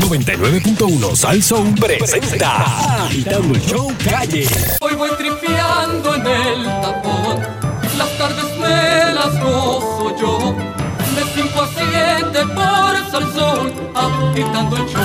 [0.00, 4.46] 99.1 Sal Soul presenta Agitando el Show Calle.
[4.80, 7.38] Hoy voy tripeando en el tapón.
[7.96, 10.54] Las tardes me las gozo yo.
[11.14, 15.04] De 5 a 7 por Salsón, agitando el show.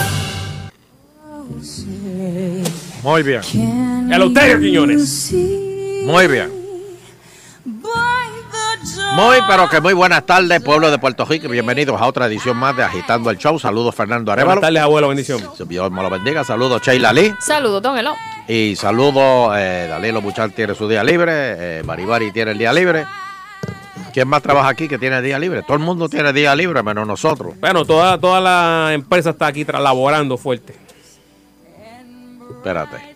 [3.03, 3.41] Muy bien,
[4.11, 5.31] Eleuterio Quiñones.
[6.05, 6.62] muy bien.
[9.15, 11.47] Muy, pero que muy buenas tardes, pueblo de Puerto Rico.
[11.47, 13.59] Bienvenidos a otra edición más de Agitando el Show.
[13.59, 14.61] Saludos, Fernando Buenas Arevalo.
[14.61, 15.41] tardes, abuelo, bendición.
[15.67, 16.43] Dios me lo bendiga.
[16.43, 17.33] Saludos, Sheila Lee.
[17.39, 18.15] Saludos, don Elo.
[18.47, 21.31] Y saludos, eh, Dalilo Buchal tiene su día libre.
[21.79, 23.05] Eh, Baribari tiene el día libre.
[24.13, 25.61] ¿Quién más trabaja aquí que tiene día libre?
[25.61, 27.53] Todo el mundo tiene día libre, menos nosotros.
[27.59, 30.75] Bueno, toda, toda la empresa está aquí laborando fuerte.
[32.49, 33.15] Espérate.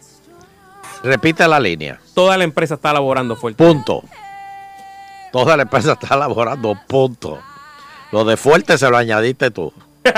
[1.04, 2.00] Repite la línea.
[2.14, 3.64] Toda la empresa está laborando fuerte.
[3.64, 4.04] Punto.
[5.32, 7.40] Toda la empresa está elaborando, punto.
[8.12, 9.74] Lo de fuerte se lo añadiste tú.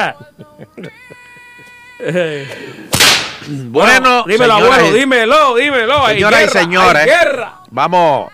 [3.47, 6.07] Bueno, dímelo, señoras abuelo, dímelo, dímelo.
[6.07, 7.05] Señoras y señores.
[7.05, 7.59] guerra.
[7.71, 8.31] Vamos,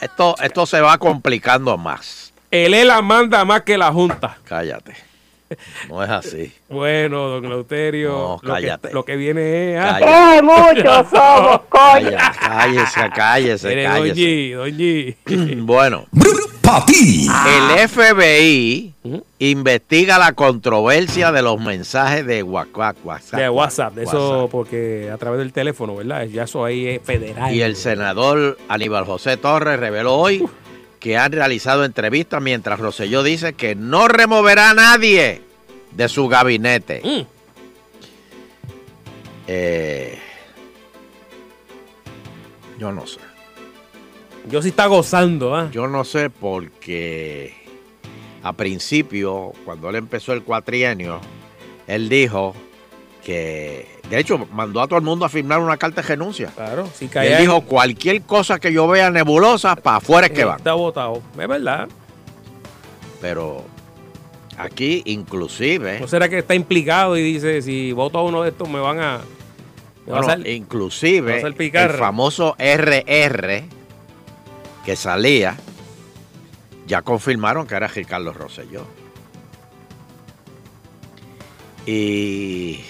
[0.00, 2.32] esto, esto se va complicando más.
[2.50, 4.38] El ELA manda más que la Junta.
[4.44, 4.94] Cállate.
[5.88, 6.52] No es así.
[6.68, 8.88] Bueno, don Eleuterio, No, lo, cállate.
[8.88, 9.80] que, lo que viene es...
[9.80, 10.36] ah, Cállate.
[10.36, 12.10] ¡Qué muchos somos, coño!
[12.10, 14.20] Cállate, cállese, cállese, mire, don cállese.
[14.20, 15.56] G, don G.
[15.66, 16.06] Bueno,
[16.62, 17.28] Pa' ti.
[17.76, 18.94] el FBI
[19.38, 22.96] investiga la controversia de los mensajes de WhatsApp.
[23.04, 24.50] WhatsApp, de WhatsApp, de eso WhatsApp.
[24.50, 26.24] porque a través del teléfono, ¿verdad?
[26.24, 27.54] Ya eso ahí es federal.
[27.54, 30.42] Y el senador Aníbal José Torres reveló hoy
[31.04, 35.42] que han realizado entrevistas mientras Rosselló dice que no removerá a nadie
[35.90, 37.02] de su gabinete.
[37.04, 37.26] Mm.
[39.46, 40.18] Eh,
[42.78, 43.20] yo no sé.
[44.48, 45.68] Yo sí está gozando, ¿ah?
[45.70, 47.54] Yo no sé porque
[48.42, 51.20] a principio, cuando él empezó el cuatrienio,
[51.86, 52.54] él dijo
[53.22, 56.48] que, de hecho, mandó a todo el mundo a firmar una carta de renuncia.
[56.54, 60.32] Claro, si Y cae él dijo, cualquier cosa que yo vea nebulosa, para afuera es
[60.32, 60.58] que van.
[60.58, 61.22] Está votado.
[61.38, 61.88] Es verdad.
[63.20, 63.64] Pero
[64.58, 68.68] aquí inclusive, ¿No será que está implicado y dice, si voto a uno de estos
[68.68, 69.20] me van a...
[70.06, 73.64] Me va a bueno, sal- inclusive a el famoso RR
[74.84, 75.56] que salía,
[76.86, 78.84] ya confirmaron que era Ricardo Rosselló.
[81.86, 82.80] Y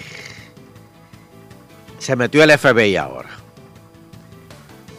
[2.05, 3.31] se metió el FBI ahora.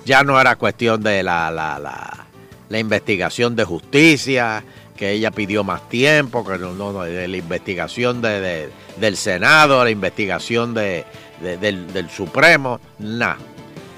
[0.06, 2.26] Ya no era cuestión de la, la, la,
[2.70, 4.64] la investigación de justicia,
[4.96, 9.84] que ella pidió más tiempo, que no, no, de la investigación de, de- del Senado,
[9.84, 11.06] la investigación de,
[11.42, 13.38] de- del, del Supremo, nada.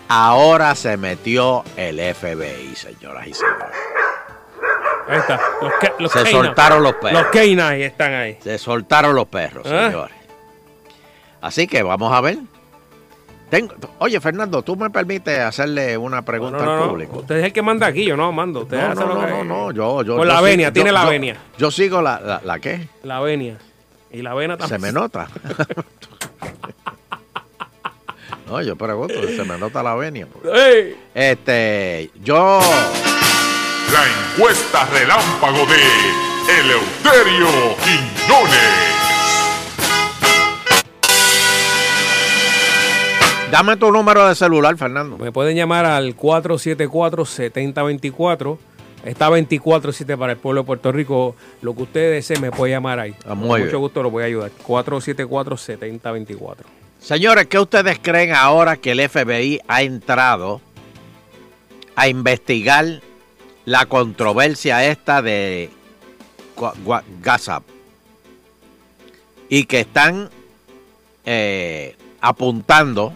[0.09, 3.65] Ahora se metió el FBI, señoras y señores.
[5.09, 5.39] Ahí está.
[5.61, 6.31] Los, ca- los Se K9.
[6.31, 7.13] soltaron los perros.
[7.23, 8.37] Los K9 están ahí.
[8.43, 9.87] Se soltaron los perros, Ah.
[9.89, 10.15] señores.
[11.41, 12.37] Así que vamos a ver.
[13.49, 16.89] Tengo- oye, Fernando, ¿tú me permites hacerle una pregunta No, no, al no.
[16.89, 17.19] público?
[17.19, 18.61] Usted es el que manda aquí, yo no mando.
[18.63, 20.17] Usted No, hace no, lo no, que- no, no, yo, yo.
[20.17, 21.37] Con yo la sigo- venia, yo- tiene la yo- venia.
[21.57, 22.89] Yo sigo la, la, ¿la qué?
[23.03, 23.57] La venia.
[24.11, 24.81] Y la vena Se también.
[24.81, 25.27] me nota.
[28.47, 30.27] no, yo pregunto, se me nota la venia.
[31.13, 32.59] Este, yo,
[33.93, 34.03] La
[34.33, 35.81] encuesta relámpago de
[36.59, 37.47] Eleuterio
[37.83, 38.96] Quiñones.
[43.51, 45.17] Dame tu número de celular, Fernando.
[45.17, 48.57] Me pueden llamar al 474-7024.
[49.05, 51.35] Está 24-7 para el pueblo de Puerto Rico.
[51.61, 53.15] Lo que usted desee me puede llamar ahí.
[53.23, 54.51] Ah, Con mucho gusto lo voy a ayudar.
[54.65, 56.57] 474-7024.
[56.99, 60.61] Señores, ¿qué ustedes creen ahora que el FBI ha entrado
[61.95, 63.01] a investigar
[63.65, 65.69] la controversia esta de
[67.23, 67.61] WhatsApp?
[69.47, 70.31] Y que están
[71.23, 73.13] eh, apuntando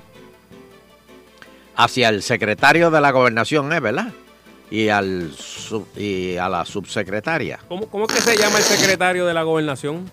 [1.76, 3.80] hacia el secretario de la gobernación, ¿eh?
[3.80, 4.12] ¿verdad?
[4.70, 9.26] Y, al sub- y a la subsecretaria, ¿Cómo, ¿Cómo es que se llama el secretario
[9.26, 10.10] de la gobernación?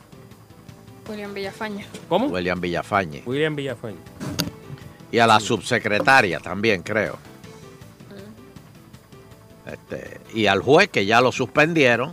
[1.08, 1.86] William Villafaña.
[2.08, 2.26] ¿Cómo?
[2.26, 3.22] William Villafañe.
[3.24, 3.96] William Villafaña.
[5.10, 7.18] Y a la subsecretaria también, creo.
[9.66, 12.10] Este, y al juez que ya lo suspendieron.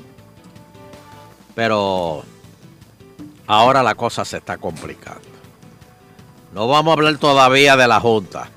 [1.55, 2.23] Pero
[3.47, 5.21] ahora la cosa se está complicando.
[6.53, 8.49] No vamos a hablar todavía de la Junta.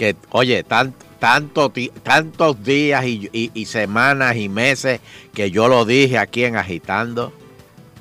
[0.00, 1.70] Que, oye, tan- tanto
[2.02, 5.00] tantos días y, y- y semanas y meses
[5.34, 7.34] que yo lo dije aquí en Agitando,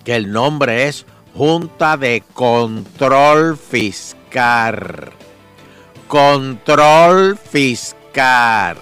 [0.05, 1.05] que el nombre es
[1.35, 5.11] Junta de Control Fiscal.
[6.07, 8.77] Control Fiscal.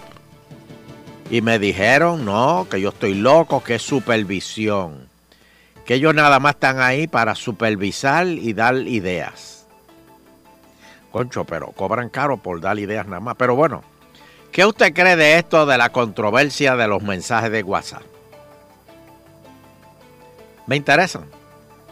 [1.31, 5.07] Y me dijeron, no, que yo estoy loco, que es supervisión.
[5.87, 9.56] que ellos nada más están ahí para supervisar y dar ideas.
[11.11, 13.35] Concho, pero cobran caro por dar ideas nada más.
[13.35, 13.83] Pero bueno,
[14.51, 18.01] ¿qué usted cree de esto de la controversia de los mensajes de WhatsApp?
[20.67, 21.25] Me interesan.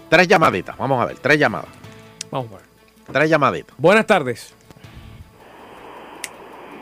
[0.10, 1.70] Tres llamaditas, vamos a ver, tres llamadas.
[2.30, 2.66] Vamos a ver.
[3.12, 3.76] Tres llamaditas.
[3.78, 4.54] Buenas tardes.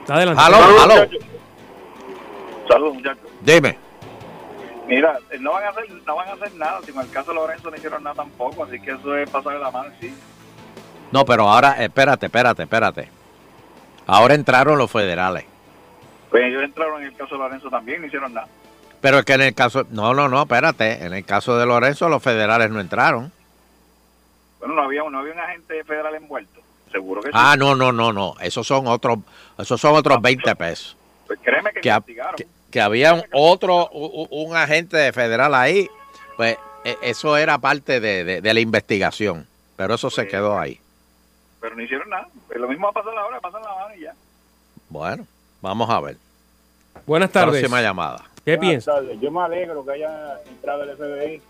[0.08, 0.42] Adelante.
[0.44, 0.96] Aló, aló,
[2.68, 3.24] Saludos, muchachos.
[3.42, 3.78] dime.
[4.88, 6.82] Mira, eh, no van a hacer, no van a hacer nada.
[6.84, 9.60] Si en el caso de Lorenzo no hicieron nada tampoco, así que eso es pasarle
[9.60, 10.14] la mano, sí.
[11.14, 13.10] No, pero ahora, espérate, espérate, espérate.
[14.08, 15.46] Ahora entraron los federales.
[16.32, 18.48] Pues ellos entraron en el caso de Lorenzo también, no hicieron nada.
[19.00, 21.06] Pero es que en el caso, no, no, no, espérate.
[21.06, 23.32] En el caso de Lorenzo, los federales no entraron.
[24.60, 26.62] Bueno, no había, no había un agente federal envuelto.
[26.92, 27.34] Seguro que sí.
[27.38, 28.34] Ah, no, no, no, no.
[28.42, 29.20] Esos son otros,
[29.60, 30.98] esos son otros 20 pesos.
[31.28, 32.36] Pues créeme que, investigaron.
[32.38, 35.88] que, que había un otro, un agente federal ahí.
[36.38, 39.46] Pues e- eso era parte de, de- de la investigación.
[39.76, 40.80] Pero eso se quedó ahí.
[41.64, 42.28] Pero no hicieron nada.
[42.48, 44.14] Pues lo mismo va a pasar ahora, pasan la mano y ya.
[44.90, 45.26] Bueno,
[45.62, 46.18] vamos a ver.
[47.08, 47.62] Buenas tardes.
[47.62, 48.18] Próxima llamada.
[48.44, 48.92] ¿Qué Buenas piensa?
[48.96, 49.22] tardes.
[49.22, 51.42] Yo me alegro que haya entrado el FBI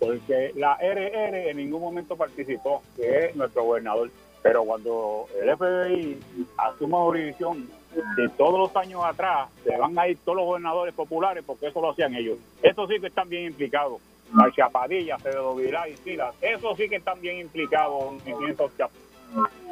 [0.00, 4.10] porque la RR en ningún momento participó, que es nuestro gobernador.
[4.42, 6.18] Pero cuando el FBI
[6.56, 7.70] asuma jurisdicción
[8.16, 11.80] de todos los años atrás, se van a ir todos los gobernadores populares porque eso
[11.80, 12.38] lo hacían ellos.
[12.60, 14.00] Eso sí que están bien implicados.
[14.34, 18.90] La Chapadilla, Acevedo Vilá y Silas, eso sí que están bien implicados en chap-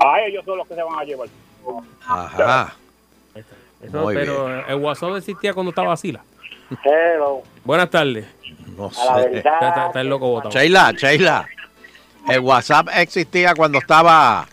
[0.00, 1.28] A ellos son los que se van a llevar.
[2.06, 2.75] Ajá.
[3.34, 6.20] Eso, Muy pero el WhatsApp existía cuando estaba Sila.
[6.84, 7.43] Hello.
[7.64, 8.26] Buenas tardes.
[8.76, 9.00] No sé.
[9.37, 10.50] Está, está- está el loco botado.
[10.50, 11.49] Sheila, Sheila.
[12.28, 14.46] El WhatsApp existía cuando estaba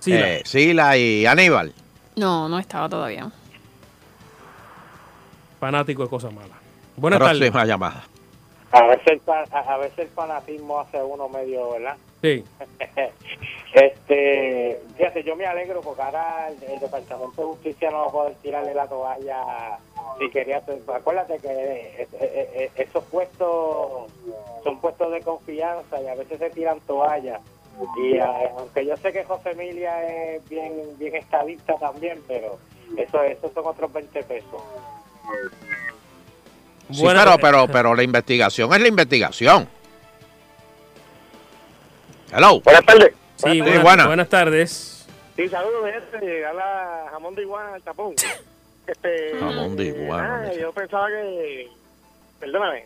[0.00, 0.28] Sila.
[0.28, 1.72] eh, Sila y Aníbal.
[2.16, 3.30] No, no estaba todavía.
[5.60, 6.58] Fanático de cosas malas.
[6.96, 7.38] Buenas tardes.
[7.50, 8.04] Próxima llamada.
[8.74, 11.96] A veces, el, a, veces el fanatismo hace uno medio, ¿verdad?
[12.22, 12.44] Sí.
[13.74, 18.12] Este, fíjate, yo me alegro porque ahora el, el Departamento de Justicia no va a
[18.12, 19.80] poder tirarle la toalla
[20.18, 20.62] si quería.
[20.94, 24.12] Acuérdate que eh, eh, eh, esos puestos
[24.62, 27.40] son puestos de confianza y a veces se tiran toallas.
[27.96, 32.58] Y aunque yo sé que José Emilia es bien bien estadista también, pero
[32.96, 34.62] eso esos son otros 20 pesos.
[36.92, 39.68] Sí, Buenas- pero, pero, pero la investigación es la investigación.
[42.32, 42.60] Hello.
[42.60, 43.12] Buenas tardes.
[43.36, 44.06] Sí, buenas, buena.
[44.06, 45.06] buenas tardes.
[45.36, 46.46] Sí, saludos, gente.
[46.46, 48.14] Habla Jamón de Iguana, el tapón.
[48.86, 51.68] Este, Jamón de iguana, ah, yo pensaba que.
[52.38, 52.80] Perdóname.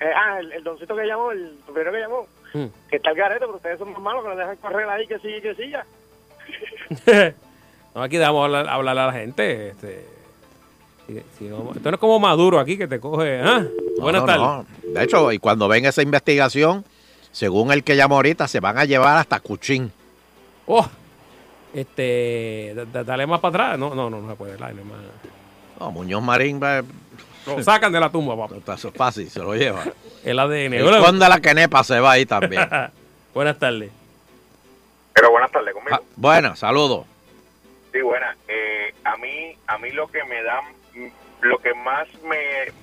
[0.00, 2.66] Eh, ah, el, el doncito que llamó, el primero que llamó, Mm.
[2.88, 5.18] que está el garete, pero ustedes son más malos que lo dejan correr ahí, que
[5.18, 5.84] sigue, que siga.
[7.96, 9.70] no, aquí damos a hablar, a hablar a la gente.
[9.70, 10.06] Este,
[11.06, 13.40] si- si no- esto no es como Maduro aquí que te coge.
[13.40, 13.60] ¿ah?
[13.98, 14.42] No, Buenas no, tardes.
[14.84, 14.92] no.
[14.94, 16.84] De hecho, y cuando ven esa investigación,
[17.32, 19.90] según el que llamó ahorita, se van a llevar hasta Cuchín.
[20.66, 20.86] Oh,
[21.74, 23.78] este, da- da- dale más para atrás.
[23.78, 24.56] No, no, no, no se puede.
[24.56, 24.98] dale más.
[25.80, 26.82] No, Muñoz Marín, va-
[27.46, 28.74] Lo sacan de la tumba, papá.
[28.74, 29.82] eso es fácil, se lo lleva.
[30.24, 30.70] El ADN.
[30.70, 32.66] De la quenepa se va ahí también.
[33.34, 33.90] Buenas tardes.
[35.12, 35.96] Pero buenas tardes conmigo.
[35.96, 37.04] Ah, bueno, saludos.
[37.92, 38.36] Sí, buena.
[38.48, 40.60] Eh, a mí, a mí lo que me da,
[41.40, 42.38] lo que más me,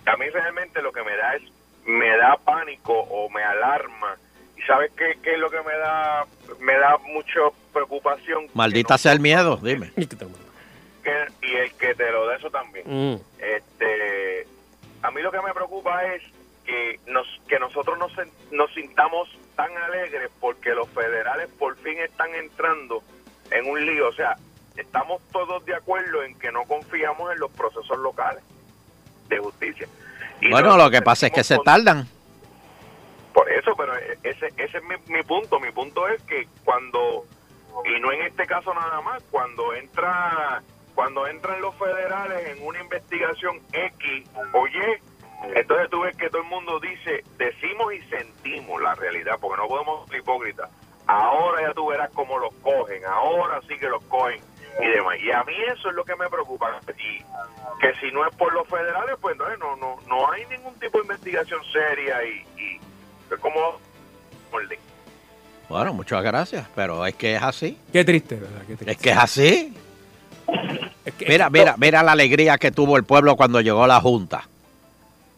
[0.06, 1.44] a mí realmente lo que me da es,
[1.86, 4.16] me da pánico o me alarma.
[4.58, 6.26] ¿Y sabes qué, qué es lo que me da,
[6.60, 7.40] me da mucha
[7.74, 8.48] preocupación?
[8.54, 9.92] Maldita sea el miedo, dime.
[11.04, 12.86] Que- y el que te lo da eso también.
[12.88, 13.16] Mm.
[13.40, 14.46] Este,
[15.02, 16.22] a mí lo que me preocupa es
[16.64, 18.12] que nos que nosotros nos,
[18.52, 23.02] nos sintamos tan alegres porque los federales por fin están entrando
[23.50, 24.10] en un lío.
[24.10, 24.38] O sea,
[24.78, 28.44] estamos todos de acuerdo en que no confiamos en los procesos locales
[29.30, 29.88] de justicia.
[30.42, 32.08] Y Bueno, lo que pasa es que se con- tardan.
[33.34, 35.60] por eso, pero ese, ese es mi, mi punto.
[35.60, 37.26] Mi punto es que cuando,
[37.86, 40.62] y no en este caso nada más, cuando entra
[40.94, 46.42] cuando entran los federales en una investigación X o Y, entonces tú ves que todo
[46.42, 50.70] el mundo dice, decimos y sentimos la realidad, porque no podemos ser hipócritas.
[51.08, 54.42] Ahora ya tú verás cómo los cogen, ahora sí que los cogen
[54.80, 55.18] y demás.
[55.22, 56.80] Y a mí eso es lo que me preocupa.
[56.98, 57.20] Y
[57.82, 60.98] que si no es por los federales, pues entonces no, no, no hay ningún tipo
[61.00, 62.80] de investigación seria y, y
[63.34, 63.60] es como
[64.52, 64.80] orden.
[65.70, 67.78] Bueno, muchas gracias, pero es que es así.
[67.94, 68.62] Qué triste, ¿verdad?
[68.68, 68.92] Qué triste.
[68.92, 69.74] Es que es así.
[71.06, 74.48] Es que- Mira, mira, mira la alegría que tuvo el pueblo cuando llegó la Junta.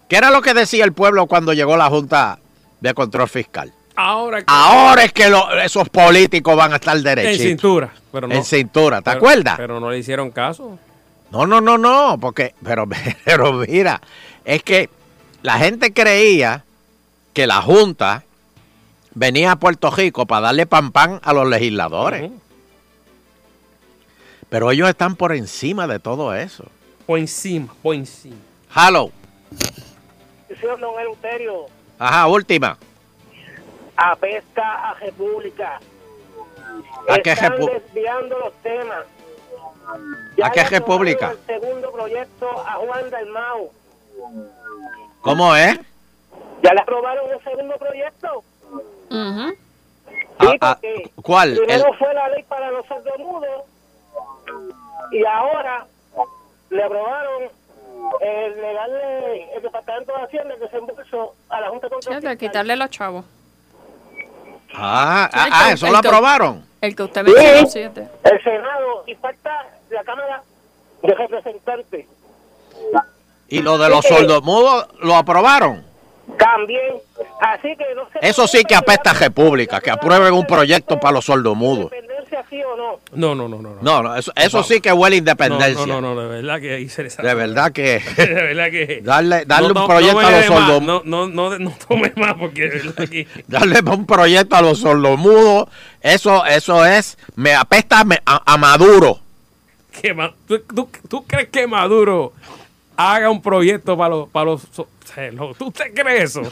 [0.10, 2.40] ¿Qué era lo que decía el pueblo cuando llegó la Junta
[2.82, 3.72] de Control Fiscal?
[3.96, 7.46] Ahora que- Ahora es que lo- esos políticos van a estar en derechitos.
[7.48, 7.94] cintura.
[8.14, 9.56] Pero no, En cintura, ¿te pero- acuerdas?
[9.58, 10.78] Pero no le hicieron caso.
[11.32, 12.86] No, no, no, no, porque, pero,
[13.26, 14.00] pero mira,
[14.46, 14.90] es que
[15.42, 16.64] la gente creía
[17.34, 18.24] que la Junta
[19.16, 22.32] venía a Puerto Rico para darle pan pan a los legisladores.
[24.50, 26.66] Pero ellos están por encima de todo eso.
[27.08, 28.36] Por encima, por encima.
[28.76, 29.12] Hello.
[30.60, 31.66] Señor Don Eleuterio,
[31.98, 32.78] Ajá, última.
[33.98, 35.80] apesta a República.
[37.10, 39.06] ¿A qué Están desviando los temas.
[40.42, 41.32] ¿A qué república?
[41.32, 43.72] El segundo proyecto a Juan Dalmau.
[45.22, 45.80] ¿Cómo es?
[46.64, 48.44] Ya le aprobaron el segundo proyecto.
[49.10, 49.54] Ujú.
[50.40, 51.56] Ah, Sí, ah, porque ¿Cuál?
[51.56, 53.64] Primero El- fue la ley para los sordomudos
[55.12, 55.86] y ahora
[56.70, 57.44] le aprobaron
[58.22, 62.38] el negarle el Departamento de Hacienda el desembolso a la Junta de Control Sí, de
[62.38, 63.26] quitarle los chavos.
[64.76, 66.66] Ah, Sí, ah, ah, eso lo aprobaron.
[66.82, 68.08] El que usted mencionó, siete.
[68.24, 70.44] El Senado y falta la Cámara
[71.02, 72.06] de Representantes.
[73.48, 75.86] Y lo de los sordomudos lo aprobaron.
[76.38, 76.96] También.
[77.40, 78.20] Así que no sé.
[78.22, 81.92] Eso sí que apesta a República, que aprueben un proyecto para los sordomudos.
[82.34, 83.00] Independencia sí o no.
[83.14, 83.76] No, no, no, no.
[83.76, 83.82] no.
[83.82, 85.86] No, no, eso, eso sí que huele a independencia.
[85.86, 89.02] No, no, no, de verdad que ahí se les De verdad que De verdad que.
[89.04, 91.06] darle, darle No, un proyecto no a los sordomudos.
[91.06, 93.28] No, no, no, no tome más porque de verdad que.
[93.48, 95.70] Darle un proyecto a los sordomudos,
[96.02, 99.20] eso, eso es, me apesta a, a Maduro.
[100.02, 100.16] que
[100.48, 102.34] ¿tú, tú, tú crees que Maduro
[102.98, 104.30] haga un proyecto para los.
[104.30, 104.68] Para los
[105.58, 106.52] ¿Tú te crees eso?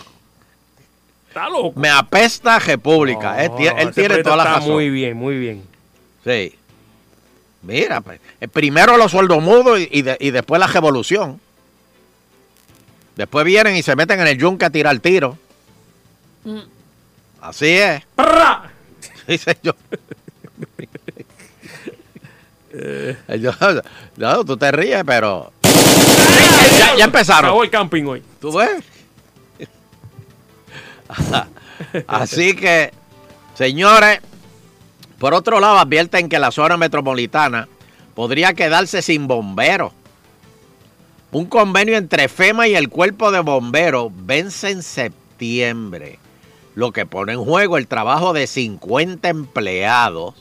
[1.27, 1.79] Está loco.
[1.79, 3.41] Me apesta a República.
[3.41, 4.73] él, No, él ese tiene toda la está razón.
[4.73, 5.70] Muy bien, muy bien.
[6.23, 6.55] Sí.
[7.63, 11.39] Mira, pues, eh, primero los sordomudos y, y de- y después la revolución.
[13.15, 15.37] Después vienen y se meten en el yunque a tirar tiro.
[16.43, 16.59] Mm.
[17.41, 18.03] Así es.
[19.27, 19.75] Sí, señor.
[22.73, 23.15] Eh.
[23.39, 23.51] Yo-
[24.17, 25.51] no, tú te ríes, pero.
[26.79, 27.45] Ya, ya empezaron.
[27.45, 28.23] Acabó el camping hoy.
[28.39, 28.83] ¿Tú ves?
[32.07, 32.91] Así que,
[33.55, 34.19] señores,
[35.21, 37.67] por otro lado, advierten que la zona metropolitana
[38.15, 39.93] podría quedarse sin bomberos.
[41.31, 46.17] Un convenio entre FEMA y el cuerpo de bomberos vence en septiembre,
[46.75, 50.33] lo que pone en juego el trabajo de 50 empleados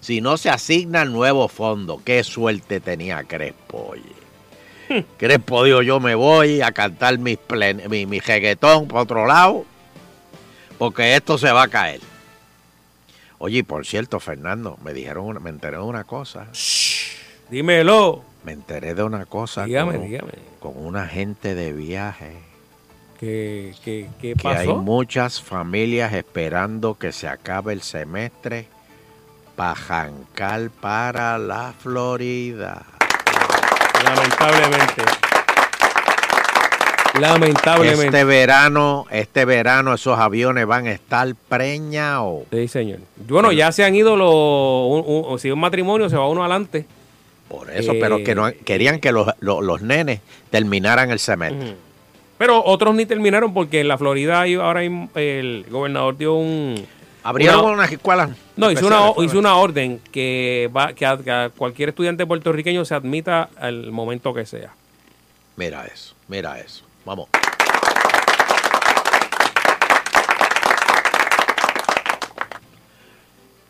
[0.00, 2.00] si no se asignan nuevos fondos.
[2.04, 5.04] Qué suerte tenía Crespo, oye.
[5.18, 9.64] Crespo dijo, yo me voy a cantar mis plen- mi, mi reggaetón por otro lado,
[10.78, 12.00] porque esto se va a caer.
[13.42, 16.46] Oye, y por cierto, Fernando, me dijeron, una- me enteré de una cosa.
[17.50, 18.22] Dímelo.
[18.44, 20.32] Me enteré de una cosa Dígame, con, dígame.
[20.60, 22.36] con un agente de viaje.
[23.18, 24.76] ¿Qué, qué, qué Que hay pasó?
[24.76, 28.66] muchas familias esperando que se acabe el semestre
[29.56, 32.82] para jancar para la Florida.
[34.04, 35.02] Lamentablemente.
[37.20, 38.06] Lamentablemente.
[38.06, 42.42] Este verano, este verano esos aviones van a estar preñados.
[42.50, 42.98] Sí, señor.
[43.28, 44.32] Bueno, ya se han ido los.
[44.32, 46.86] un- un- si un matrimonio se va uno adelante.
[47.48, 51.74] Por eso, Eh, pero que no querían que los, los- los nenes terminaran el semestre.
[52.38, 56.86] Pero otros ni terminaron porque en la Florida ahora el gobernador dio un.
[57.22, 58.30] Abrieron una- unas escuelas.
[58.56, 62.84] No, hizo una, hizo una orden que va que a, que a cualquier estudiante puertorriqueño
[62.86, 64.70] se admita al momento que sea.
[65.56, 66.84] Mira eso, mira eso.
[67.04, 67.28] Vamos.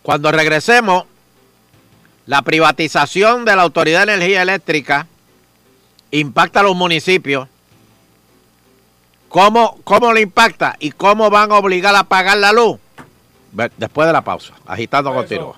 [0.03, 1.05] Cuando regresemos,
[2.27, 5.07] la privatización de la Autoridad de Energía Eléctrica
[6.11, 7.49] impacta a los municipios.
[9.29, 12.79] ¿Cómo, ¿Cómo le impacta y cómo van a obligar a pagar la luz?
[13.77, 15.57] Después de la pausa, agitando continúa.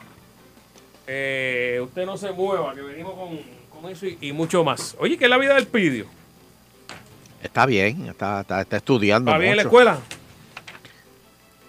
[1.07, 3.39] Eh, usted no se mueva, que venimos con,
[3.71, 4.97] con eso y, y mucho más.
[4.99, 6.07] Oye, ¿qué es la vida del pidio?
[7.43, 9.31] Está bien, está, está, está estudiando.
[9.31, 9.69] ¿Va bien en la mucho.
[9.69, 9.99] escuela?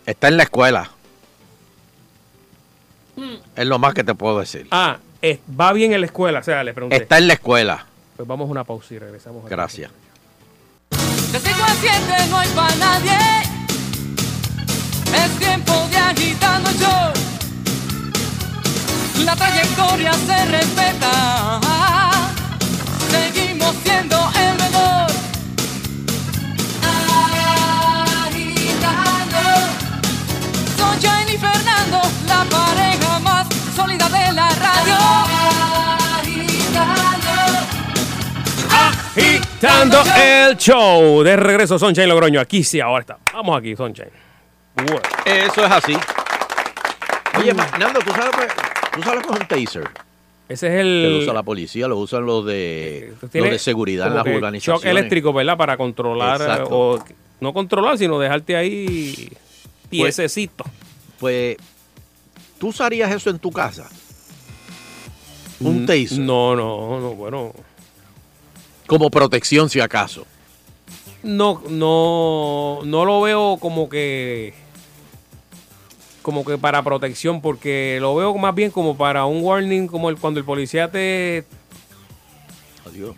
[0.05, 0.89] Está en la escuela.
[3.55, 4.67] Es lo más que te puedo decir.
[4.71, 6.97] Ah, eh, va bien en la escuela, o sea, le pregunté.
[6.97, 7.85] Está en la escuela.
[8.15, 9.49] Pues vamos a una pausa y regresamos.
[9.49, 9.91] Gracias.
[11.31, 13.17] De 5 a 7 no hay para nadie.
[15.15, 17.13] Es tiempo de agitando el show.
[19.25, 21.59] La trayectoria se respeta.
[23.09, 24.57] Seguimos siendo el
[32.27, 34.97] la pareja más sólida de la radio.
[38.71, 40.03] Agitando.
[40.15, 41.23] El show.
[41.23, 42.39] De regreso, Sunshine Logroño.
[42.39, 43.17] Aquí sí, ahora está.
[43.33, 44.11] Vamos aquí, Sunshine.
[44.75, 44.99] Bueno.
[45.25, 45.95] Eso es así.
[47.39, 48.47] Oye, Nando, ¿tú sabes, pues,
[48.93, 49.89] ¿tú sabes es un taser?
[50.49, 51.19] Ese es Que lo el.
[51.23, 54.83] usa la policía, lo usan los de, los tiene de seguridad en las que organizaciones.
[54.83, 55.57] Shock eléctrico, ¿verdad?
[55.57, 56.41] Para controlar.
[56.41, 56.69] Exacto.
[56.71, 57.03] O,
[57.39, 59.29] no controlar, sino dejarte ahí.
[59.89, 60.63] piececito.
[61.19, 61.57] Pues,
[62.63, 63.89] ¿tú usarías eso en tu casa?
[65.59, 66.19] Un Mm, taser.
[66.19, 67.51] No, no, no, bueno.
[68.87, 70.25] Como protección, si acaso.
[71.23, 74.53] No, no, no lo veo como que.
[76.21, 80.15] Como que para protección, porque lo veo más bien como para un warning, como el,
[80.15, 81.43] cuando el policía te,
[82.87, 83.13] Adiós.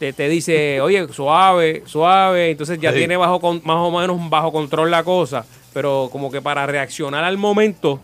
[0.00, 2.98] te, te dice, oye, suave, suave, entonces ya Sí.
[2.98, 7.22] tiene bajo con- más o menos bajo control la cosa, pero como que para reaccionar
[7.22, 8.00] al momento,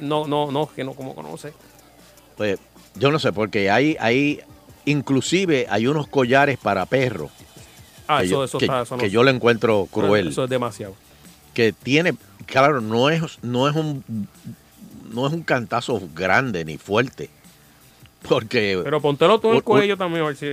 [0.00, 1.52] no, no, no, que no, como sé.
[2.36, 2.58] Pues,
[2.96, 4.40] yo no sé, porque hay, hay,
[4.84, 7.30] inclusive hay unos collares para perros.
[8.06, 9.12] Ah, que eso, yo, eso que- está, eso no que sé.
[9.12, 10.28] yo le encuentro cruel.
[10.28, 10.94] Eso es demasiado.
[11.54, 12.14] que tiene,
[12.46, 14.04] claro, no es, no es un
[15.12, 17.30] no es un cantazo grande ni fuerte.
[18.28, 20.46] Porque Pero póntelo todo en el cuello también, a ver si...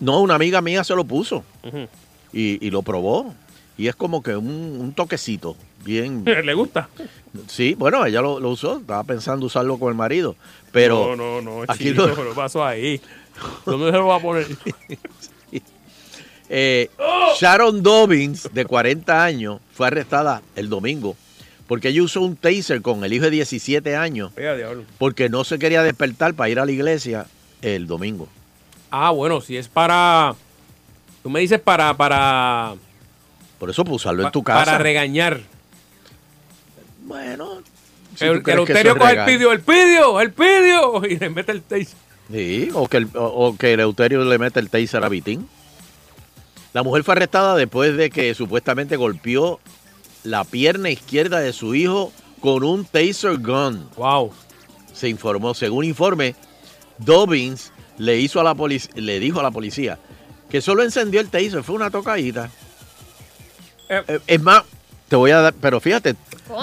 [0.00, 1.44] no, una amiga mía se lo puso
[2.32, 3.34] y, y lo probó.
[3.76, 6.24] Y es como que un, un toquecito, bien.
[6.44, 6.88] ¿Le gusta?
[7.48, 10.36] Sí, bueno, ella lo, lo usó, estaba pensando usarlo con el marido.
[10.72, 13.00] Pero no, no, no, aquí chico, lo- pasó ahí.
[13.66, 14.46] ¿Dónde se lo va a poner?
[16.50, 16.90] Eh,
[17.40, 21.16] Sharon Dobbins, de 40 años, fue arrestada el domingo
[21.66, 24.30] porque ella usó un taser con el hijo de 17 años
[24.98, 27.26] porque no se quería despertar para ir a la iglesia
[27.62, 28.28] el domingo.
[28.90, 30.34] Ah, bueno, si es para...
[31.22, 31.96] Tú me dices para...
[31.96, 32.74] para
[33.64, 34.62] Por eso pues usarlo en pa- tu casa.
[34.66, 35.40] Para regañar.
[37.06, 37.62] Bueno,
[38.14, 41.96] si el Euterio coge el pidio, el pidio, el pidio, y le mete el taser.
[42.30, 45.48] Sí, o que, el, o, o que el Euterio le mete el taser a Vitín.
[46.74, 49.60] La mujer fue arrestada después de que supuestamente golpeó
[50.24, 53.88] la pierna izquierda de su hijo con un taser gun.
[53.96, 54.30] Wow.
[54.92, 56.34] Se informó, según informe,
[56.98, 58.54] Dobbins le hizo a la
[58.94, 59.98] le dijo a la policía
[60.50, 62.50] que solo encendió el taser, fue una tocadita.
[63.88, 64.62] Eh, es más,
[65.08, 66.14] te voy a dar, pero fíjate,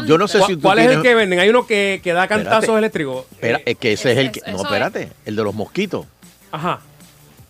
[0.06, 1.40] yo no sé ¿Cuál, si tú cuál es el que venden?
[1.40, 2.80] Hay uno que, que da cantazos Espérate.
[2.80, 3.26] eléctricos.
[3.32, 4.42] Espera, Eh, es que ese es el que.
[4.52, 4.64] No, es.
[4.64, 6.06] espérate, el de los mosquitos.
[6.52, 6.80] Ajá.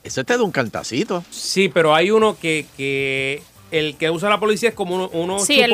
[0.04, 1.24] Ese te da un cantacito.
[1.30, 5.46] Sí, pero hay uno que, que el que usa la policía es como uno, unos
[5.46, 5.72] Sí, el,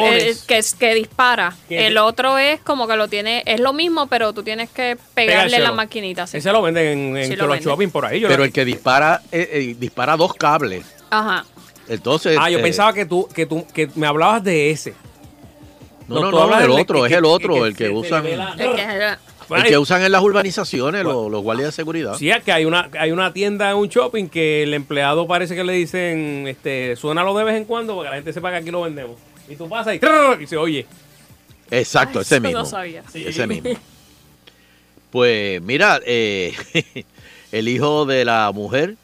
[0.47, 1.55] que, es- que dispara.
[1.69, 5.59] El otro es como que lo tiene, es lo mismo, pero tú tienes que pegarle
[5.59, 6.27] la maquinita.
[6.27, 6.37] sí.
[6.37, 7.69] Ese lo venden en, en Sí, lo Cholo venden.
[7.69, 8.19] Shopping por ahí.
[8.19, 10.85] Yo Pero el que dispara, eh, eh, dispara dos cables.
[11.09, 11.45] Ajá.
[11.89, 12.37] Entonces.
[12.39, 14.93] Ah, yo eh, pensaba que tú, que tú que me hablabas de ese.
[16.07, 17.75] No, No, no, no, hablas el del otro, que- es el que- otro, que el
[17.75, 18.23] que usan.
[18.23, 18.33] que-
[19.55, 22.15] El que usan en las urbanizaciones los, los guardias de seguridad.
[22.17, 25.55] Sí, es que hay una, hay una tienda en un shopping que el empleado parece
[25.55, 28.71] que le dicen, este, suénalo de vez en cuando porque la gente sepa que aquí
[28.71, 29.17] lo vendemos.
[29.49, 30.85] Y tú pasas y, trrr, y se oye.
[31.71, 32.59] Exacto, Ay, ese mismo.
[32.59, 33.03] no sabía.
[33.13, 33.69] Ese mismo.
[35.11, 36.53] Pues mira, eh,
[37.51, 38.95] el hijo de la mujer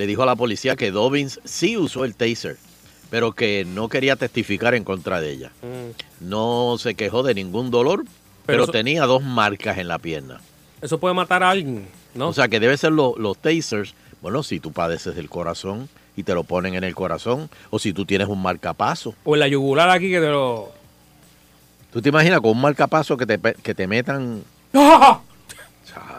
[0.00, 2.56] le dijo a la policía que Dobbins sí usó el taser,
[3.10, 5.52] pero que no quería testificar en contra de ella.
[6.20, 8.04] No se quejó de ningún dolor,
[8.46, 10.40] pero, eso- tenía dos marcas en la pierna.
[10.80, 12.28] Eso puede matar a alguien, ¿no?
[12.28, 13.92] O sea que debe ser lo- los tasers.
[14.22, 17.92] Bueno, si tú padeces del corazón y te lo ponen en el corazón, o si
[17.92, 19.14] tú tienes un marcapaso.
[19.24, 20.70] O en la yugular aquí que te lo...
[21.92, 24.42] ¿Tú te imaginas con un marcapaso que te, que te metan...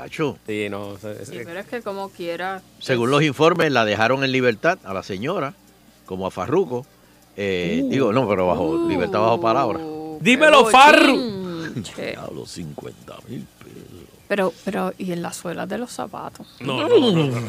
[0.04, 0.38] Chacho.
[0.48, 0.88] Sí, no.
[0.90, 2.62] o sea, es- Sí, pero es que como quiera.
[2.80, 5.54] Según los informes, la dejaron en libertad a la señora,
[6.06, 6.86] como a Farruco.
[7.38, 7.90] Eh, Uh.
[7.90, 9.80] Digo, no, pero bajo libertad bajo palabra.
[10.20, 11.18] Dímelo, Farru.
[11.96, 13.78] Diablo, 50 mil pesos.
[14.28, 16.48] Pero, pero, ¿y en las suelas de los zapatos?
[16.62, 17.26] No, no, no.
[17.28, 17.42] no.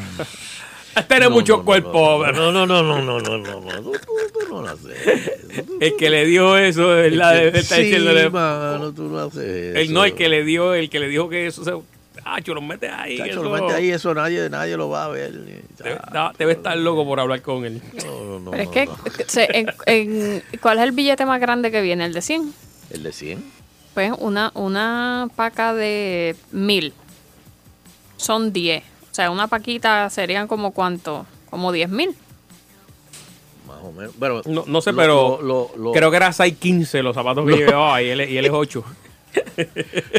[1.07, 3.81] Tiene mucho cuerpo, No, no, no, no, no, no, no, no.
[3.81, 3.97] Tú, tú-
[4.39, 5.31] tú no lo haces.
[5.79, 10.03] El que le dio eso, verdad, está sí, diciéndole- mano, tú no haces El no,
[10.03, 10.17] el eso.
[10.17, 11.83] que le dio, el que le dijo que eso
[12.23, 12.29] se.
[12.29, 13.17] Ah, lo mete ahí.
[13.17, 15.31] Chacho, eso- lo mete ahí, eso nadie, nadie lo va a ver.
[15.33, 17.81] Debe, da- debe estar loco por hablar con él.
[18.05, 18.95] No, no, Pero es no, que, no.
[19.27, 22.05] se- en- en- ¿cuál es el billete más grande que viene?
[22.05, 22.53] ¿El de 100?
[22.89, 23.43] ¿El de 100?
[23.93, 26.93] Pues una, una paca de 1000
[28.17, 28.83] son 10.
[29.11, 31.25] O sea, una paquita serían como cuánto?
[31.49, 32.15] Como 10 mil.
[33.67, 34.17] Más o menos.
[34.17, 37.45] Bueno, No, no sé, lo- pero lo- lo- lo- creo que era 6.15 los zapatos
[37.45, 38.83] que Lo- llevaba y él, y él es 8.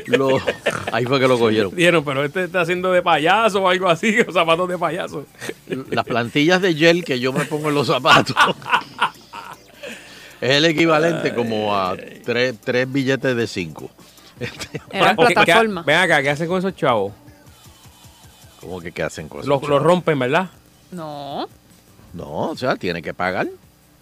[0.07, 0.39] lo-
[0.93, 1.75] ahí fue que lo cogieron.
[1.75, 5.27] Dieron, pero este está haciendo de payaso o algo así, los zapatos de payaso.
[5.91, 8.37] Las plantillas de gel que yo me pongo en los zapatos.
[10.41, 13.91] es el equivalente como a tres, tres billetes de cinco.
[14.91, 15.85] Eran Ok, ¿qué- plataformas.
[15.87, 17.13] Ven acá, ¿qué hacen con esos chavos?
[18.61, 19.47] ¿Cómo que qué hacen cosas?
[19.47, 20.49] Los, los rompen, ¿verdad?
[20.91, 21.49] No.
[22.13, 23.47] No, o sea, tiene que pagar.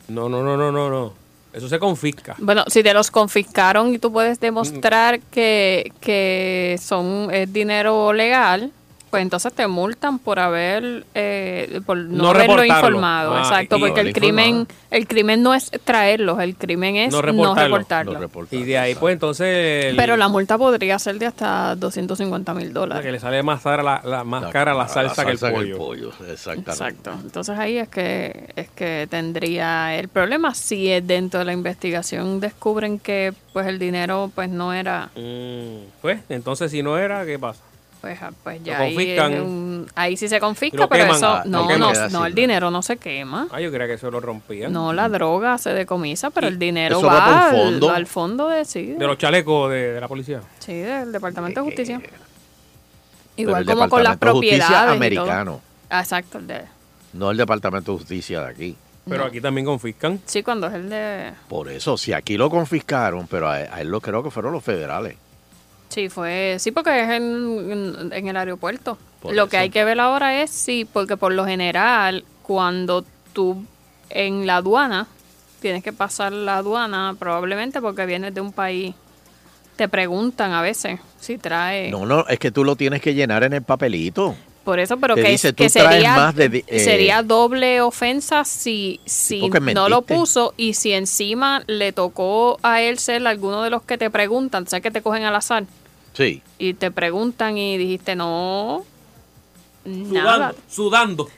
[0.09, 1.14] No, no, no, no, no, no.
[1.53, 2.35] Eso se confisca.
[2.38, 8.73] Bueno, si te los confiscaron y tú puedes demostrar que, que son es dinero legal,
[9.12, 12.88] pues entonces te multan por haber eh, por no, No haberlo reportarlo.
[12.88, 14.77] informado, Ah, exacto, porque el crimen informado.
[14.90, 17.77] el crimen no es traerlos, el crimen es No no reportarlo.
[17.77, 18.12] reportarlo.
[18.14, 18.59] No reportar.
[18.59, 19.85] Y de ahí, pues entonces.
[19.85, 23.12] el- Pero la multa podría ser de hasta 250 mil que dólares.
[23.12, 26.11] le sale más cara la, la- más cara la salsa, que el pollo.
[26.31, 26.70] Exactamente.
[26.70, 27.12] Exacto.
[27.22, 32.40] Entonces ahí es que es que tendría el problema si es dentro de la investigación
[32.40, 37.38] descubren que pues el dinero pues no era Mm, pues, entonces si no era, ¿qué
[37.38, 37.61] pasa?
[38.03, 41.17] Pues, ah, pues ya ahí, un- ahí sí se confisca, pero queman.
[41.17, 43.49] eso no no, no el dinero no se quema.
[43.51, 44.71] Ah, yo creía que eso lo rompían.
[44.73, 47.91] No, la droga se decomisa, pero el dinero va, al, fondo.
[47.91, 50.41] al fondo de sí, De los chalecos de, de la policía.
[50.59, 52.03] sí, del Departamento de Justicia.
[53.37, 54.97] Igual como con las Departamento de Justicia propiedades todo.
[54.97, 56.62] americano, Ah, exacto, el de
[57.15, 58.77] no el Departamento de Justicia de aquí.
[59.09, 59.25] Pero No.
[59.29, 60.21] aquí también confiscan.
[60.27, 63.88] Sí, cuando es el de Por eso, si aquí lo confiscaron, pero a, a él
[63.88, 65.17] lo creo que fueron los federales.
[65.93, 68.97] Sí, fue, sí, porque es en, en- en el aeropuerto.
[69.21, 73.63] Por lo que hay que ver ahora es sí, porque por lo general, cuando tú
[74.09, 75.07] en la aduana,
[75.61, 78.95] tienes que pasar la aduana, probablemente porque vienes de un país,
[79.77, 81.91] te preguntan a veces si trae.
[81.91, 84.35] No, no, es que tú lo tienes que llenar en el papelito.
[84.65, 89.41] Por eso, pero que, dice, que sería, más de eh, sería doble ofensa si, si
[89.75, 93.99] no lo puso y si encima le tocó a él ser alguno de los que
[93.99, 95.65] te preguntan, ¿sabes que te cogen al azar?
[96.12, 96.42] Sí.
[96.59, 98.85] y te preguntan y dijiste no
[99.85, 101.29] Sudando, nada sudando.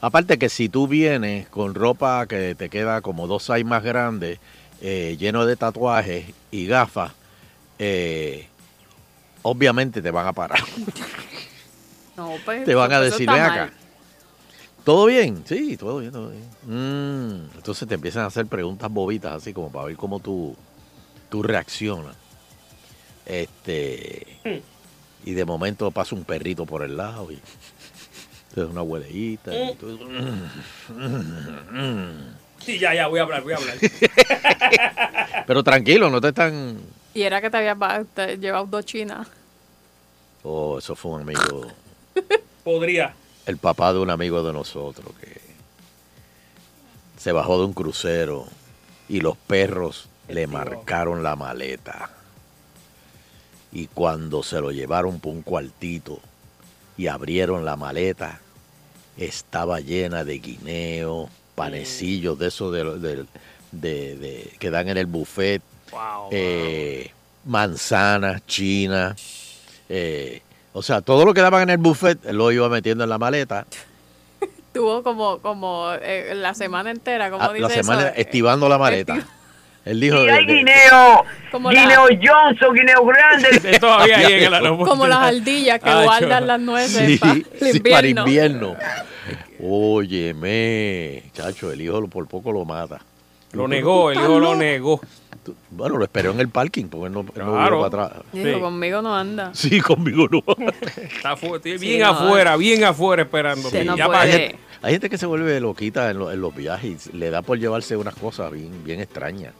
[0.00, 4.40] Aparte que si tú vienes con ropa que te queda como dos size más grande,
[4.80, 7.12] eh, lleno de tatuajes y gafas,
[7.78, 8.48] eh,
[9.42, 10.58] obviamente te van a parar.
[12.16, 13.50] no pues te van a decir, está ven mal".
[13.52, 13.72] acá.
[14.84, 15.44] ¿Todo bien?
[15.46, 16.48] Sí, todo bien, todo bien.
[16.66, 20.56] Mm, entonces te empiezan a hacer preguntas bobitas así como para ver cómo tú,
[21.30, 22.16] tú reaccionas.
[23.26, 24.38] Este
[25.24, 27.38] y de momento pasa un perrito por el lado y
[28.56, 29.98] da una hueleíta y tú-
[32.58, 33.76] Sí, ya, ya, voy a hablar, voy a hablar.
[35.46, 36.78] Pero tranquilo, no te están.
[37.12, 37.76] y era que te habías
[38.14, 39.26] te llevado dos chinas
[40.44, 41.68] Oh, eso fue un amigo,
[42.64, 43.14] Podría.
[43.46, 45.40] el papá de un amigo de nosotros que
[47.16, 48.46] se bajó de un crucero
[49.08, 52.10] y los perros le marcaron la maleta.
[53.72, 56.20] Y cuando se lo llevaron por un cuartito
[56.98, 58.40] y abrieron la maleta,
[59.16, 63.26] estaba llena de guineo, panecillos de esos de, de-
[63.72, 66.28] de- de- que dan en el buffet, Wow.
[66.30, 67.10] eh,
[67.44, 69.14] manzanas, chinas,
[69.88, 70.40] eh,
[70.72, 73.66] o sea, todo lo que daban en el buffet lo iba metiendo en la maleta,
[74.72, 78.08] tuvo como como eh, la semana entera como a- dice la semana eso?
[78.16, 79.14] Eh, estivando la maleta.
[79.16, 79.26] estiv-
[79.84, 83.48] Él dijo Y de- hay de- guineo, Como guineo la- Johnson, guineo grande.
[83.58, 84.90] De todavía ahí en el aeropuerto.
[84.90, 87.34] como las ardillas que Ah, guardan yo- las nueces Sí, para
[87.72, 88.76] sí, para invierno.
[89.60, 93.00] Óyeme, chacho, el hijo por poco lo mata.
[93.52, 95.00] Lo negó, el hijo lo negó.
[95.70, 97.88] Bueno, lo esperó en el parking porque él no, Claro.
[97.90, 98.22] para atrás.
[98.32, 98.52] Sí.
[98.60, 100.42] conmigo no anda Sí, conmigo no.
[101.02, 103.68] Está Sí, bien no, afuera, bien afuera esperando.
[103.68, 103.94] Sí, no.
[104.12, 107.30] Hay gente, hay gente que se vuelve loquita en, lo- en los viajes y le
[107.30, 109.52] da por llevarse unas cosas bien, bien extrañas.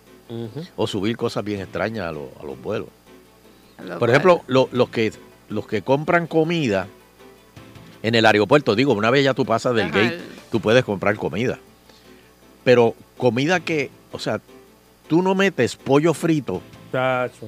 [0.76, 2.88] O subir cosas bien extrañas a, los- a los vuelos.
[3.84, 5.12] Lo Por ejemplo, lo- los, que,
[5.48, 6.86] los que compran comida
[8.02, 10.84] en el aeropuerto, digo, una vez ya tú pasas del Ajá, gate, el- tú puedes
[10.84, 11.58] comprar comida.
[12.64, 14.40] Pero comida que, o sea,
[15.08, 16.60] tú no metes pollo frito
[16.92, 17.46] Chacho.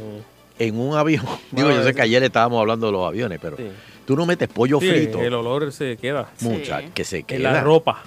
[0.58, 1.24] en un avión.
[1.52, 3.68] Digo, yo sé que ayer estábamos hablando de los aviones, pero Sí.
[4.06, 5.20] tú no metes pollo Sí, frito.
[5.20, 6.30] el olor se queda.
[6.40, 6.86] Mucha, Sí.
[6.94, 7.52] que se En queda.
[7.52, 8.02] la ropa.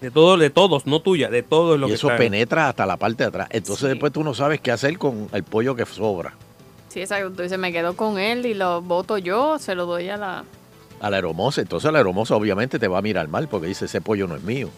[0.00, 2.18] De todo, de todos, no tuya, de todos los y que eso están.
[2.18, 3.48] penetra hasta la parte de atrás.
[3.50, 3.88] Entonces Sí.
[3.88, 6.34] después tú no sabes qué hacer con el pollo que sobra.
[6.88, 10.08] sí exacto tú dices me quedo con él y lo voto yo se lo doy
[10.08, 10.44] a la
[11.00, 11.60] A la aeromoza.
[11.60, 14.42] Entonces la aeromoza obviamente te va a mirar mal porque dice, ese pollo no es
[14.42, 14.68] mío.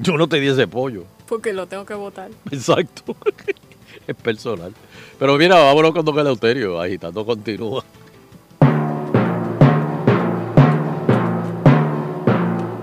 [0.00, 1.04] Yo no te di ese pollo.
[1.26, 3.16] porque lo tengo que votar Exacto.
[4.06, 4.72] es personal.
[5.18, 6.80] Pero mira, vámonos con Don Eleuterio.
[6.80, 7.82] Agitando continúa.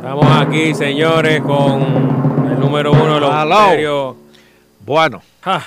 [0.05, 1.81] Estamos aquí, señores, con
[2.47, 4.15] el número uno de los misterios.
[4.81, 5.63] Bueno, Ah,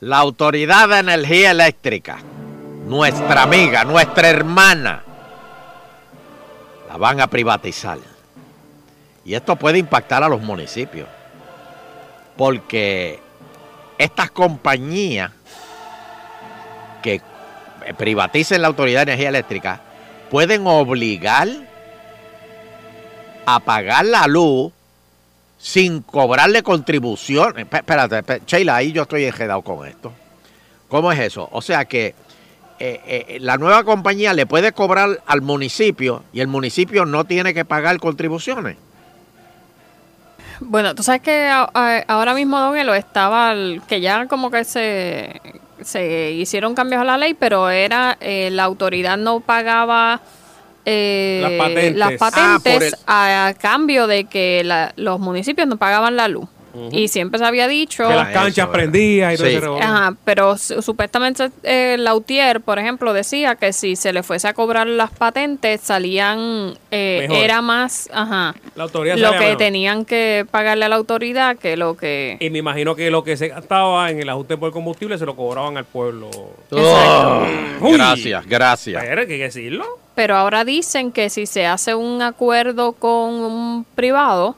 [0.00, 2.18] la Autoridad de Energía Eléctrica,
[2.86, 5.02] nuestra amiga, nuestra hermana,
[6.90, 7.96] la van a privatizar.
[9.24, 11.08] Y esto puede impactar a los municipios.
[12.36, 13.18] Porque
[13.96, 15.30] estas compañías
[17.02, 17.22] que
[17.96, 19.80] privaticen la Autoridad de Energía Eléctrica
[20.28, 21.69] pueden obligar
[23.46, 24.72] a pagar la luz
[25.58, 27.54] sin cobrarle contribución.
[27.54, 30.12] Esp- Espérate, espé- Sheila, ahí yo estoy enredado con esto.
[30.88, 31.48] ¿Cómo es eso?
[31.52, 32.14] O sea que
[32.78, 37.52] eh, eh, la nueva compañía le puede cobrar al municipio y el municipio no tiene
[37.54, 38.76] que pagar contribuciones.
[40.60, 43.54] Bueno, tú sabes que ahora mismo Don Elo estaba,
[43.88, 45.40] que ya como que se,
[45.82, 50.20] se hicieron cambios a la ley, pero era eh, la autoridad no pagaba
[50.84, 51.96] eh, Las patentes.
[51.96, 56.48] las Ah, patentes el- a, cambio de que la- los municipios no pagaban la luz.
[56.92, 58.06] Y siempre se había dicho...
[58.06, 59.52] Que las canchas eso, prendían y todo sí.
[59.54, 59.82] ese revolú.
[59.82, 64.54] Ajá, pero su- supuestamente eh, Lautier, por ejemplo, decía que si se le fuese a
[64.54, 69.56] cobrar las patentes salían, eh, era más, ajá, La autoridad lo que mejor.
[69.56, 72.36] tenían que pagarle a la autoridad que lo que...
[72.38, 75.34] Y me imagino que lo que se gastaba en el ajuste por combustible se lo
[75.34, 76.30] cobraban al pueblo.
[76.70, 77.42] Oh,
[77.80, 79.02] gracias, gracias.
[79.04, 79.84] Pero hay que decirlo.
[80.20, 84.54] Pero ahora dicen que si se hace un acuerdo con un privado,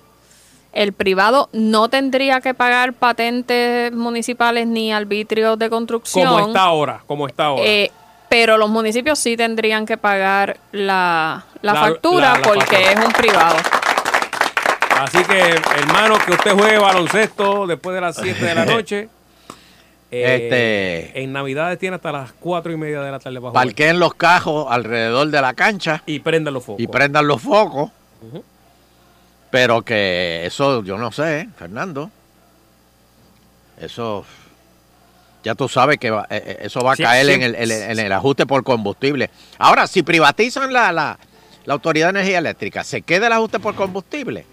[0.72, 6.26] el privado no tendría que pagar patentes municipales ni arbitrios de construcción.
[6.26, 7.62] Como está ahora, como está ahora.
[7.64, 7.92] Eh,
[8.28, 12.90] pero los municipios sí tendrían que pagar la, la La- factura la- la porque factura.
[12.92, 13.56] es un privado.
[14.98, 15.38] Así que,
[15.78, 19.08] hermano, que usted juegue baloncesto después de las 7 de la noche.
[20.12, 20.34] Eh,
[21.10, 23.52] Este- En Navidades tiene hasta las 4 y media de la tarde para.
[23.52, 26.80] Parqueen los cajos alrededor de la cancha Y prendan los focos.
[26.82, 27.90] y prendan los focos.
[29.50, 32.10] Pero que eso, yo no sé, ¿eh, Fernando.
[33.80, 34.24] Eso,
[35.44, 37.32] ya tú sabes que va- eh, eh, eso va a Sí, caer sí.
[37.32, 39.30] en, el, en el- en el ajuste por combustible.
[39.58, 41.18] Ahora, si privatizan la, la,
[41.64, 44.46] la Autoridad de Energía Eléctrica, ¿se queda el ajuste por combustible?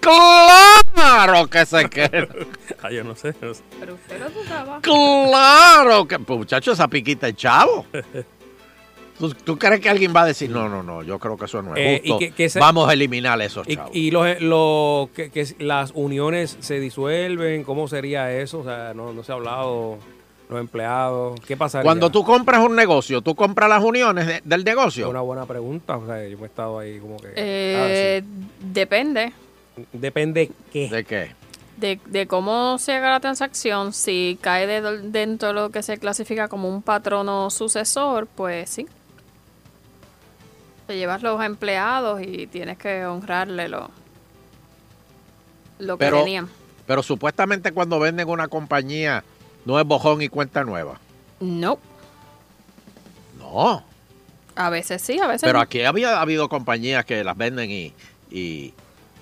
[0.00, 2.26] ¡Claro que se queda!
[2.82, 3.34] Ah, yo no sé.
[3.42, 3.62] no sé.
[3.78, 4.80] Pero usted no trabaja.
[4.80, 7.84] ¡Claro que, pues, muchacho, esa piquita es chavo!
[9.18, 11.60] ¿Tú, tú crees que alguien va a decir, no, no, no, yo creo que eso
[11.60, 13.90] no es Eh, y justo, que- que se- vamos a eliminar esos Y, chavos?
[13.94, 18.60] y los, los- que, que las uniones se disuelven, ¿cómo sería eso?
[18.60, 19.98] O sea, no, no se ha hablado,
[20.48, 21.84] los empleados, ¿qué pasaría?
[21.84, 25.10] Cuando tú compras un negocio, tú compras las uniones de- del Es negocio.
[25.10, 27.28] una buena pregunta, o sea, yo me he estado ahí como que...
[27.36, 28.72] Eh, Depende ah, sí.
[28.72, 29.32] Depende
[30.72, 30.88] qué.
[30.88, 31.32] ¿De qué?
[31.76, 33.92] de, de cómo se haga la transacción.
[33.94, 38.86] Si cae de- dentro de lo que se clasifica como un patrono sucesor, pues sí.
[40.86, 43.90] Te llevas los empleados y tienes que honrarle lo,
[45.78, 46.48] lo que Pero, tenían.
[46.86, 49.22] pero supuestamente cuando venden una compañía,
[49.64, 50.98] no es bojón y cuenta nueva.
[51.40, 51.78] No,
[53.38, 53.82] No.
[54.56, 55.62] a veces sí, a veces Pero no.
[55.62, 57.92] aquí había habido compañías que las venden y,
[58.30, 58.74] y,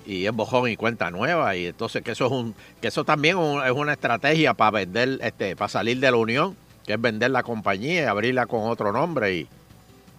[0.09, 1.55] y es bojón y cuenta nueva.
[1.55, 5.55] Y entonces que eso es un, que eso también es una estrategia para vender, este,
[5.55, 9.35] para salir de la unión, que es vender la compañía y abrirla con otro nombre
[9.35, 9.47] y,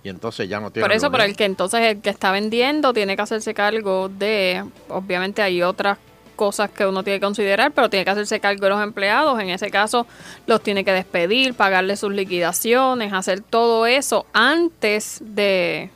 [0.05, 0.87] y entonces ya no tiene.
[0.87, 1.23] Por eso, unión.
[1.23, 5.99] el que entonces el que está vendiendo tiene que hacerse cargo de, obviamente hay otras
[6.37, 9.41] cosas que uno tiene que considerar, pero tiene que hacerse cargo de los empleados.
[9.41, 10.07] En ese caso,
[10.47, 15.91] los tiene que despedir, pagarle sus liquidaciones, hacer todo eso antes de,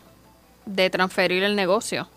[0.66, 2.08] de transferir el negocio.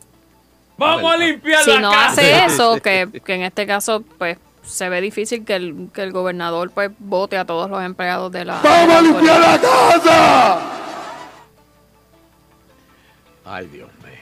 [0.78, 2.08] ¡Vamos a limpiar Si la no casa!
[2.12, 6.12] hace eso, que, que en este caso, pues se ve difícil que el, que el
[6.12, 8.62] gobernador pues vote a todos los empleados de la...
[8.62, 10.60] de la autoridad.
[13.46, 14.14] Ay, Dios mío.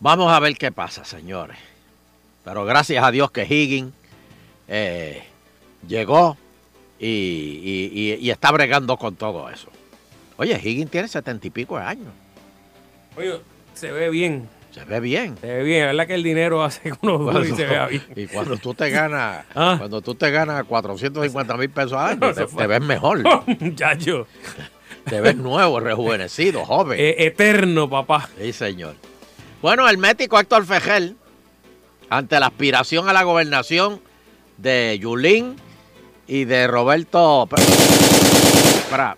[0.00, 1.58] Vamos a ver qué pasa, señores.
[2.44, 3.92] Pero gracias a Dios que Higgins
[4.68, 5.24] eh,
[5.86, 6.36] llegó
[7.00, 9.68] y, y- y- y está bregando con todo eso.
[10.36, 12.12] Oye, Higgins tiene setenta y pico de años.
[13.16, 13.40] Oye,
[13.74, 15.36] se ve bien, Se ve bien.
[15.40, 15.80] se ve bien.
[15.82, 18.02] Es verdad que el dinero hace que uno dure y se vea bien.
[18.16, 19.76] y cuando tú te ganas, Ah.
[19.78, 23.22] cuando tú te ganas 450 mil pesos al año, No, te, ves mejor.
[23.60, 24.26] Muchacho,
[25.04, 26.98] te ves nuevo, rejuvenecido, joven.
[27.00, 28.28] eh, eterno, papá.
[28.40, 28.94] Sí, señor.
[29.62, 31.16] Bueno, el médico Héctor Fejel,
[32.10, 34.00] ante la aspiración a la gobernación
[34.56, 35.56] de Yulín
[36.26, 37.48] y de Roberto
[38.90, 39.16] Pra,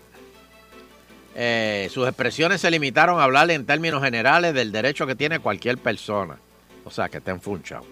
[1.35, 5.77] eh, sus expresiones se limitaron a hablar en términos generales del derecho que tiene cualquier
[5.77, 6.37] persona.
[6.85, 7.85] O sea, que estén funchados.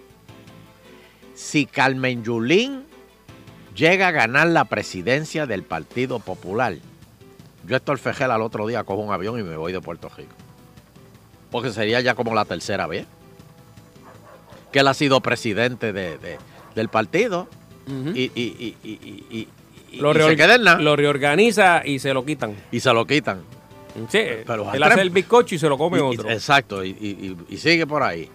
[1.34, 2.84] Si Carmen Yulín
[3.74, 6.74] llega a ganar la presidencia del Partido Popular,
[7.66, 10.34] yo Héctor Fejel al otro día cojo un avión y me voy de Puerto Rico.
[11.50, 13.06] Porque sería ya como la tercera vez
[14.72, 16.38] que él ha sido presidente de- de-
[16.74, 17.48] del partido
[18.14, 19.48] y-
[19.98, 22.54] Lo, y se reor- queda en nada lo reorganiza y se lo quitan.
[22.70, 23.42] y se lo quitan.
[24.08, 26.30] Sí, Pero él hace el bizcocho y se lo come Y- otro.
[26.30, 28.28] exacto, y, y- y- y sigue por ahí.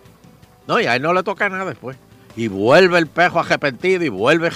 [0.67, 1.95] No, y a él no le toca nada después.
[2.35, 4.49] Y vuelve el pejo arrepentido y vuelve,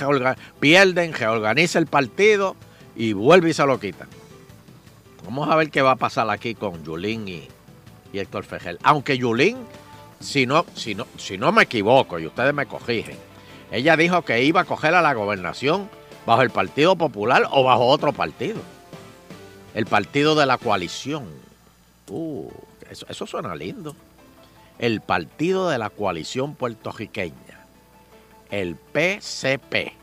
[0.60, 2.58] pierden, reorganiza el partido
[2.98, 4.10] y vuelve y se lo quitan.
[5.24, 7.48] Vamos a ver qué va a pasar aquí con Yulín y,
[8.12, 8.78] y Héctor Fejel.
[8.84, 9.58] Aunque Yulín,
[10.20, 13.16] si no, si, no, si no me equivoco y ustedes me corrigen,
[13.72, 15.90] ella dijo que iba a coger a la gobernación
[16.30, 18.62] bajo el Partido Popular o bajo otro partido.
[19.74, 21.26] El partido de la coalición.
[22.08, 22.52] Uh,
[22.88, 23.96] eso, suena lindo.
[24.78, 27.66] El partido de la coalición puertorriqueña.
[28.52, 29.94] El PCP.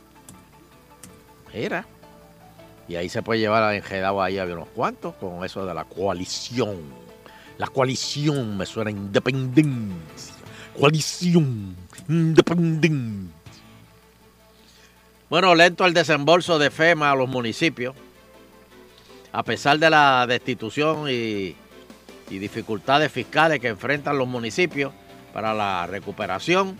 [1.54, 1.86] Mira.
[2.88, 5.84] Y ahí se puede llevar a enjedado ahí a unos cuantos con eso de la
[5.84, 6.76] coalición.
[7.56, 10.34] La coalición me suena a independencia.
[10.76, 11.76] Coalición,
[12.08, 13.35] independencia.
[15.28, 17.96] Bueno, lento el desembolso de FEMA a los municipios.
[19.32, 21.56] A pesar de la destitución y,
[22.28, 24.92] dificultades fiscales que enfrentan los municipios
[25.32, 26.78] para la recuperación,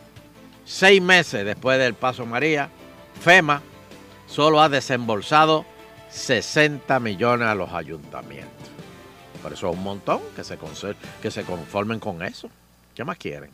[0.64, 2.70] seis meses después del paso María,
[3.20, 3.62] FEMA
[4.28, 5.64] solo ha desembolsado
[6.11, 8.68] 60 millones a los ayuntamientos.
[9.42, 10.56] Por eso es un montón que se,
[11.20, 12.48] que se conformen con eso.
[12.94, 13.50] ¿Qué más quieren?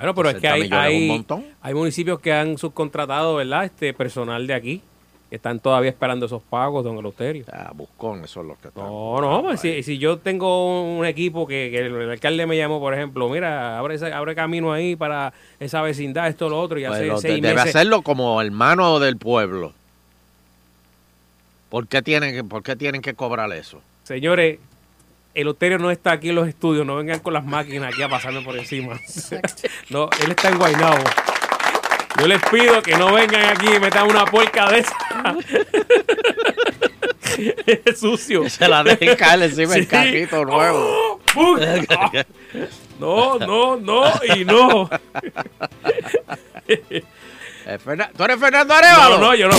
[0.00, 1.24] Bueno, pero es que 60 hay, hay,
[1.62, 3.64] hay municipios que han subcontratado, ¿verdad?
[3.64, 4.80] Este personal de aquí,
[5.28, 7.44] que están todavía esperando esos pagos, don Eleuterio.
[7.52, 8.82] Ah, buscón, eso es lo que están.
[8.84, 12.80] No, no, pues si, si yo tengo un equipo que, que el, alcalde me llamó,
[12.80, 16.84] por ejemplo, mira, abre, ese- abre camino ahí para esa vecindad, esto, lo otro, y
[16.86, 17.76] Pues hace lo- seis debe meses.
[17.76, 19.72] hacerlo como hermano del pueblo.
[21.68, 23.80] ¿Por qué tienen por qué tienen que cobrar eso?
[24.02, 24.58] Señores,
[25.34, 28.42] Eleuterio no está aquí en los estudios, no vengan con las máquinas aquí a pasarme
[28.42, 28.98] por encima.
[29.90, 31.04] no, él está en Guaynabo.
[32.18, 34.94] Yo les pido que no vengan aquí y metan una puerca de esa.
[37.86, 38.48] es sucio.
[38.50, 39.88] Se la dejen caer encima del Sí.
[39.88, 41.20] carrito nuevo.
[41.32, 41.58] ¡Pum!
[41.90, 42.10] Ah.
[42.98, 44.04] No, no, no
[44.36, 44.90] y no.
[46.68, 47.02] Eh,
[48.16, 49.18] ¿Tú eres Fernando Arevalo?
[49.18, 49.56] No, no, yo no.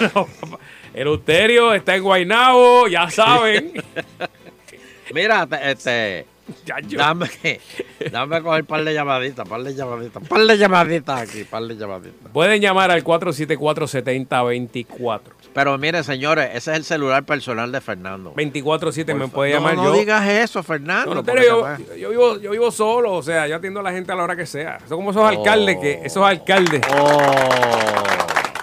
[0.00, 0.58] No, papá.
[0.94, 3.72] Eleuterio está en Guaynabo, ya saben.
[5.12, 6.26] Mira, te- este.
[6.94, 7.26] Dame,
[8.12, 11.74] dame coger un par de llamaditas, par de llamaditas, par de llamaditas aquí, par de
[11.74, 12.30] llamaditas.
[12.34, 15.20] Pueden llamar al 474-7024.
[15.54, 18.34] Pero mire, señores, ese es el celular personal de Fernando.
[18.34, 19.90] 24-7 me puede llamar no, yo.
[19.90, 21.22] No digas eso, Fernando.
[21.22, 24.14] No, yo, yo vivo, yo vivo solo, o sea, yo atiendo a la gente a
[24.14, 24.80] la hora que sea.
[24.80, 26.82] Son como esos alcaldes que, esos alcaldes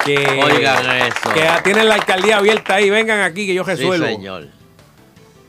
[0.05, 0.17] que.
[0.17, 1.33] Oigan eso.
[1.33, 4.05] que tienen la alcaldía abierta ahí, vengan aquí que yo Sí, resuelvo.
[4.05, 4.47] señor.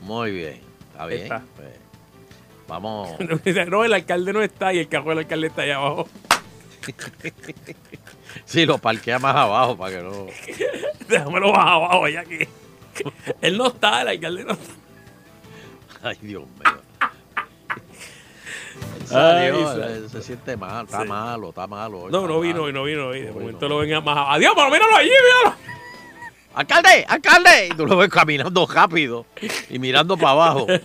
[0.01, 0.61] Muy bien.
[0.91, 1.23] Está bien.
[1.23, 1.43] Está.
[1.55, 1.69] Pues,
[2.67, 3.09] vamos.
[3.69, 6.07] no, el alcalde no está y el carro del alcalde está allá abajo.
[8.45, 10.25] Sí, lo parquea más abajo para que no.
[11.07, 12.47] Déjamelo más abajo ya que
[13.41, 14.73] él no está, el alcalde no está.
[16.01, 16.81] Ay, Dios mío.
[19.01, 21.07] Ay, salió, sa- él se siente mal, está Sí.
[21.07, 22.07] malo, está malo.
[22.09, 23.21] No, está no vino hoy, no vino hoy.
[23.21, 24.35] De momento lo venga más.
[24.35, 25.57] Adiós, pero míralo allí, míralo.
[26.55, 27.05] ¡Alcalde!
[27.07, 27.67] ¡Alcalde!
[27.71, 29.25] Y tú lo ves caminando rápido
[29.69, 30.67] y mirando para abajo.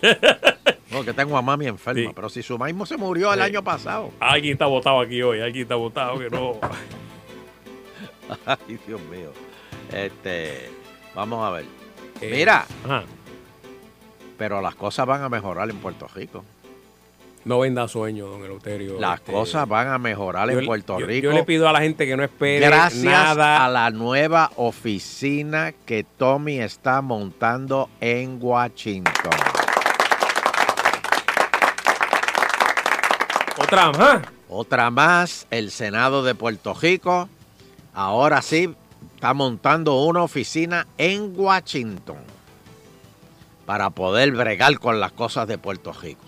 [0.90, 2.12] No, que tengo a mami enferma.
[2.14, 3.44] Pero si su mismo se murió el Sí.
[3.44, 4.11] año pasado.
[4.20, 6.55] Alguien está botado aquí hoy, alguien está botado que no.
[8.46, 9.31] Ay, Dios mío.
[9.92, 10.70] Este,
[11.14, 11.66] vamos a ver.
[12.22, 12.64] Eh, Mira.
[12.87, 13.03] ajá.
[14.38, 16.42] Pero las cosas van a mejorar en Puerto Rico.
[17.44, 19.01] No venda sueño, don Eleuterio.
[19.01, 21.24] Las Este, cosas van a mejorar yo- en Puerto yo- Rico.
[21.24, 23.64] Yo le pido a la gente que no espere Gracias nada.
[23.64, 29.33] a la nueva oficina que Tommy está montando en Washington.
[33.61, 34.22] Otra más.
[34.48, 37.29] Otra más, el Senado de Puerto Rico.
[37.94, 38.74] Ahora sí,
[39.14, 42.18] está montando una oficina en Washington
[43.66, 46.24] para poder bregar con las cosas de Puerto Rico.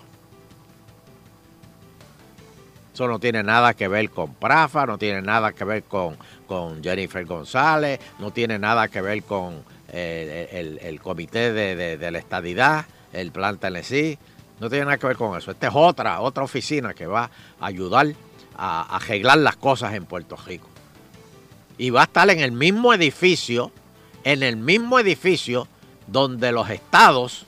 [2.93, 6.83] Eso no tiene nada que ver con Prafa, no tiene nada que ver con, con
[6.83, 12.19] Jennifer González, no tiene nada que ver con eh, el, comité de, de- de la
[12.19, 14.19] estadidad, el plan Tennessee,
[14.59, 15.53] no tiene nada que ver con eso.
[15.53, 18.09] Esta es otra, otra oficina que va a ayudar
[18.57, 20.69] a, a arreglar las cosas en Puerto Rico.
[21.79, 23.71] Y va a estar en el mismo edificio,
[24.25, 25.67] en el mismo edificio
[26.09, 27.47] donde los estados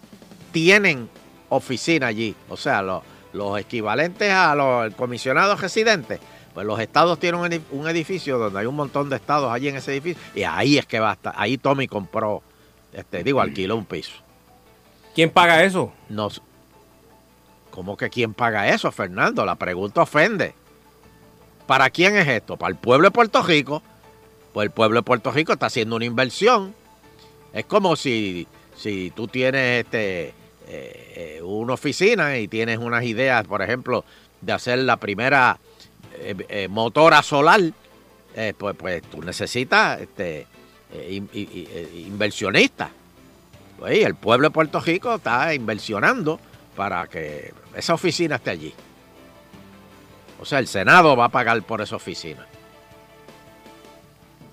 [0.53, 1.11] tienen
[1.51, 2.35] oficina allí.
[2.49, 3.03] O sea, los,
[3.33, 6.21] los equivalentes a los comisionados residentes.
[6.55, 9.69] Pues los estados tienen un edif- un edificio donde hay un montón de estados allí
[9.69, 10.23] en ese edificio.
[10.35, 11.33] Y ahí es que va a estar.
[11.37, 12.43] Ahí Tommy compró,
[12.93, 14.13] este, digo, alquiló un piso.
[15.15, 15.93] ¿Quién paga eso?
[16.09, 16.29] No,
[17.71, 19.47] ¿Cómo que quién paga eso, Fernando?
[19.47, 20.55] La pregunta ofende.
[21.67, 22.59] ¿Para quién es esto?
[22.59, 23.83] ¿Para el pueblo de Puerto Rico?
[24.53, 26.75] Pues el pueblo de Puerto Rico está haciendo una inversión.
[27.55, 30.35] Es como si, si tú tienes este,
[30.69, 34.05] eh, eh, una oficina y tienes unas ideas, por ejemplo,
[34.41, 35.59] de hacer la primera
[36.19, 37.61] eh, motora solar,
[38.59, 40.47] pues, pues tú necesitas este,
[41.95, 42.91] inversionistas.
[43.79, 46.39] Pues, el pueblo de Puerto Rico está inversionando
[46.77, 48.75] para que esa oficina esté allí.
[50.41, 52.47] O sea, el Senado va a pagar por esa oficina.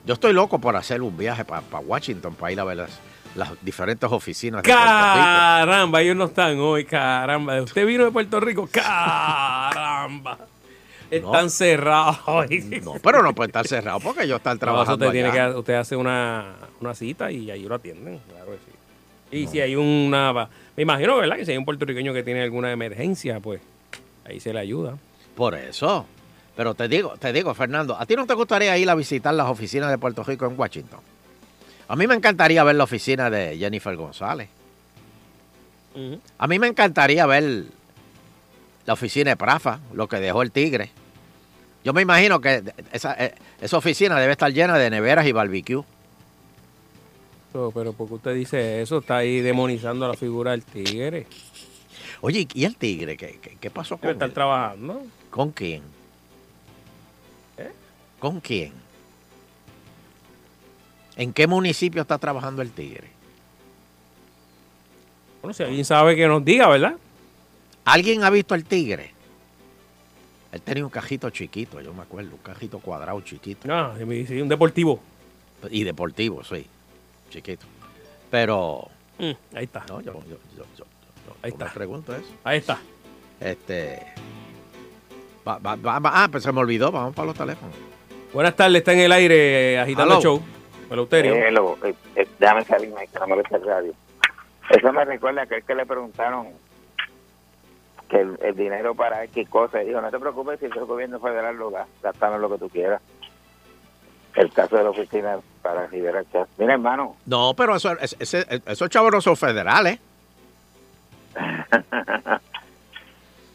[0.06, 3.00] Yo estoy loco por hacer un viaje para Washington, para ir a ver, las-
[3.36, 4.70] las diferentes oficinas de.
[4.70, 7.62] Caramba, ellos no están hoy, caramba.
[7.62, 10.38] Usted vino de Puerto Rico, caramba.
[11.12, 12.82] Están cerrados hoy.
[12.84, 15.74] No, pero no puede estar cerrado porque ellos están No, trabajando usted, tiene que, usted
[15.74, 18.72] hace una, una cita y ahí lo atienden, claro que sí.
[19.32, 20.50] Y si hay una...
[20.76, 21.36] Me imagino, ¿verdad?
[21.38, 23.62] Que si hay un puertorriqueño que tiene alguna emergencia, pues
[24.26, 24.98] ahí se le ayuda.
[25.36, 26.06] Por eso.
[26.56, 29.48] Pero te digo, te digo, Fernando, ¿a ti no te gustaría ir a visitar las
[29.48, 31.00] oficinas de Puerto Rico en Washington?
[31.90, 34.48] A mí me encantaría ver la oficina de Jennifer González.
[36.38, 37.66] A mí me encantaría ver
[38.86, 40.92] la oficina de Prafa, lo que dejó el tigre.
[41.84, 45.84] Yo me imagino que esa, eh, esa oficina debe estar llena de neveras y barbecue.
[47.52, 51.26] Pero, pero porque usted dice eso, está ahí demonizando a la figura del tigre.
[52.22, 53.18] Oye, ¿y el tigre?
[53.18, 54.34] ¿Qué, qué, qué pasó con Debe estar él?
[54.36, 55.02] trabajando.
[55.32, 55.82] ¿Con quién?
[57.58, 57.72] ¿Eh?
[58.20, 58.74] ¿Con quién?
[61.20, 63.10] ¿En qué municipio está trabajando el tigre?
[65.42, 66.94] Bueno, si alguien sabe que nos diga, ¿verdad?
[67.84, 69.12] ¿Alguien ha visto el tigre?
[70.54, 73.68] Él tenía un cajito chiquito, yo me acuerdo, un cajito cuadrado chiquito.
[74.06, 75.02] Me dice, un deportivo.
[75.70, 76.66] Y deportivo, sí,
[77.30, 77.66] chiquito.
[78.32, 78.88] Pero,
[79.20, 79.84] Mm, ahí está.
[79.90, 80.86] no, yo, yo, yo, yo- yo-
[81.42, 81.74] Ahí me está.
[81.74, 82.30] pregunto eso.
[82.46, 82.80] Ahí está.
[83.42, 84.06] Este,
[85.46, 87.76] va- va- va- va- ah, pues se me olvidó, vamos para los teléfonos.
[88.34, 90.22] Buenas tardes, está en el aire eh, agitando el Aló.
[90.22, 90.42] show.
[90.90, 91.36] Eleuterio.
[91.36, 93.94] Hello, eh, eh, déjame salirme, que no molesta el radio.
[94.70, 96.48] Eso me recuerda a aquel que le preguntaron
[98.08, 99.86] que el, el dinero para X cosas.
[99.86, 103.02] Dijo, no te preocupes si el gobierno federal lo da, gastame lo que tú quieras.
[104.36, 106.48] El caso de la oficina para liberar chas.
[106.58, 110.00] Mira, hermano, No, pero eso, ese- ese- esos chavos no son federales.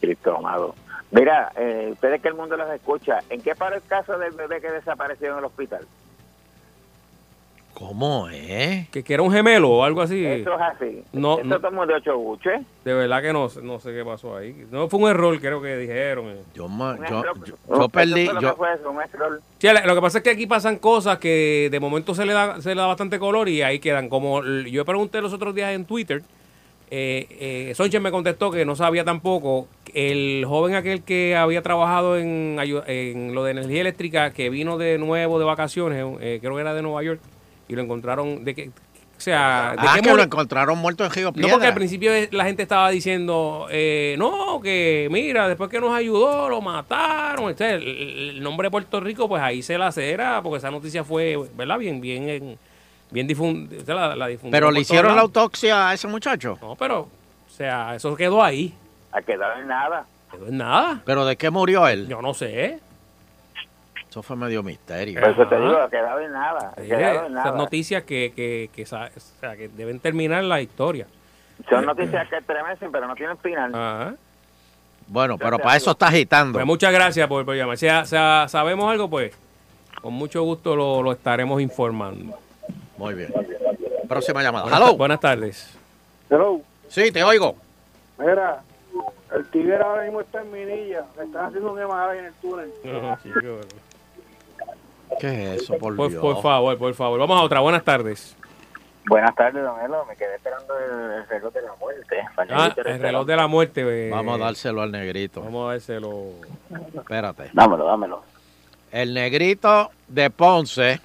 [0.01, 0.75] Cristo amado.
[1.11, 4.59] Mira, eh, ustedes que el mundo los escucha, ¿en qué para el caso del bebé
[4.59, 5.87] que desapareció en el hospital?
[7.75, 8.87] ¿Cómo es?
[8.87, 10.25] Que, que era un gemelo o algo así.
[10.25, 11.03] Eso es así.
[11.11, 11.85] No, Eso no.
[11.85, 12.61] de ocho buches.
[12.85, 14.65] De verdad que no, sé- no sé qué pasó ahí.
[14.71, 16.29] No fue un error, creo que dijeron.
[16.29, 16.37] eh.
[16.55, 19.41] Yo, ma- yo, yo- perdí, lo yo, que fue eso, un error.
[19.59, 22.61] Sí, lo que pasa es que aquí pasan cosas que de momento se le da,
[22.61, 24.07] se le da bastante color y ahí quedan.
[24.07, 26.23] Como yo pregunté los otros días en Twitter,
[26.91, 27.27] eh,
[27.69, 29.67] eh, Sonchen me contestó que no sabía tampoco.
[29.93, 32.57] El joven aquel que había trabajado en,
[32.87, 36.73] en lo de energía eléctrica, que vino de nuevo de vacaciones, eh, creo que era
[36.73, 37.19] de Nueva York,
[37.67, 38.69] y lo encontraron de que.
[39.17, 41.51] O sea, ¿de ah, qué que lo encontraron muerto en Río No, Piedra.
[41.53, 46.49] porque al principio la gente estaba diciendo, eh, no, que mira, después que nos ayudó,
[46.49, 47.49] lo mataron.
[47.49, 47.83] Este, el,
[48.35, 51.77] el nombre de Puerto Rico, pues ahí se la cera, porque esa noticia fue, ¿verdad?
[51.79, 52.57] Bien, bien, en-
[53.09, 53.93] bien difundida.
[53.95, 56.57] La, la difundieron Pero le hicieron la autopsia a ese muchacho.
[56.61, 57.09] No, pero, o
[57.55, 58.73] sea, eso quedó ahí.
[59.13, 60.05] A quedar en nada.
[60.29, 61.01] Quedó en nada.
[61.05, 62.09] ¿Pero de qué murió él?
[62.09, 62.79] Yo no sé.
[64.15, 65.19] Eso fue medio misterio.
[65.19, 66.71] Por eso te digo, ha quedado en nada.
[66.77, 69.09] Ha Sí, quedado en esas noticias que, que, que, o sea,
[69.57, 71.05] que deben terminar la historia.
[71.69, 73.75] Son noticias que estremecen, pero no tienen final.
[73.75, 74.13] Ajá.
[75.07, 76.53] Bueno, pero para eso está agitando.
[76.53, 77.77] Pues muchas gracias por, por llamar.
[77.77, 79.33] Si a- si a- sabemos algo, pues
[80.01, 82.39] con mucho gusto lo, lo estaremos informando.
[82.97, 83.33] Muy bien.
[84.07, 84.63] Próxima llamada.
[84.63, 84.95] Buenas, Hello.
[84.95, 85.77] buenas tardes.
[86.29, 86.61] Hello.
[86.87, 87.57] Sí, te oigo.
[88.17, 88.61] Mira,
[89.35, 91.03] el tigre ahora mismo está en Minilla.
[91.17, 92.71] Le están haciendo un MRI en el túnel.
[95.19, 96.21] ¿Qué es eso, por, Por, Dios?
[96.21, 97.19] por favor, por favor.
[97.19, 97.59] Vamos a otra.
[97.61, 98.35] Buenas tardes.
[99.07, 100.03] Buenas tardes, don Elo.
[100.05, 102.15] Me quedé esperando el, el reloj de la muerte.
[102.49, 104.07] Ah, el reloj de la muerte.
[104.07, 105.41] eh, Vamos a dárselo al negrito.
[105.41, 106.31] Vamos a dárselo.
[106.95, 107.49] Espérate.
[107.53, 108.23] Dámelo, dámelo.
[108.91, 110.99] El negrito de Ponce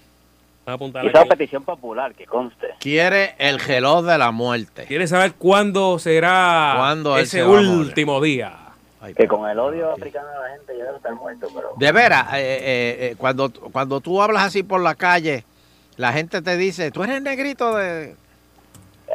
[0.64, 1.28] Vamos a apuntar Hizo aquí.
[1.30, 2.68] petición popular, que conste.
[2.78, 4.84] quiere el reloj de la muerte.
[4.86, 8.56] ¿Quiere saber cuándo será ¿Cuándo ese último día?
[9.02, 11.72] Ay, Que con el odio africano a la gente ya debe estar muerto, pero...
[11.76, 15.44] De veras, eh, eh, eh, cuando, cuando tú hablas así por la calle,
[15.96, 18.14] la gente te dice, tú eres el negrito de...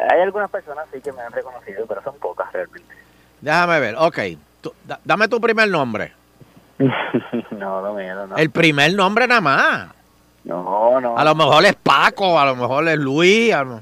[0.10, 2.94] Hay algunas personas sí que me han reconocido, pero son pocas realmente.
[3.42, 4.20] Déjame ver, ok.
[4.62, 6.14] tú- da- dame tu primer nombre.
[7.52, 8.36] no, no, miedo, no.
[8.38, 9.88] El primer nombre nada más.
[10.44, 11.18] No, no.
[11.18, 13.54] A lo mejor es Paco, a lo mejor es Luis.
[13.54, 13.82] a lo-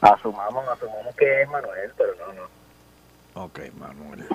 [0.00, 3.44] Asumamos, asumamos que es Manuel, pero no, no.
[3.44, 4.26] Ok, Manuel.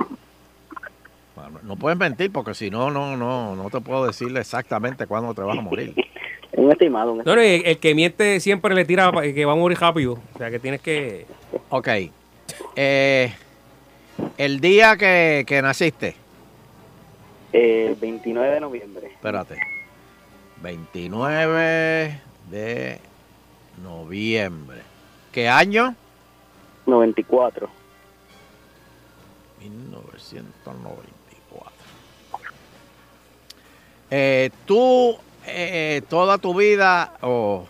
[1.64, 5.42] No puedes mentir porque si no, no, no, no te puedo decirle exactamente cuándo te
[5.42, 5.94] vas a morir.
[6.52, 9.56] Un estimado, un No, no, el, el que miente siempre le tira que va a
[9.56, 10.20] morir rápido.
[10.34, 11.26] O sea, que tienes que...
[11.70, 11.88] Ok.
[12.76, 13.32] Eh,
[14.38, 16.16] el día que, que naciste,
[17.54, 19.08] El 29 de noviembre.
[19.08, 19.58] espérate.
[20.62, 22.20] 29
[22.50, 23.00] de
[23.82, 24.82] noviembre.
[25.32, 25.96] ¿Qué año?
[26.88, 27.70] 94.
[29.62, 31.19] 1994.
[34.12, 37.66] Eh, tú, eh, toda tu vida, o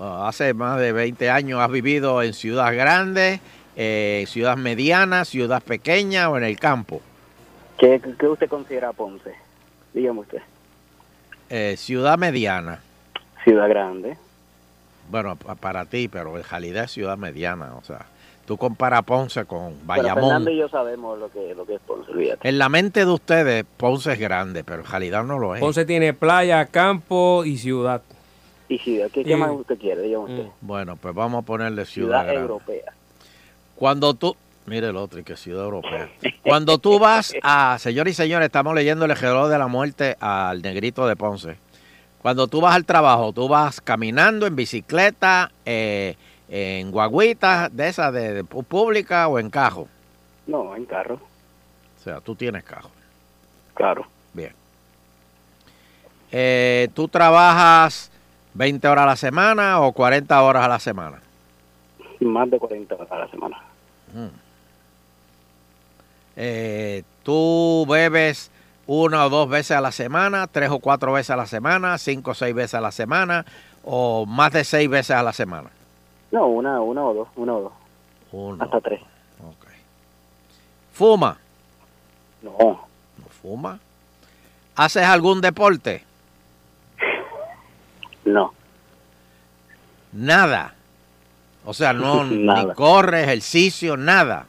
[0.00, 3.40] hace más de 20 años has vivido en ciudad grande,
[3.76, 7.00] eh, ciudad mediana, ciudad pequeña o en el campo.
[7.78, 9.34] ¿Qué, qué usted considera Ponce?
[9.92, 10.42] Dígame usted.
[11.50, 12.80] Eh, ciudad mediana.
[13.44, 14.16] Ciudad grande.
[15.10, 17.74] Bueno, pa- para ti, pero en realidad es ciudad mediana.
[17.74, 18.06] O sea,
[18.46, 20.24] tú comparas Ponce con Pero Bayamón.
[20.24, 22.48] Fernando y yo sabemos lo que, lo que es Ponce, olvídate.
[22.48, 25.60] En la mente de ustedes, Ponce es grande, pero en realidad no lo es.
[25.60, 28.02] Ponce tiene playa, campo y ciudad.
[28.68, 30.02] Y ciudad, ¿qué, Y- qué más usted quiere?
[30.02, 30.46] Dígame usted.
[30.60, 32.40] Bueno, pues vamos a ponerle ciudad, Ciudad grande.
[32.42, 32.92] europea.
[33.76, 34.36] Cuando tú,
[34.66, 36.08] mire el otro, y que ciudad europea.
[36.42, 40.62] Cuando tú vas a, señores y señores, estamos leyendo el reloj de la muerte al
[40.62, 41.56] negrito de Ponce.
[42.22, 46.16] Cuando tú vas al trabajo, tú vas caminando en bicicleta, eh,
[46.54, 49.88] en guaguitas de esas de, pública o en cajo.
[50.46, 51.14] No, en carro.
[51.14, 52.90] O sea, tú tienes cajo.
[53.72, 54.04] Claro.
[54.34, 54.52] Bien.
[56.30, 58.10] Eh, ¿Tú trabajas
[58.52, 61.22] 20 horas a la semana o 40 horas a la semana?
[62.20, 63.56] Más de 40 horas a la semana.
[64.12, 64.26] Mm.
[66.36, 68.50] Eh, ¿Tú bebes
[68.86, 72.32] una o dos veces a la semana, tres o cuatro veces a la semana, cinco
[72.32, 73.46] o seis veces a la semana
[73.84, 75.70] o más de seis veces a la semana?
[76.32, 77.72] No, una, una o dos, una o dos.
[78.32, 78.64] Uno.
[78.64, 79.00] Hasta tres.
[80.92, 81.38] ¿Fuma?
[82.42, 82.50] No.
[82.58, 83.78] ¿No fuma?
[84.76, 86.04] ¿Haces algún deporte?
[88.24, 88.52] No.
[90.12, 90.74] Nada.
[91.64, 92.74] O sea, no ni Nada.
[92.74, 94.46] corre, ejercicio, nada.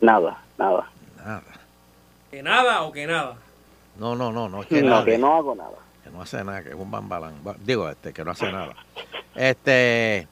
[0.00, 0.90] Nada, nada.
[1.24, 1.42] Nada.
[2.30, 3.36] ¿Que nada o que nada?
[3.98, 5.04] No, no, no, no es que no, nada.
[5.04, 5.76] que no hago nada.
[6.02, 7.34] Que no hace nada, que es un bambalán.
[7.64, 8.74] Digo, este, que no hace nada.
[9.36, 10.26] Este,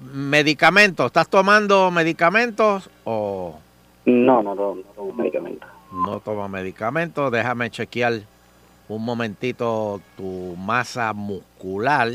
[0.00, 3.58] medicamentos, ¿estás tomando medicamentos o
[4.06, 5.68] No, no, no, no tomo medicamentos.
[5.92, 7.30] no tomas medicamentos?
[7.32, 8.20] Déjame chequear
[8.88, 12.08] un momentito tu masa muscular.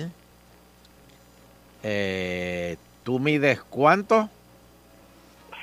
[1.83, 4.29] Eh, ¿Tú mides cuánto?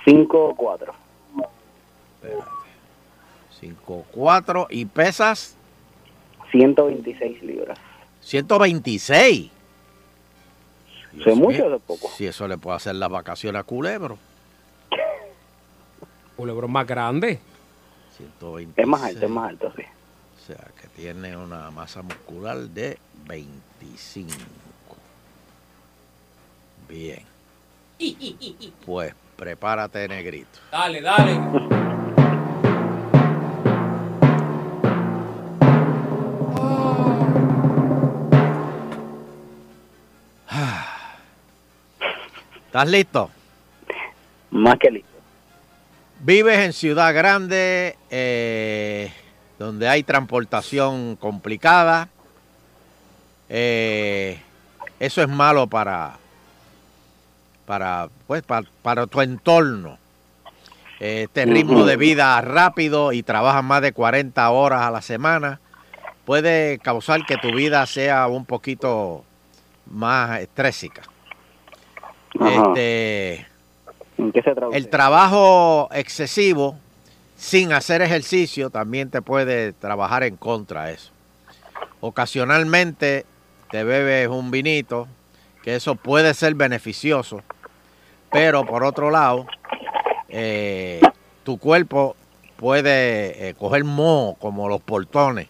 [0.05, 0.95] Cinco o cuatro.
[3.61, 5.55] 5'4 y pesas
[6.51, 7.79] 126 libras.
[8.23, 9.51] 126.
[11.19, 12.09] ¿Eso es mucho o es poco?
[12.17, 14.19] Si eso le puede hacer las vacaciones a Culebro.
[16.37, 17.41] Culebro es más grande.
[18.17, 18.79] 126.
[18.79, 19.83] Es más alto, es más alto, sí.
[19.83, 24.31] O sea, que tiene una masa muscular de 25.
[26.89, 27.23] Bien.
[28.87, 30.59] Pues prepárate, negrito.
[30.73, 31.97] Dale, dale.
[42.71, 43.29] ¿Estás listo?
[44.53, 45.11] Más que listo.
[46.21, 49.13] Vives en ciudad grande, eh,
[49.59, 52.11] donde hay transportación complicada.
[53.49, 54.41] Eh,
[55.01, 56.13] eso es malo para,
[57.67, 59.99] para, pues, para, para tu entorno.
[61.01, 65.59] Eh, Este ritmo de vida rápido y trabajas más de 40 horas a la semana
[66.25, 69.25] puede causar que tu vida sea un poquito
[69.91, 71.03] más estrésica.
[72.41, 72.69] Ajá.
[72.69, 73.47] Este,
[74.19, 74.77] ¿En qué se traduce?
[74.77, 76.77] el trabajo excesivo
[77.37, 81.11] sin hacer ejercicio también te puede trabajar en contra de eso.
[82.01, 83.25] Ocasionalmente
[83.71, 85.09] te bebes un vinito,
[85.63, 87.43] que eso puede ser beneficioso,
[88.31, 89.47] pero por otro lado,
[90.29, 91.01] eh,
[91.45, 92.17] tu cuerpo
[92.57, 95.49] puede eh, coger moho como los portones,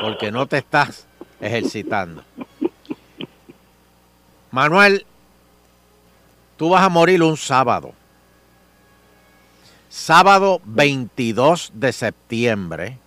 [0.00, 1.06] porque no te estás
[1.40, 2.22] ejercitando.
[4.50, 5.04] Manuel,
[6.58, 7.92] tú vas a morir un sábado.
[9.88, 12.98] Sábado 22 de septiembre.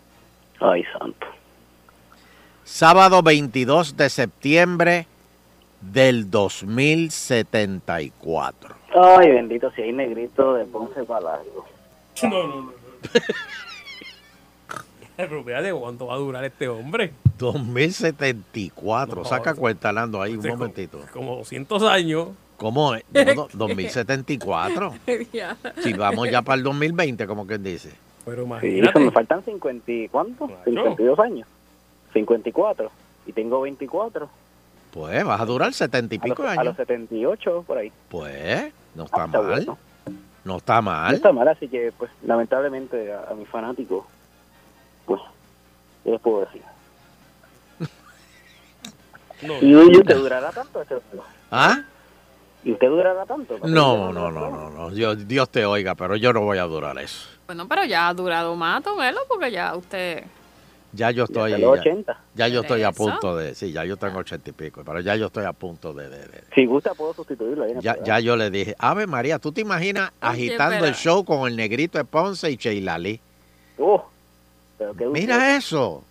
[0.59, 1.27] Ay, santo.
[2.63, 5.05] Sábado 22 de septiembre
[5.81, 8.75] del 2074.
[8.93, 11.65] Ay, bendito, si hay negrito de Ponce para largo.
[12.23, 12.71] No, no, no.
[15.17, 17.13] Fíjate cuánto va a durar este hombre.
[17.37, 19.15] 2074.
[19.17, 20.99] No, Saca cuenta, Nando, ahí un Sí, como- momentito.
[21.13, 22.29] Como 200 años.
[22.61, 23.03] ¿Cómo es?
[23.13, 24.93] No, no, 2074.
[25.33, 25.57] Ya.
[25.83, 27.91] Si vamos ya para el 2020, como quien dice.
[28.23, 28.99] Pero Sí, imagínate.
[28.99, 30.47] me faltan 50 y ¿cuánto?
[30.65, 31.47] 52 años.
[32.13, 32.91] 54.
[33.25, 34.29] Y tengo 24.
[34.91, 36.65] Pues vas a durar 70 y A los, pico de a años.
[36.65, 37.91] los 78 por ahí.
[38.09, 39.47] Pues no está Ah, está mal.
[39.51, 39.77] bueno.
[40.43, 41.15] No está No mal.
[41.15, 44.05] está mal, así que pues lamentablemente a, a mis fanáticos,
[45.05, 45.21] pues,
[46.03, 46.61] ¿qué les puedo decir?
[49.61, 50.95] ¿Y usted durará tanto este?
[51.49, 51.79] ¿Ah?
[52.63, 53.57] ¿Y usted durará tanto?
[53.59, 54.89] No, no, no, no, no.
[54.91, 57.27] Dios, Dios te oiga, pero yo no voy a durar eso.
[57.47, 60.23] Bueno, pero ya ha durado más, Tomelo, porque ya usted...
[60.93, 61.51] Ya yo estoy.
[61.51, 62.19] los ya- 80.
[62.35, 63.55] Ya, yo estoy a punto de.
[63.55, 66.09] Sí, ya yo tengo ochenta y pico, pero ya yo estoy a punto de.
[66.09, 69.07] de- de- Si gusta, puedo sustituirlo ahí en el ya, ya yo le dije, Ave
[69.07, 73.21] María, ¿tú te imaginas agitando el show con el negrito de Ponce y Sheila Lee?
[73.79, 74.03] Oh,
[74.77, 76.03] pero qué Mira eso.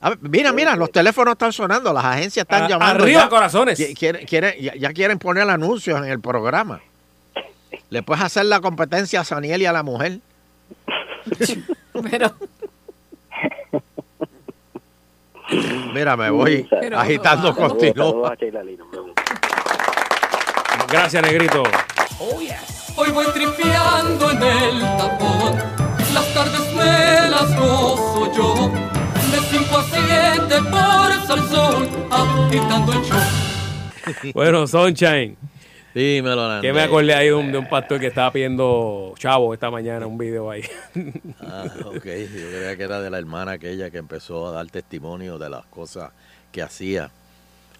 [0.00, 3.04] A ver, mira, mira, los teléfonos están sonando, las agencias están A- llamando.
[3.04, 3.28] arriba, ya.
[3.28, 3.78] corazones.
[3.80, 6.80] Qui- quieren- quieren- ya, ya quieren poner anuncios en el programa.
[7.90, 10.18] Le puedes hacer la competencia a Saniel y a la mujer.
[12.10, 12.34] Pero,
[15.94, 17.54] Mira, me voy Pero- agitando
[18.90, 19.12] vemos.
[20.90, 21.62] Gracias, Negrito.
[22.96, 25.56] Hoy voy tripeando en el tapón,
[26.12, 28.70] las tardes me las gozo yo,
[29.74, 34.32] de 5 a 7 por Salsón, agitando el show.
[34.34, 35.36] Bueno, Sunshine.
[35.94, 39.70] Dímelo, Que me acordé ahí de un, de un pastor que estaba pidiendo chavo esta
[39.70, 40.62] mañana, un video ahí.
[41.40, 41.94] Ah, ok.
[41.94, 45.64] Yo creía que era de la hermana aquella que empezó a dar testimonio de las
[45.66, 46.10] cosas
[46.50, 47.10] que hacía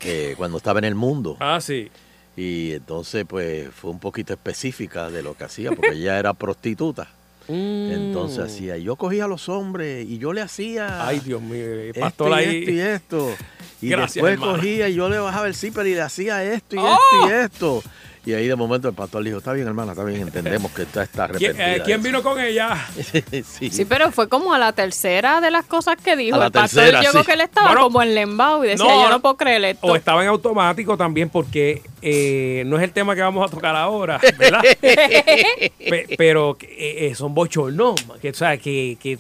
[0.01, 1.37] eh, cuando estaba en el mundo.
[1.41, 1.91] ah, sí.
[2.37, 7.09] Y entonces, pues, fue un poquito específica de lo que hacía, porque ella era prostituta.
[7.49, 11.65] Entonces hacía, yo cogía a los hombres y yo le hacía Ay, Dios mío.
[11.81, 12.57] Esto pastor y ahí.
[12.59, 13.35] esto y esto.
[13.83, 16.79] Y Gracias, después cogía y yo le bajaba el zipper y le hacía esto y
[16.79, 16.97] ¡Oh!
[16.97, 17.83] esto y esto.
[18.27, 20.83] Y ahí de momento el pastor le dijo, está bien, hermana, está bien, entendemos que
[20.83, 21.77] usted está ¿Quién, arrepentida.
[21.77, 22.87] eh, ¿quién vino con ella?
[22.97, 23.19] eso".
[23.45, 23.69] sí.
[23.71, 26.37] sí, pero fue como a la tercera de las cosas que dijo.
[26.37, 27.27] A la El pastor tercera, llegó sí.
[27.27, 29.87] que él estaba Bueno, como en lembao y decía, no, yo no puedo creer esto.
[29.87, 33.77] O estaba en automático también porque eh, no es el tema que vamos a tocar
[33.77, 34.63] ahora, ¿verdad?
[34.81, 39.19] Pe- pero eh, eh, son bochornos, que, o sea, que, que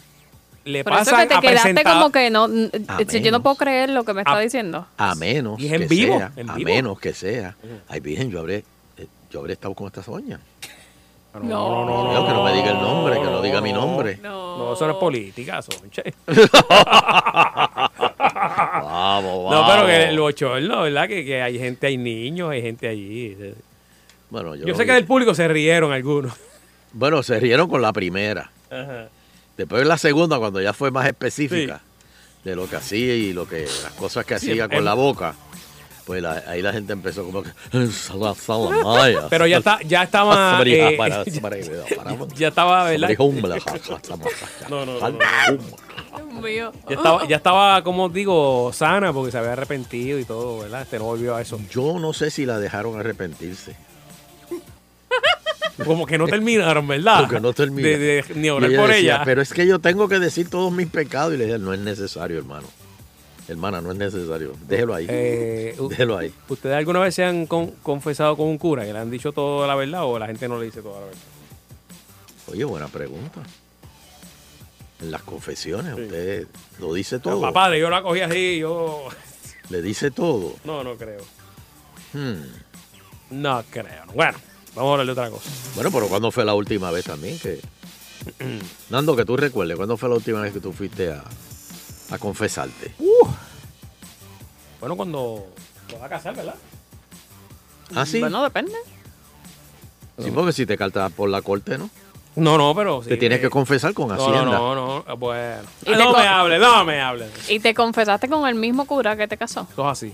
[0.64, 2.48] le Por eso pasan que te a quedaste presentar- como que no,
[3.08, 4.86] si yo no puedo creer lo que me está A- diciendo.
[4.96, 6.70] A menos Y es en que vivo, sea, en a vivo.
[6.70, 7.54] menos que sea.
[7.88, 8.64] Ay, Virgen, yo habré, eh,
[9.34, 10.38] yo habré estado con esta soña.
[11.34, 13.80] No, no, no, Creo que no me diga el nombre, que no diga mi no.
[13.80, 14.20] nombre.
[14.22, 16.14] No, eso no es política, Sonche.
[16.24, 16.40] Vamos,
[18.84, 19.50] vamos.
[19.50, 21.08] No, pero que el bochorno, ¿verdad?
[21.08, 23.36] Que, que hay gente, hay niños, hay gente allí.
[24.30, 26.32] Bueno, yo, Yo sé que del público se rieron algunos.
[26.92, 28.52] Bueno, se rieron con la primera.
[28.70, 29.08] Ajá.
[29.56, 31.80] Después la segunda, cuando ya fue más específica
[32.44, 35.34] de lo que hacía y lo que las cosas que Sí, hacía con la boca,
[36.04, 37.50] pues la- ahí la gente empezó como que
[37.92, 39.26] "Sala- salamaya".
[39.30, 40.58] Pero ya está, ya estaba.
[40.80, 40.96] eh,
[42.36, 43.08] ya, estaba, ¿verdad?
[44.68, 44.98] No, no.
[46.88, 50.82] Ya estaba, ya estaba, como digo, sana porque se había arrepentido y todo, ¿verdad?
[50.82, 51.58] Este no volvió a eso.
[51.70, 53.76] Yo no sé si la dejaron arrepentirse.
[55.84, 57.22] Como que no terminaron, ¿verdad?
[57.22, 57.88] Porque no termina.
[57.88, 59.22] De, de- ni orar ella por decía, ella.
[59.24, 61.34] Pero es que yo tengo que decir todos mis pecados.
[61.34, 62.68] Y le dije, no es necesario, hermano.
[63.46, 64.52] Hermana, no es necesario.
[64.66, 65.06] Déjelo ahí.
[65.08, 66.32] Eh, Déjelo ahí.
[66.48, 69.66] ¿Ustedes alguna vez se han con- confesado con un cura que le han dicho toda
[69.66, 71.20] la verdad o la gente no le dice toda la verdad?
[72.50, 73.40] Oye, buena pregunta.
[75.00, 76.46] En las confesiones, usted
[76.78, 77.40] lo dice todo.
[77.40, 79.08] Pero, Papá, yo la cogí así, yo...
[79.70, 80.54] Le dice todo.
[80.64, 81.22] No, no creo.
[82.12, 82.34] Hmm.
[83.30, 84.04] No creo.
[84.14, 84.36] Bueno,
[84.74, 85.50] vamos a hablar de otra cosa.
[85.74, 87.60] Bueno, pero ¿cuándo fue la última vez también que...
[88.90, 91.24] Nando, que tú recuerdes, ¿cuándo fue la última vez que tú fuiste a,
[92.14, 92.94] a confesarte?
[94.80, 95.46] Bueno, cuando
[95.88, 96.54] te vas a casar, ¿verdad?
[97.94, 98.20] ¿Ah, sí?
[98.20, 98.74] Bueno, depende.
[100.18, 101.90] Sí, porque si te cartas por la corte, ¿no?
[102.36, 103.00] No, no, pero...
[103.00, 104.44] te tienes que confesar con No, Hacienda.
[104.44, 105.62] no, no, no, bueno.
[105.86, 107.30] No me hables, no me hables.
[107.48, 109.68] ¿Y te confesaste con el mismo cura que te casó?
[109.76, 110.12] Todo así.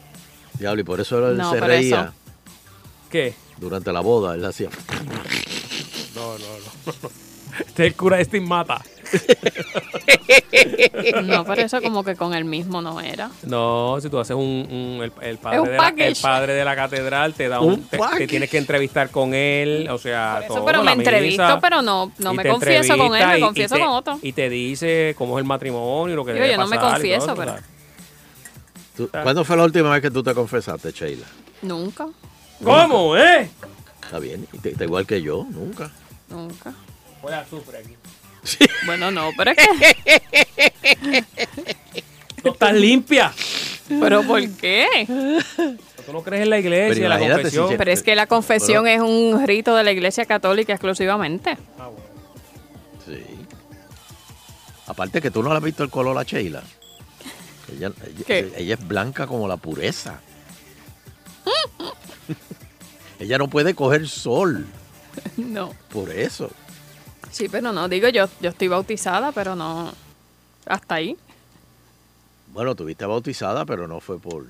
[0.59, 2.13] Diablo, y por eso él No, se reía eso-
[3.11, 3.35] ¿Qué?
[3.57, 4.35] durante la boda.
[4.35, 4.69] Él hacía...
[6.15, 6.93] No, no, no.
[7.03, 7.11] no.
[7.59, 8.83] Este es el cura este mata.
[11.25, 13.31] No, pero eso como que con el mismo no era.
[13.43, 16.55] No, si tú haces un, un- el, el padre Es un de la, el padre
[16.55, 17.89] de la catedral te da un, Un
[18.19, 21.83] te, tienes que entrevistar con él, o sea, Eso, todo, pero me entrevisto, misa, pero
[21.83, 24.19] no, no me confieso con él, me y- y confieso te- con otro.
[24.23, 26.79] Y te dice cómo es el matrimonio y lo que Digo, debe yo no me
[26.79, 27.65] todo confieso, eso, pero- ¿sabes?
[28.97, 31.27] ¿Tú- ¿Cuándo fue la última vez que tú te confesaste, Sheila?
[31.63, 32.09] Nunca,
[32.63, 33.49] ¿Cómo, eh?
[34.03, 35.91] Está bien, te- igual que yo, nunca.
[36.29, 36.73] nunca.
[37.23, 37.45] Voy a
[38.87, 41.25] Bueno, no, pero es que...
[42.45, 43.33] No estás limpia.
[43.89, 44.87] ¿Pero por qué?
[46.07, 47.69] Tú no crees en la iglesia, Pero en la confesión.
[47.71, 51.57] si- Pero es que la confesión es un rito de la iglesia católica exclusivamente.
[53.07, 53.25] Sí.
[54.87, 56.63] Aparte que tú no le has visto el color a Sheila.
[57.73, 58.53] Ella, ella- ¿Qué?
[58.57, 60.21] ella es blanca como la pureza.
[63.19, 64.67] ella no puede coger sol,
[65.37, 65.75] No.
[65.93, 66.51] por eso.
[67.31, 69.93] Sí, pero no, digo yo, yo estoy bautizada, pero no...
[70.67, 71.17] Hasta ahí.
[72.53, 74.47] Bueno, tuviste bautizada, pero no fue por...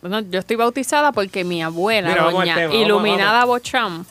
[0.00, 4.04] Bueno, yo estoy bautizada porque mi abuela, Mira, doña tema, vamos, Iluminada Bocham,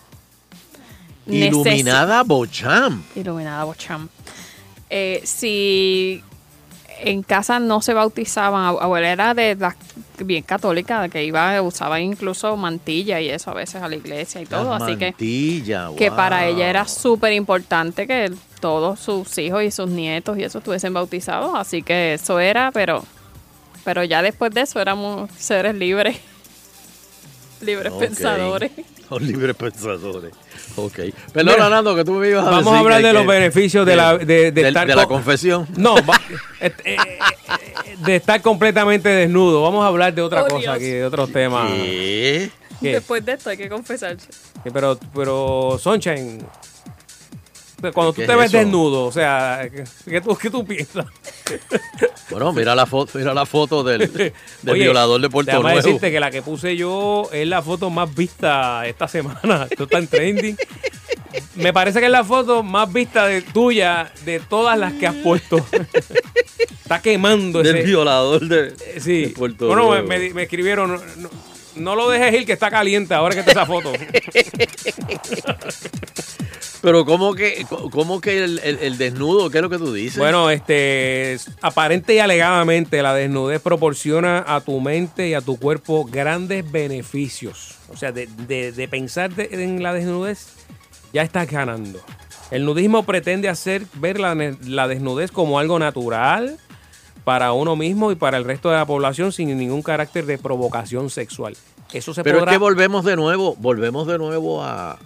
[1.26, 3.04] Iluminada Bocham.
[3.16, 4.08] Iluminada Bocham,
[4.90, 6.24] eh, si
[7.02, 9.76] en casa no se bautizaban, ab- abuela era de las
[10.20, 14.46] bien católica, que iba, usaba incluso mantilla y eso a veces a la iglesia y
[14.46, 15.14] todo, Las así que
[15.98, 20.58] que para ella era súper importante que todos sus hijos y sus nietos y eso
[20.58, 23.04] estuviesen bautizados, así que eso era, pero
[23.86, 26.18] pero ya después de eso éramos seres libres,
[27.62, 28.72] libres pensadores.
[29.18, 30.32] Son libres pensadores.
[30.76, 31.00] Ok.
[31.34, 33.28] Perdona, Nando, que tú me ibas a Vamos decir a hablar que- de los que-
[33.28, 35.68] beneficios de, la, de, de de- estar de la co- confesión.
[35.78, 36.22] No, va-
[36.62, 39.64] eh, eh, eh, de estar completamente desnudo.
[39.64, 40.76] Vamos a hablar de otra Oh, cosa Dios.
[40.76, 41.72] aquí, de otros temas.
[41.72, 42.52] ¿Qué?
[42.82, 42.94] ¿Qué?
[42.94, 44.28] Después de esto hay que confesarse.
[44.72, 46.42] Pero, pero, Sunshine,
[47.94, 48.58] cuando tú ¿Qué te es ves eso?
[48.58, 49.70] desnudo, o sea,
[50.06, 51.06] ¿qué, tú, qué tú piensas?
[52.30, 54.34] Bueno, mira la foto, mira la foto del, del
[54.70, 55.78] Oye, violador de Puerto Nuevo.
[55.78, 59.66] decirte que la que puse yo es la foto más vista esta semana.
[59.72, 60.58] Esto está en trending.
[61.56, 65.16] Me parece que es la foto más vista de tuya de todas las que has
[65.16, 65.66] puesto.
[66.84, 67.86] está quemando Del ese.
[67.88, 69.26] violador de, Sí.
[69.26, 70.08] de Puerto bueno, me, Nuevo.
[70.08, 70.92] me- me escribieron.
[70.92, 71.30] No, no-
[71.80, 73.92] no lo dejes ir que está caliente ahora que está esa foto.
[76.82, 79.50] Pero ¿cómo que, cómo que el, el- el desnudo?
[79.50, 80.18] ¿Qué es lo que tú dices?
[80.18, 86.06] Bueno, este, aparente y alegadamente la desnudez proporciona a tu mente y a tu cuerpo
[86.06, 87.76] grandes beneficios.
[87.90, 90.48] O sea, de, de- de pensar de- en la desnudez,
[91.12, 92.00] ya estás ganando.
[92.50, 94.34] El nudismo pretende hacer ver la,
[94.66, 96.58] la desnudez como algo natural
[97.26, 101.10] para uno mismo y para el resto de la población sin ningún carácter de provocación
[101.10, 101.58] sexual.
[101.94, 102.52] Eso se Pero podrá...
[102.52, 105.00] es que volvemos de nuevo, volvemos de nuevo a,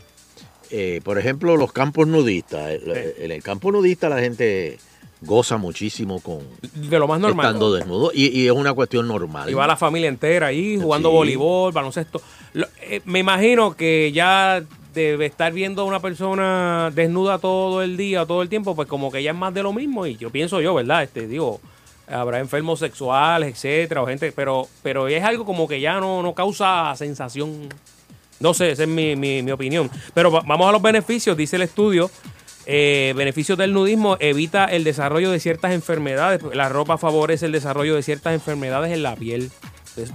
[0.71, 2.71] eh, por ejemplo, los campos nudistas.
[2.71, 4.77] El- En el campo nudista la gente
[5.21, 6.39] goza muchísimo con
[6.73, 7.45] de lo más normal.
[7.45, 9.49] estando desnudo y, y es una cuestión normal.
[9.49, 11.15] Y va la familia entera ahí jugando Sí.
[11.15, 12.21] voleibol, baloncesto.
[12.53, 14.61] Lo- eh, me imagino que ya
[14.93, 19.11] debe estar viendo a una persona desnuda todo el día, todo el tiempo, pues como
[19.11, 20.05] que ya es más de lo mismo.
[20.05, 21.03] Y yo pienso yo, ¿verdad?
[21.03, 21.61] Este, digo,
[22.07, 26.33] habrá enfermos sexuales, etcétera, o gente, pero, pero es algo como que ya no, no
[26.33, 27.69] causa sensación.
[28.39, 29.89] No sé, esa es mi, mi- mi opinión.
[30.13, 32.09] Pero va- vamos a los beneficios, dice el estudio.
[32.65, 36.41] Eh, beneficios del nudismo evita el desarrollo de ciertas enfermedades.
[36.53, 39.51] La ropa favorece el desarrollo de ciertas enfermedades en la piel.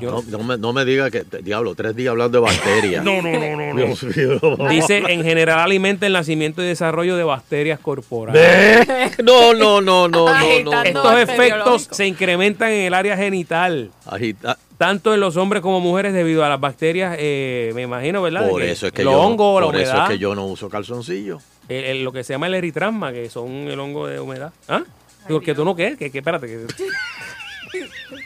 [0.00, 3.04] Yo No, no me, no me diga que, diablo, tres días hablando de bacterias.
[3.08, 3.76] No, no, no, no, no.
[3.76, 4.40] Dios mío.
[4.68, 8.86] Dice, en general alimenta el nacimiento y desarrollo de bacterias corporales.
[9.22, 10.82] No, no, no, no, no, no.
[10.82, 13.90] Estos efectos se incrementan en el área genital.
[14.06, 18.48] Agita- Tanto en los hombres como mujeres debido a las bacterias, eh, me imagino, ¿verdad?
[18.48, 20.46] Por eso es que los yo, hongos, la por eso es humedad, que yo no
[20.46, 21.38] uso calzoncillo.
[21.68, 24.52] el- el- lo que se llama el eritrasma, que son el hongo de humedad.
[24.68, 24.82] ¿Ah?
[25.28, 26.46] Porque tú no qué, que, que espérate.
[26.46, 26.66] Que...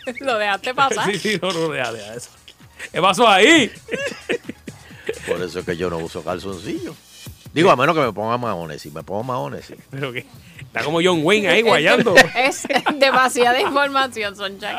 [0.21, 1.11] Lo dejaste pasar.
[1.13, 2.31] sí, sí, no, no, deja, deja eso.
[2.93, 3.71] ¿Qué pasó ahí?
[5.27, 6.95] Por eso es que yo no uso calzoncillo.
[7.53, 8.81] Digo, a menos que me ponga maones.
[8.83, 9.75] Si me pongo maones, sí.
[9.91, 10.25] Pero que
[10.61, 12.15] está como John Wayne ahí guayando.
[12.35, 12.67] Es
[12.99, 14.75] demasiada información, Sunshine.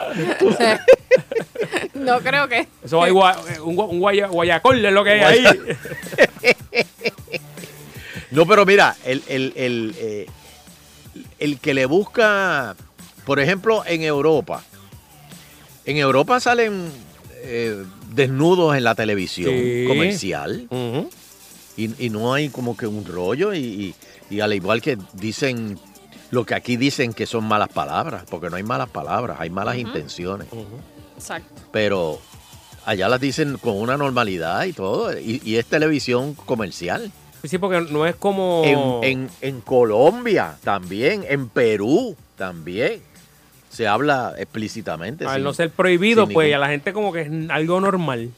[1.93, 2.67] no creo que.
[2.83, 5.47] Eso hay gua- un, un guaya- guayacol es lo que hay ahí.
[8.31, 10.25] No, pero mira, el, el, el, eh,
[11.39, 12.75] el que le busca,
[13.25, 14.63] por ejemplo, en Europa,
[15.85, 16.89] en Europa salen
[17.43, 19.85] eh, desnudos en la televisión Sí.
[19.87, 20.67] comercial
[21.75, 23.95] y, y no hay como que un rollo y, y-
[24.29, 25.77] y al igual que dicen
[26.31, 29.77] lo que aquí dicen que son malas palabras, porque no hay malas palabras, hay malas
[29.77, 30.47] intenciones,
[31.15, 31.61] Exacto.
[31.71, 32.19] pero
[32.85, 37.11] allá las dicen con una normalidad y todo, y, y es televisión comercial.
[37.43, 38.61] Sí, porque no es como.
[38.63, 43.01] En, en- en Colombia también, en Perú también.
[43.73, 45.25] Se habla explícitamente.
[45.25, 48.29] Al sin- no ser prohibido, pues ningún- a la gente como que es algo normal.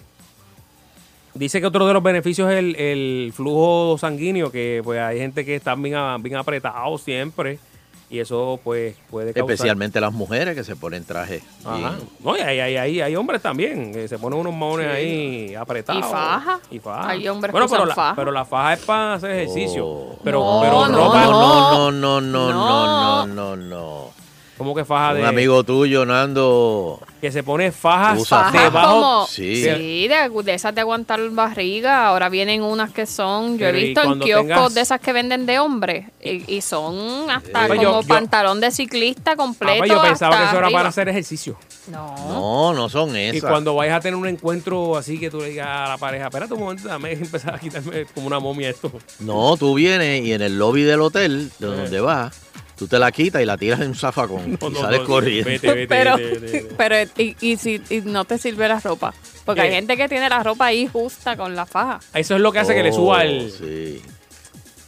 [1.34, 5.44] Dice que otro de los beneficios es el, el flujo sanguíneo, que pues hay gente
[5.44, 7.60] que está bien, bien apretado siempre.
[8.08, 9.52] Y eso pues puede causar...
[9.52, 11.42] Especialmente las mujeres que se ponen trajes.
[11.66, 11.96] Ajá.
[12.24, 14.94] No, y hay, hay, hay, hay hombres también, que se ponen unos maones Sí.
[14.96, 16.06] ahí apretados.
[16.06, 16.60] Y faja.
[16.72, 17.10] Y faja.
[17.10, 18.16] Hay hombres bueno, que pero la, faja.
[18.16, 20.18] pero la faja es para hacer ejercicio.
[20.24, 21.24] Pero, No, pero no, ropa...
[21.26, 24.12] No, no, no, no, no, no, no, no.
[24.58, 25.28] ¿Cómo que faja Un de...?
[25.28, 27.02] amigo tuyo, Nando.
[27.20, 28.94] Que se pone fajas Usa Fajas debajo...
[28.94, 29.56] como, Sí.
[29.64, 32.08] sí, de, de esas de aguantar barriga.
[32.08, 35.46] Ahora vienen unas que son, yo he visto en kioscos tengas- de esas que venden
[35.46, 36.06] de hombres.
[36.24, 37.68] Y, y son hasta Eh.
[37.70, 39.78] como Yo- yo- pantalón de ciclista Ah, completo.
[39.80, 41.58] pues yo pensaba hasta que eso era para hacer ejercicio.
[41.88, 42.16] No.
[42.30, 43.36] No, no son esas.
[43.38, 46.26] Y cuando vayas a tener un encuentro así que tú le digas a la pareja,
[46.28, 48.92] espérate un momento, dame empezar a quitarme como una momia esto.
[49.20, 52.36] No, tú vienes y en el lobby del hotel, de donde vas,
[52.78, 55.06] tú te la quitas y la tiras en un zafacón No, y no, sales no,
[55.08, 55.50] corriendo.
[55.50, 56.76] vete, vete, pero, vete, vete, vete.
[56.78, 59.14] pero y, y si y no te sirve la ropa.
[59.46, 62.00] Porque hay gente que tiene la ropa ahí justa con la faja.
[62.14, 63.52] Eso es lo que hace que le suba Oh, el...
[63.52, 64.02] Sí.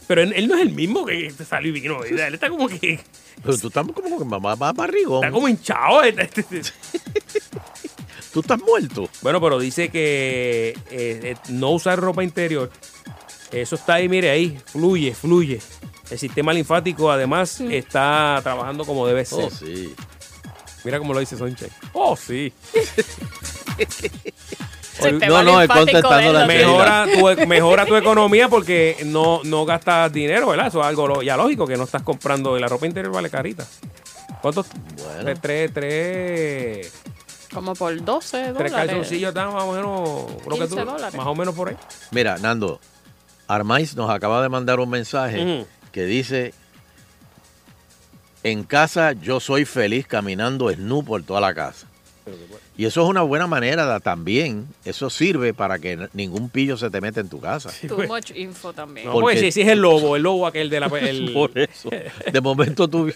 [0.08, 2.00] Pero él, él no es el mismo que salió y vino.
[2.00, 2.28] ¿verdad?
[2.28, 2.98] Él está como que.
[3.42, 5.22] Pero tú estás como que más, más barrigón.
[5.22, 6.02] Está como hinchado.
[6.02, 6.44] este-
[8.32, 9.08] Tú estás muerto.
[9.22, 12.70] Bueno, pero dice que eh, eh, no usar ropa interior.
[13.52, 14.58] Eso está ahí, mire, ahí.
[14.66, 15.60] Fluye, fluye.
[16.10, 19.44] El sistema linfático, además, está trabajando como debe ser.
[19.44, 19.94] Oh, sí.
[20.84, 21.68] Mira cómo lo dice Sonche.
[21.92, 22.52] Oh, sí.
[25.28, 30.48] No, no, él contestando la mejora tu, mejora tu economía porque no, no gastas dinero,
[30.48, 30.66] ¿verdad?
[30.66, 32.58] Eso es algo ya lógico, que no estás comprando.
[32.58, 33.64] La ropa interior vale carita.
[34.42, 34.66] ¿Cuántos?
[35.22, 36.92] Tres, tres, tres,
[37.54, 38.72] Como por 12 tres dólares.
[38.72, 41.14] calzoncillos están más o menos, creo que 15 tú, dólares.
[41.14, 41.76] más o menos por ahí.
[42.10, 42.80] Mira, Nando,
[43.46, 45.66] Armais nos acaba de mandar un mensaje Ujú.
[45.92, 46.52] Que dice:
[48.44, 51.86] En casa yo soy feliz caminando snu por toda la casa.
[52.76, 54.66] Y eso es una buena manera de- también.
[54.84, 57.70] Eso sirve para que ningún pillo se te meta en tu casa.
[57.88, 59.06] Too much info también.
[59.06, 60.86] No, pues si, si es el lobo, el lobo aquel de la...
[60.88, 61.88] El, Por eso.
[62.30, 63.10] De momento tú,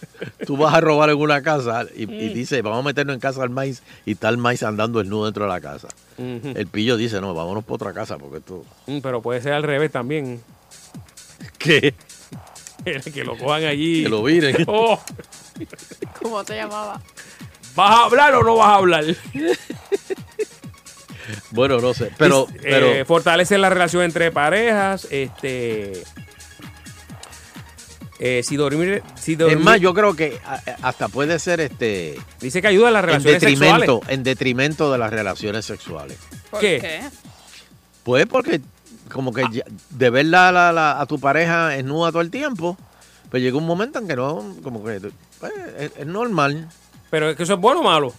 [0.47, 2.35] tú vas a robar en una casa y, y Mm.
[2.35, 5.45] dice, vamos a meternos en casa al maíz y está el maíz andando desnudo dentro
[5.45, 5.89] de la casa.
[6.17, 8.65] El pillo dice, no, vámonos por otra casa porque esto...
[8.87, 10.41] Mm, Pero puede ser al revés también.
[11.59, 11.95] ¿Qué?
[12.85, 14.03] Que lo cojan allí.
[14.05, 14.57] Que lo viren.
[14.67, 14.99] Oh,
[16.21, 17.01] ¿Cómo te llamaba?
[17.75, 19.05] ¿Vas a hablar o no vas a hablar?
[21.51, 22.47] Bueno, no sé, pero...
[22.65, 25.07] Eh, fortalecer la relación entre parejas.
[25.11, 26.03] Este.
[28.19, 29.03] eh, si dormir.
[29.15, 30.39] Si dormir es más, yo creo que
[30.83, 32.19] hasta puede ser este...
[32.41, 34.09] Dice que ayuda a las En relaciones detrimento, sexuales.
[34.09, 36.19] en detrimento de las relaciones sexuales.
[36.51, 36.79] ¿Por ¿Qué?
[36.81, 37.01] qué?
[38.03, 38.61] Pues porque
[39.13, 42.77] como que ya- de ver la- la- la- a tu pareja desnuda todo el tiempo,
[43.31, 45.01] pues llega un momento en que no, como que
[45.41, 46.69] pues, es, es normal.
[47.11, 48.13] Pero es que eso es bueno o malo.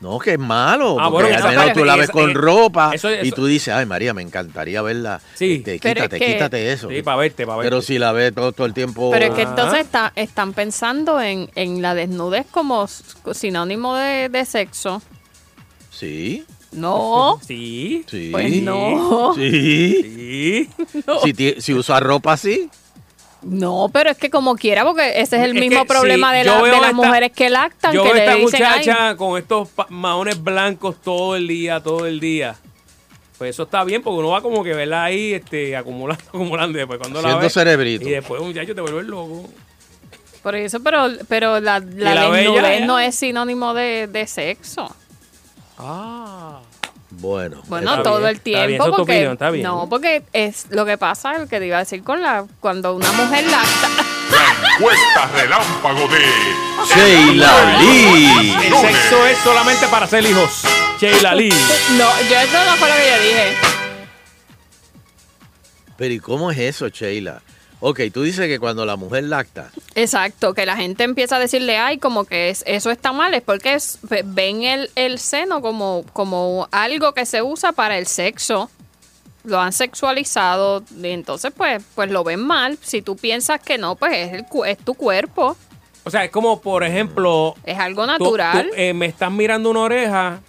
[0.00, 0.96] No, que es malo.
[0.98, 3.46] Ah, porque bueno, al menos tú la ves eso- con eh, ropa eso- y tú
[3.46, 5.20] dices, ay María, me encantaría verla.
[5.34, 5.54] Sí.
[5.64, 6.88] Este, quítate, es que- quítate eso.
[6.88, 7.70] Sí, para verte, para verte.
[7.70, 9.12] Pero si la ves todo, todo el tiempo...
[9.12, 14.44] Pero es que entonces está, están pensando en, en la desnudez como sinónimo de, de
[14.44, 15.00] sexo.
[15.90, 16.44] Sí,
[16.80, 17.38] No.
[17.46, 18.04] Sí.
[18.08, 18.28] sí.
[18.32, 19.34] Pues no.
[19.34, 20.02] Sí.
[20.02, 21.02] Sí.
[21.06, 21.20] No.
[21.20, 22.68] Si, ti- si usa ropa así.
[23.42, 26.38] No, pero es que como quiera, porque ese es el Es mismo que problema sí,
[26.38, 28.34] de, yo la- veo de las esta- mujeres que lactan, Yo que veo le esta
[28.36, 32.54] dicen, "Ay, muchacha con estos pa- maones blancos todo el día, todo el día.
[33.38, 36.78] Pues eso está bien porque uno va como que verla ahí este, acumulando, acumulando.
[36.78, 38.06] Y después cuando la Siendo ves, cerebrito.
[38.08, 39.50] Y después, muchacho, te vuelves loco.
[40.44, 44.26] Por eso, pero, pero la, la, la bella desnudez es- no es sinónimo de, de
[44.28, 44.94] sexo.
[45.84, 46.60] Ah.
[47.10, 47.60] Bueno.
[47.66, 49.64] Bueno, Está todo bien, el está bien, tiempo, esa es tu porque opinión, está bien.
[49.64, 52.94] no, porque es lo que pasa, el que te iba a decir con la cuando
[52.94, 53.88] una mujer lacta.
[54.78, 56.24] Encuesta relámpago de
[56.94, 58.54] Sheila Lee.
[58.66, 60.62] El sexo es solamente para hacer hijos.
[60.98, 61.52] Sheila Lee.
[61.98, 63.56] No, yo eso no fue lo que yo dije.
[65.98, 67.42] Pero ¿y cómo es eso, Sheila?
[67.84, 71.78] Ok, tú dices que cuando la mujer lacta, Exacto, que la gente empieza a decirle,
[71.78, 75.60] ay, como que es, eso está mal, es porque es- ve- ven el, el seno
[75.60, 78.70] como, como algo que se usa para el sexo.
[79.44, 82.78] Lo han sexualizado, y entonces pues, pues lo ven mal.
[82.80, 85.56] Si tú piensas que no, pues es, el, cu- es tu cuerpo,
[86.04, 88.68] O sea, es como, por ejemplo, es algo tú- natural.
[88.68, 90.40] tú, eh, me estás mirando una oreja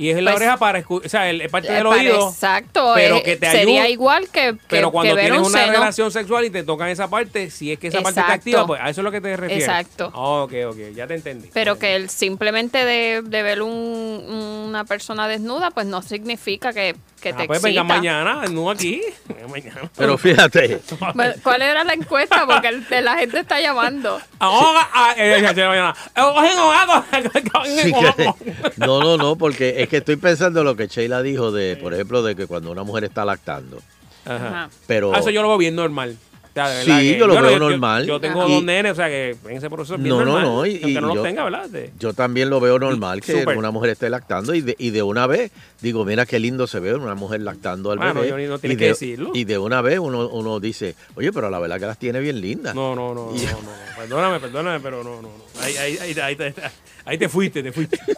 [0.00, 2.28] y es la Pues, oreja para escuchar, o sea, el, el parte Eh, del oído.
[2.30, 5.40] Exacto, pero eh, que te sería ayuda- igual que, que, Pero cuando que ver tienes
[5.46, 5.72] un una seno.
[5.74, 8.34] relación sexual y te tocan esa parte, si es que esa parte está Exacto.
[8.40, 9.68] activa, pues a eso es lo que te refieres.
[9.68, 10.10] Exacto.
[10.14, 11.50] Ah, ok, ok, ya te entendí.
[11.52, 16.96] Pero que el simplemente de, de ver un- una persona desnuda, pues no significa que,
[17.20, 17.94] que Ah, te pues venga excita.
[17.94, 19.02] mañana, no aquí.
[19.28, 19.90] Venga mañana.
[19.96, 20.80] pero fíjate,
[21.42, 22.46] ¿Cuál era la encuesta?
[22.46, 24.20] Porque el- la gente está llamando.
[24.38, 25.92] Ahora, ah, eh, eh,
[27.82, 27.92] Sí
[28.76, 32.22] no, no, no, porque es que estoy pensando lo que Sheila dijo de, por ejemplo,
[32.22, 33.78] de que cuando una mujer está lactando,
[34.24, 34.68] Ajá.
[34.86, 36.16] Pero Ah, eso yo lo veo bien normal.
[36.50, 38.06] O sea, de verdad Sí, que- yo lo veo normal.
[38.06, 40.32] Yo, tengo Y- dos nenes, o sea que en ese proceso es bien No, no,
[40.32, 40.42] normal.
[40.44, 41.68] no, y- aunque y no los yo- tenga, ¿verdad?
[41.70, 45.02] De- yo también lo veo normal que una mujer esté lactando y de, y de
[45.02, 48.28] una vez digo, mira qué lindo se ve una mujer lactando al Bueno, bebé.
[48.28, 49.30] yo ni- no y, que de, decirlo.
[49.32, 52.40] y de una vez uno, uno dice, oye, pero la verdad que las tiene bien
[52.40, 52.74] lindas.
[52.74, 53.70] No, no, no, no, Y- no, no.
[53.96, 55.62] Perdóname, perdóname, pero no, no, no.
[55.62, 56.54] Ahí, ahí, ahí, ahí, te-
[57.10, 57.98] ahí te fuiste, te fuiste.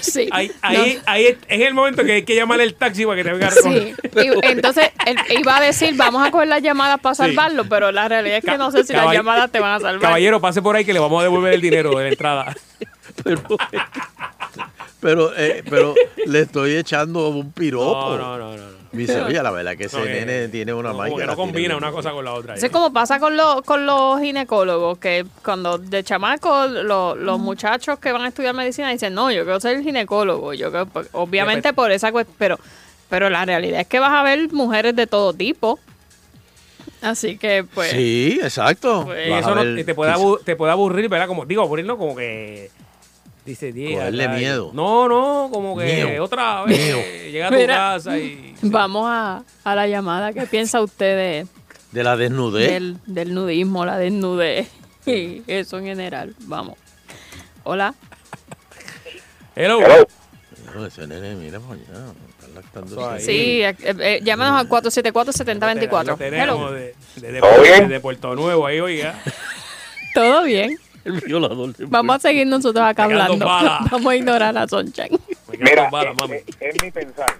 [0.00, 0.30] Sí.
[0.32, 3.24] Ahí, ahí, ahí es es el momento que hay que llamar el taxi para que
[3.24, 3.94] te venga a recoger.
[4.02, 4.28] Sí.
[4.42, 7.22] Y entonces él iba a decir, vamos a coger las llamadas para Sí.
[7.22, 10.00] salvarlo, pero la realidad es que no sé si las llamadas te van a salvar.
[10.00, 12.56] Caballero, pase por ahí que le vamos a devolver el dinero de la entrada.
[13.24, 13.42] Pero,
[15.00, 15.94] pero, eh, pero
[16.26, 18.16] le estoy echando un piropo.
[18.16, 18.70] No, no, no, no.
[18.70, 18.80] no.
[18.92, 21.10] Oye, la verdad que ese No, que- nene tiene una No, magia.
[21.10, 22.54] como que no combina una cosa con la otra.
[22.56, 27.38] Eso es como pasa con, los con los ginecólogos, que cuando de chamaco lo- los
[27.38, 30.54] muchachos que van a estudiar medicina dicen, no, yo quiero ser ginecólogo.
[30.54, 32.58] Yo creo, pues, obviamente por esa cuestión, pero,
[33.08, 35.78] pero la realidad es que vas a ver mujeres de todo tipo.
[37.00, 37.90] Así que, pues.
[37.92, 39.04] Sí, exacto.
[39.06, 40.12] Pues eso no- te, puede
[40.44, 41.28] te puede aburrir, ¿verdad?
[41.28, 42.70] Como, digo, aburrirlo como que.
[43.44, 44.38] Dice, "Diez, Cogerle rayos".
[44.40, 44.70] miedo.
[44.74, 46.24] No, no, como que Miedo.
[46.24, 46.78] otra vez.
[46.78, 46.98] Miedo.
[47.30, 48.54] Llega a tu Mira, casa y.
[48.62, 50.32] Vamos a, a la llamada.
[50.32, 51.46] ¿Qué piensa usted de,
[51.92, 52.70] De la desnudez.
[52.70, 54.68] del, del nudismo, la desnudez
[55.06, 56.34] y eso en general?
[56.40, 56.76] Vamos.
[57.64, 57.94] Hola.
[59.56, 59.80] Hello.
[60.74, 61.58] No, ese nene, mira
[63.16, 66.04] ese Sí, eh, eh, llámanos al 474-7024.
[66.04, 66.72] Lo tenemos Hello.
[66.72, 67.88] de, de, de- ¿Todo bien?
[67.88, 69.18] de Puerto Nuevo ahí, oiga.
[70.14, 70.78] ¿Todo bien?
[71.04, 71.74] El violador.
[71.88, 73.44] Vamos a seguir nosotros acá hablando.
[73.90, 75.18] Vamos a ignorar a Sunshine.
[75.58, 76.36] Mira, bala, mami.
[76.36, 77.32] es- es mi pensar.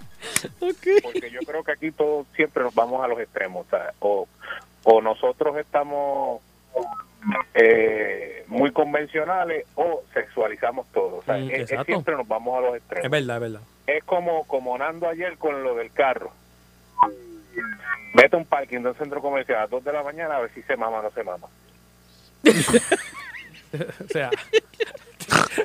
[0.58, 3.66] Porque yo creo que aquí todos siempre nos vamos a los extremos.
[4.00, 4.28] O, o,
[4.84, 6.40] o nosotros estamos
[7.54, 11.22] eh, muy convencionales o sexualizamos todo.
[11.26, 13.04] Mm, es- es siempre nos vamos a los extremos.
[13.04, 13.60] Es verdad, es verdad.
[13.86, 16.30] Es como, como Nando ayer con lo del carro.
[18.14, 20.40] Vete a un parking de un centro comercial a las 2 de la mañana a
[20.40, 21.46] ver si se mama o no se mama.
[24.04, 24.30] O sea.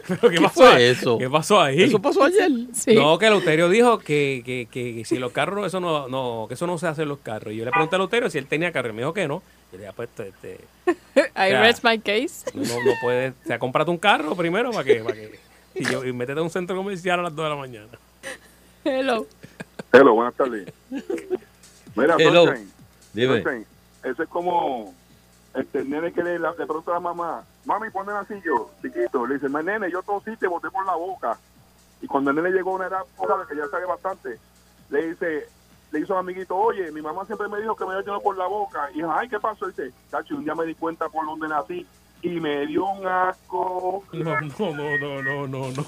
[0.08, 0.84] ¿Pero qué, ¿Qué pasó fue ahí?
[0.84, 1.18] eso?
[1.18, 1.82] ¿Qué pasó ahí?
[1.84, 2.52] Eso pasó ayer.
[2.94, 6.54] No, que Eleuterio dijo que, que, que, que si los carros, eso no, no, que
[6.54, 7.54] eso no se hace en los carros.
[7.54, 8.90] Y yo le pregunté a Eleuterio si él tenía carro.
[8.90, 9.42] Y me dijo que no.
[9.72, 10.60] Y le dije, pues, este,
[11.16, 11.62] I Ya.
[11.62, 12.46] rest my case.
[12.54, 13.34] no, no puedes.
[13.44, 14.96] O sea, cómprate un carro primero para que.
[15.04, 15.40] Para que
[15.74, 17.88] y, yo, y métete a un centro comercial a las 2 de la mañana.
[18.84, 19.26] Hello.
[19.92, 20.72] Hello, buenas tardes.
[21.96, 22.46] Mira, Hello.
[22.46, 22.72] Sunshine,
[23.14, 23.42] Dime.
[23.42, 23.66] Sunshine,
[24.04, 24.94] eso es como
[25.56, 28.72] este el nene que le, la- le pregunta a la mamá, mami, ponme así yo,
[28.82, 29.26] chiquito.
[29.26, 31.38] Le dice, "Ma, nene, yo tosí, te boté por la boca.
[32.02, 33.02] Y cuando el nene llegó a una edad,
[33.50, 34.38] que ya sabe bastante,
[34.90, 35.48] le dice,
[35.92, 38.22] le hizo a un amiguito, oye, mi mamá siempre me dijo que me había llevado
[38.22, 38.90] por la boca.
[38.92, 39.68] Y dijo, ay, ¿qué pasó?
[39.68, 41.86] dice, Tacho, un día me di cuenta por donde nací
[42.22, 44.04] y me dio un asco.
[44.12, 45.86] No, no, no, no, no, no, no.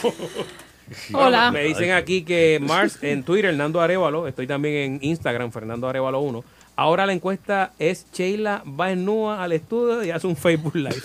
[1.14, 1.52] Hola.
[1.52, 6.20] Me dicen aquí que Mars en Twitter, Hernando Arevalo, estoy también en Instagram, Fernando Arevalo
[6.22, 6.44] 1.
[6.78, 10.96] Ahora la encuesta es Sheila va en nua al estudio y hace un Facebook Live.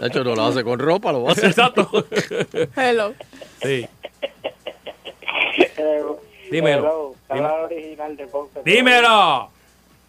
[0.00, 1.46] De hecho, no lo hace con ropa, lo va a hacer.
[1.50, 1.88] Exacto.
[2.76, 3.14] Hello.
[3.62, 3.86] Sí.
[5.76, 6.18] Hello,
[6.50, 7.14] Dímelo.
[7.30, 8.60] el original de Ponce.
[8.64, 9.48] Dímelo.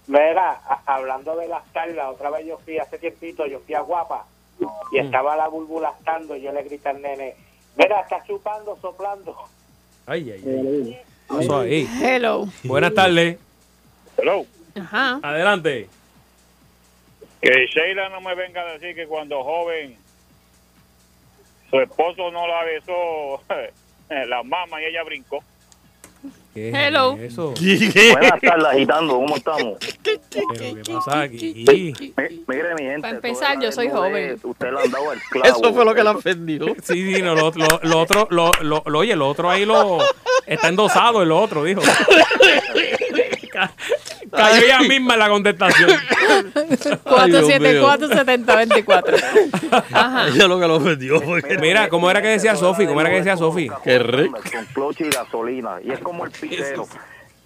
[0.07, 4.25] Mira, hablando de las tarlas, otra vez yo fui hace tiempito, yo fui a Guapa
[4.59, 4.65] y
[4.99, 5.05] Mm.
[5.05, 7.35] estaba la bulbulastando y yo le grité al nene,
[7.77, 9.35] mira, está chupando, soplando.
[10.05, 10.99] Ay, ay, ay.
[11.27, 11.87] Pasó ahí.
[12.01, 12.47] Hello.
[12.63, 13.37] Buenas tardes.
[14.17, 14.45] Hello.
[14.75, 15.19] Ajá.
[15.21, 15.89] Adelante.
[17.41, 19.97] Que Sheila no me venga a decir que cuando joven
[21.69, 23.41] su esposo no la besó
[24.27, 25.43] la mama y ella brincó.
[26.53, 27.17] ¿Qué es Hello.
[27.19, 27.53] Eso.
[28.11, 29.77] Buenas tardes, agitando, ¿cómo estamos?
[30.03, 30.47] ¿Pero
[30.83, 31.65] qué pasa aquí?
[31.67, 32.13] Mi-
[32.47, 33.01] Mire, mi gente.
[33.01, 34.39] Para empezar, de yo soy joven.
[34.43, 35.47] Usted le han dado el clavo.
[35.59, 36.65] Eso fue lo que la ofendió.
[36.83, 39.97] Sí, sí, no, lo, lo- lo otro, lo, lo, lo- oye, lo otro ahí lo
[40.45, 41.81] está endosado el otro, dijo.
[43.53, 43.71] Ca-
[44.31, 45.91] Cayó ella misma en la contestación.
[47.05, 49.23] 474-7024.
[49.91, 50.27] Ajá.
[50.29, 52.85] Ella lo que lo ofendió fue que- Mira, ¿cómo era que decía Sofi?
[52.87, 53.69] ¿Cómo era que decía Sofi?
[53.83, 54.39] Qué rico.
[54.51, 55.75] Con cloche y gasolina.
[55.83, 56.87] Y es como el pizzero.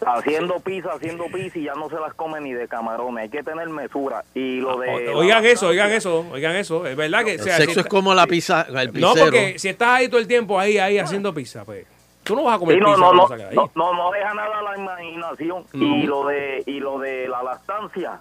[0.06, 3.24] Haciendo pizza, haciendo pizza y ya no se las come ni de camarones.
[3.24, 4.24] Hay que tener mesura.
[4.36, 5.10] Y lo de.
[5.10, 6.86] Oigan eso, oigan eso, oigan eso.
[6.86, 7.34] Es verdad que.
[7.34, 9.90] El o sea, sexo si es está- como la pizza, el No, porque si estás
[9.90, 11.88] ahí todo el tiempo ahí, ahí haciendo pizza, pues.
[12.28, 13.56] Tú no vas a comer Sí, no, pizza no, no, ahí.
[13.56, 15.66] no, no, no deja nada a la imaginación.
[15.74, 18.20] Y lo de y lo de la lactancia,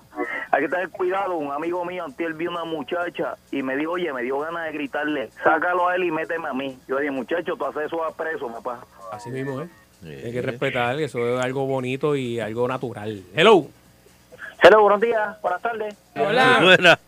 [0.50, 1.36] hay que tener cuidado.
[1.36, 4.72] Un amigo mío antier vio una muchacha y me dijo, oye, me dio ganas de
[4.72, 6.78] gritarle, sácalo a él y méteme a mí.
[6.86, 8.80] Yo dije, muchacho, tú haces eso a preso, papá.
[9.12, 9.68] Así mismo, ¿eh?
[10.04, 13.22] Hay que respetar que eso es algo bonito y algo natural.
[13.34, 13.66] Hello.
[14.62, 15.96] Hello, buenos días, buenas tardes.
[16.14, 16.60] Hola.
[16.62, 16.98] Buena.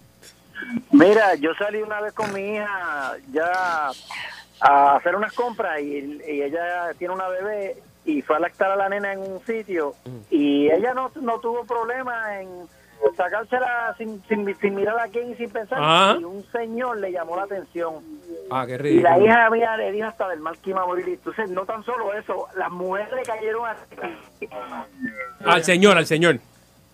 [0.90, 3.90] Mira, yo salí una vez con mi hija ya
[4.60, 8.76] a hacer unas compras y, y ella tiene una bebé y fue a lactar a
[8.76, 9.94] la nena en un sitio
[10.30, 12.48] y ella no, no tuvo problema en
[13.16, 16.18] sacársela sin, sin, sin mirar a quién y sin pensar.
[16.20, 17.94] Y un señor le llamó la atención.
[18.50, 19.10] Ah, qué y ridículo.
[19.10, 21.08] la hija mía le dijo hasta del mal que iba a morir.
[21.08, 23.76] Entonces no tan solo eso las mujeres le cayeron a-
[25.44, 26.38] Al señor, al señor.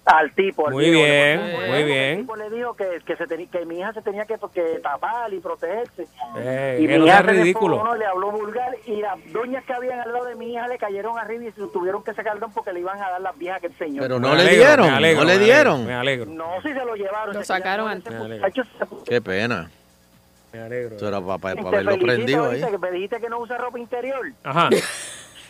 [0.07, 2.18] Al tipo al Muy bien, Le- muy el bien.
[2.20, 5.32] tipo le dijo que, que, se teni- que mi hija se tenía que, que tapar
[5.32, 7.76] y protegerse Eh, y que no mi hija sea ridículo.
[7.76, 10.76] desfogonó, le habló vulgar y las doñas que habían al lado de mi hija le
[10.78, 13.68] cayeron arriba y se tuvieron que sacar porque le iban a dar las viejas que
[13.68, 14.02] el señor.
[14.02, 15.74] Pero Me no le alegro, dieron, me alegro, no le me dieron.
[15.74, 16.26] alegro, Me alegro.
[16.26, 17.34] No, si se lo llevaron.
[17.34, 18.12] Lo se sacaron antes.
[19.07, 19.70] Qué pena.
[20.52, 20.96] Me alegro.
[20.96, 22.61] Eso era para, para, te verlo felicito prendido ahí.
[22.70, 24.26] que me dijiste que no usa ropa interior.
[24.44, 24.68] Ajá.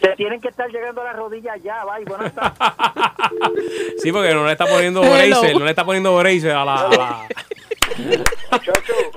[0.01, 2.59] Se tienen que estar llegando a las rodillas ya, bye, buenas tardes.
[4.03, 5.41] Sí, porque no le está poniendo Hello.
[5.41, 6.75] bracer, no le está poniendo bracer a la...
[6.75, 7.29] a la-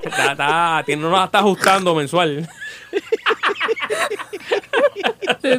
[0.02, 2.48] Está, está, tiene- no la está ajustando mensual.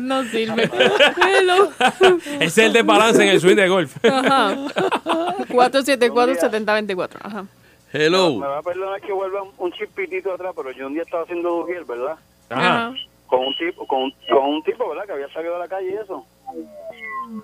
[0.01, 0.69] no sirve.
[1.21, 1.69] Hello.
[2.39, 3.95] Es el desbalance en el swing de golf.
[4.05, 4.55] Ajá.
[5.49, 7.09] 474-7024.
[7.21, 7.45] Ajá.
[7.91, 11.49] Me va a perdonar que vuelva un, chispitito atrás, pero yo un día estaba haciendo
[11.49, 12.17] Dugiel, ¿verdad?
[12.49, 12.93] Ajá.
[13.29, 15.05] Con un tipo, con, un- con un tipo, ¿verdad?
[15.05, 16.25] Que había salido a la calle y eso.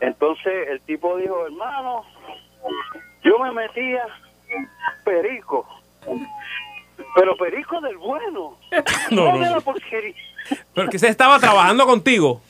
[0.02, 2.04] Entonces el tipo dijo, hermano,
[3.24, 4.04] yo me metía
[5.04, 5.66] perico.
[7.16, 8.58] Pero perico del bueno.
[9.12, 9.56] No, no, de no.
[9.56, 10.16] la porquería.
[10.74, 12.42] Pero que se estaba trabajando contigo.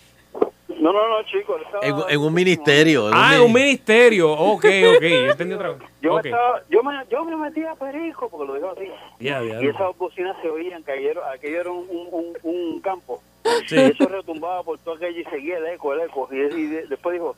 [0.79, 1.61] No, no, no, chicos.
[1.81, 3.07] En, en un ministerio.
[3.07, 4.31] en un Ah, en mini- un ministerio.
[4.31, 4.65] Ok,
[4.95, 5.01] ok.
[5.03, 5.77] Entendí otra vez.
[6.01, 6.25] Yo, me Ok.
[6.25, 8.87] estaba, yo, me, yo me metía perico, porque lo dijo así.
[9.19, 12.81] Ya, ya, y esas bocinas se oían, que aquello, aquello era un, un, un, un
[12.81, 13.21] campo.
[13.67, 13.75] Sí.
[13.75, 16.27] Y eso retumbaba por todo aquello y seguía el eco, el eco.
[16.31, 17.35] Y, y de- después dijo,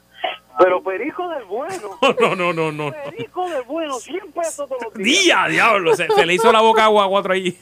[0.58, 1.98] pero perico del bueno.
[2.20, 2.90] No, no, no, no.
[2.90, 2.92] no.
[3.06, 5.24] Perico del bueno, 100 pesos todos los días.
[5.24, 5.96] Día, diablo.
[5.96, 7.56] Se, se le hizo la boca agua a cuatro allí.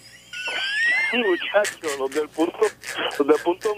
[1.26, 2.57] Muchachos, los del punto,
[3.20, 3.76] los del punto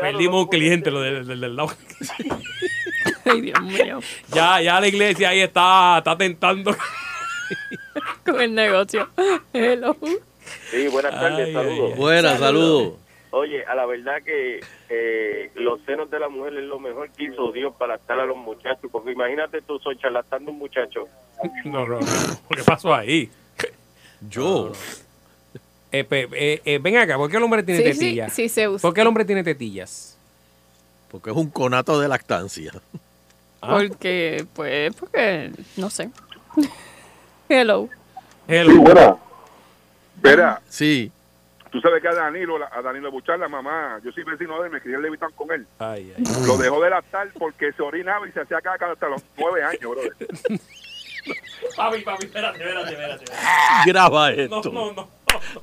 [0.00, 1.70] Perdimos un cliente, lo del, del, del lado.
[3.24, 4.00] Ay, Dios mío.
[4.28, 6.74] Ya, ya la iglesia ahí está, está tentando.
[8.24, 9.08] Con el negocio.
[9.52, 9.96] Hello.
[10.70, 11.96] Sí, buenas tardes, saludos.
[11.96, 12.94] Buenas, saludos.
[13.30, 17.24] Oye, a la verdad que eh, los senos de la mujer es lo mejor que
[17.24, 21.08] hizo Dios para estar a los muchachos, porque imagínate tú, soy charlatando un muchacho.
[21.64, 22.06] No, no, no.
[22.50, 23.28] ¿Qué pasó ahí?
[24.28, 24.68] Yo.
[24.68, 25.03] Eh, pe-
[26.00, 28.32] eh, eh, ven acá, ¿por qué el hombre tiene Sí, sí, tetillas?
[28.32, 28.82] sí se usa.
[28.82, 30.16] ¿Por qué el hombre tiene tetillas?
[31.10, 32.72] Porque es un conato de lactancia.
[33.60, 33.78] Ah.
[33.78, 36.10] Porque, pues, porque, no sé.
[37.48, 37.88] Hello.
[38.48, 39.16] Sí, buena.
[40.16, 41.10] Espera, Sí.
[41.70, 44.72] tú sabes que a Danilo, a Danilo Buchar, la mamá, yo soy vecino de él,
[44.72, 45.66] me crié en Levitán con él.
[45.78, 46.24] Ay, ay.
[46.46, 49.80] Lo dejó de lactar porque se orinaba y se hacía caca hasta los nueve años,
[49.90, 50.14] brother.
[51.76, 53.24] Papi, papi, espérate, espérate, espérate.
[53.86, 54.60] Graba esto.
[54.70, 55.08] No, no, no.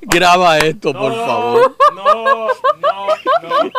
[0.01, 1.75] Graba esto, por favor.
[1.95, 2.47] No, no,
[3.41, 3.71] no.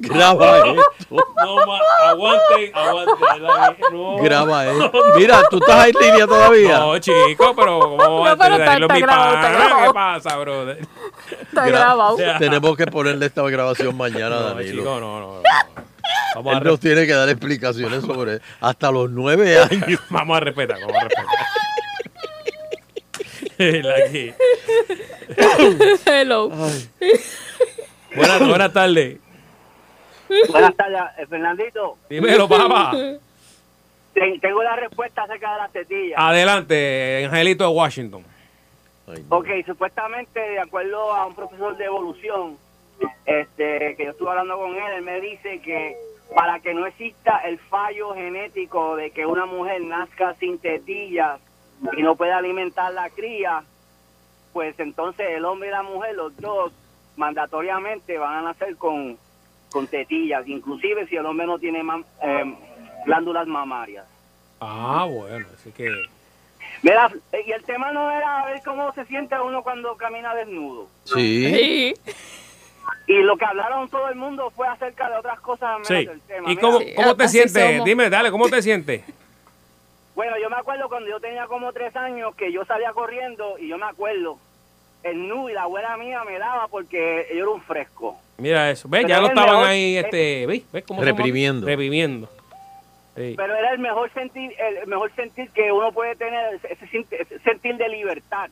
[0.00, 1.16] Graba esto.
[1.36, 3.82] No, ma, aguante, aguante.
[3.92, 4.16] No.
[4.18, 4.92] Graba esto.
[5.16, 6.78] Mira, tú estás en línea todavía.
[6.78, 9.86] No, chico, pero ¿cómo va a No, pero está- tenerlo está mi grabado, está grabado.
[9.86, 10.78] ¿Qué pasa, brother?
[11.42, 12.16] Está Gra- grabado.
[12.38, 14.82] Tenemos que ponerle esta grabación mañana, No, Danilo.
[14.82, 15.34] chico, no, no.
[15.36, 15.42] no.
[16.36, 20.00] Vamos a, Él nos tiene que dar explicaciones sobre hasta los nueve años.
[20.10, 21.34] vamos a respetar, vamos a respetar.
[23.82, 24.34] La que-
[26.06, 26.48] Hello.
[28.14, 29.18] Buenas, buenas tardes.
[30.48, 31.96] Buenas tardes, eh, Fernandito.
[32.08, 32.92] Dímelo, papá.
[34.12, 36.18] Ten- Tengo la respuesta acerca de las tetillas.
[36.18, 38.24] Adelante, Angelito de Washington.
[39.28, 42.56] Ok, supuestamente, de acuerdo a un profesor de evolución,
[43.26, 45.96] este, que yo estuve hablando con él, él me dice que
[46.34, 51.38] para que no exista el fallo genético de que una mujer nazca sin tetillas
[51.96, 53.62] y no pueda alimentar la cría,
[54.52, 56.72] pues entonces el hombre y la mujer, los dos,
[57.16, 59.16] mandatoriamente van a nacer con,
[59.70, 62.54] con tetillas, inclusive si el hombre no tiene mam- eh,
[63.06, 64.06] glándulas mamarias.
[64.60, 65.90] Ah, bueno, así que.
[66.82, 67.10] Mira,
[67.46, 70.88] y el tema no era ver cómo se siente uno cuando camina desnudo.
[71.04, 71.94] Sí.
[73.06, 76.04] Y lo que hablaron todo el mundo fue acerca de otras cosas menos Sí.
[76.06, 76.46] del tema.
[76.46, 77.70] ¿Y Mira, cómo, cómo te así sientes?
[77.72, 77.84] somos.
[77.84, 79.02] Dime, dale, ¿cómo te sientes?
[80.14, 83.68] Bueno, yo me acuerdo cuando yo tenía como tres años que yo salía corriendo y
[83.68, 84.38] yo me acuerdo,
[85.02, 88.16] el nu y la abuela mía me daba porque yo era un fresco.
[88.38, 88.88] Mira eso.
[88.88, 89.02] ¿Ves?
[89.02, 90.62] Pero Ya lo estaban mejor- ahí, este, ¿ves?
[90.72, 91.02] ¿Ves cómo?
[91.02, 91.66] Reprimiendo.
[91.66, 92.28] Reprimiendo.
[93.16, 93.34] Sí.
[93.36, 97.06] Pero era el mejor sentir, el mejor sentir que uno puede tener, ese, ese sent-
[97.12, 98.50] ese sentir de libertad.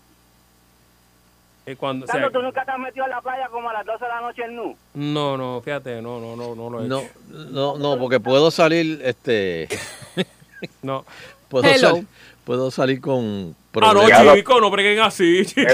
[1.66, 3.72] Eh, cuando, o sea, Tanto tú nunca te has metido a la playa como a
[3.72, 4.76] las 12 de la noche en nu.
[4.94, 7.12] no, no, fíjate, no, no, no, no lo he No, hecho.
[7.28, 9.68] no, no, porque puedo salir, este,
[10.82, 11.04] No.
[11.52, 11.90] Puedo, Hello.
[11.96, 12.06] sal-
[12.44, 14.34] puedo salir con Ah, no, problemas.
[14.34, 15.44] chico, no breguen así.
[15.46, 15.70] chico.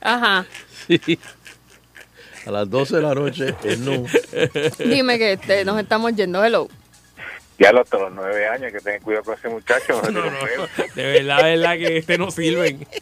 [0.00, 0.46] Ajá.
[0.86, 1.18] Sí.
[2.46, 4.06] A las 12 de la noche, en nu.
[4.78, 6.42] Dime que este, nos estamos yendo.
[6.42, 6.68] Hello.
[7.58, 10.00] Ya los, hasta los nueve años, que tengan cuidado con ese muchacho.
[10.10, 10.68] no, veo.
[10.94, 12.86] De verdad, de verdad que este no sirven.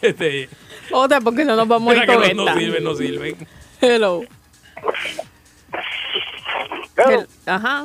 [0.00, 0.48] Este,
[0.92, 3.36] Otra porque no nos vamos a ir con que no, no sirven, no sirven.
[3.80, 4.22] Hello.
[6.96, 7.84] Hel- Ajá.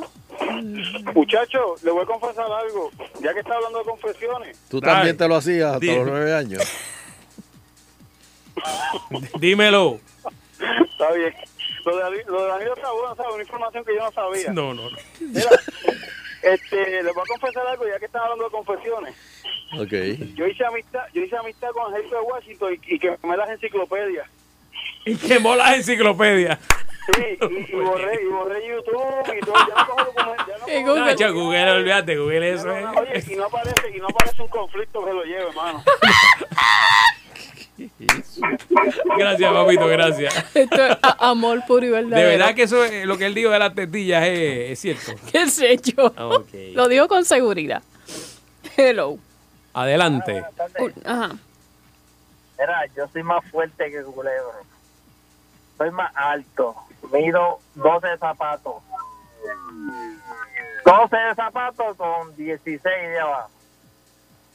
[1.14, 2.90] Muchacho, le voy a confesar algo.
[3.20, 5.96] Ya que está hablando de confesiones, Tú también te lo hacías hasta Dime.
[5.96, 6.62] los nueve años.
[9.40, 10.00] Dímelo.
[10.90, 11.34] está bien.
[11.84, 13.32] Lo de, lo de Danilo ¿sabes?
[13.34, 14.52] Una información que yo no sabía.
[14.52, 14.82] No, no.
[15.20, 15.50] Mira,
[16.42, 19.14] este, le voy a confesar algo ya que están hablando de confesiones.
[19.78, 20.34] Ok.
[20.34, 24.28] Yo hice amistad, yo hice amistad con Angelito de Washington y, y quemé las enciclopedias.
[25.04, 26.58] Y quemó las enciclopedias.
[27.14, 29.54] Sí, y, y borré, y borré YouTube y todo.
[29.54, 32.84] Ya no cojo documentos, ya no cojo- Nacho, Google, olvídate, Google eso es.
[32.96, 35.82] Oye, y no aparece, y no aparece un conflicto que lo lleve, hermano.
[39.18, 40.34] Gracias, papito, gracias.
[40.54, 42.16] Esto es amor puro y verdadero.
[42.28, 45.12] De verdad que eso es, lo que él dijo de las tetillas es, es cierto.
[45.30, 46.12] ¿Qué sé yo?
[46.16, 46.48] Ah, ok.
[46.74, 47.82] Lo digo con seguridad.
[48.76, 49.18] Hello.
[49.74, 50.44] Adelante.
[51.04, 51.30] Ajá.
[52.58, 54.52] Mira, yo soy más fuerte que Culebro.
[55.76, 56.74] Soy más alto.
[57.12, 58.74] Mido 12 zapatos.
[60.84, 63.50] 12 de zapatos con 16 de abajo.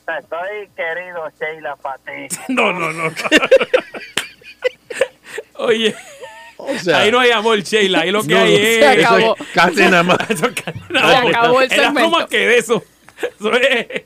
[0.08, 2.28] O estoy querido Sheila para ti.
[2.50, 3.12] No, no, no.
[5.56, 5.96] Oye.
[6.82, 8.02] sea- ahí no hay amor, Sheila.
[8.02, 8.80] Ahí lo que No, hay no, es.
[8.80, 9.18] se acabó.
[9.36, 10.18] Eso es casi nada más.
[10.30, 11.26] Eso es casi Se nada más.
[11.36, 12.10] acabó el Era segmento.
[12.10, 12.84] más que de eso.
[13.22, 14.04] Eso es.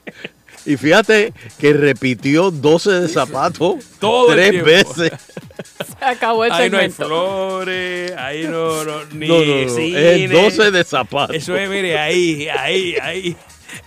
[0.68, 5.12] Y fíjate que repitió 12 de zapatos Todo tres veces.
[6.00, 10.26] Se acabó el Ahí no hay flores, ahí no, no ni No, no, no, cine.
[10.26, 11.36] es 12 de zapatos.
[11.36, 13.36] Eso es, mire, ahí, ahí, ahí.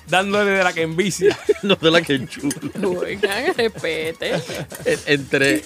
[0.08, 1.38] Dándole de la que envicia.
[1.62, 2.58] no de la que enchufa.
[2.84, 4.32] Oigan, respete.
[4.84, 5.62] En- Entre,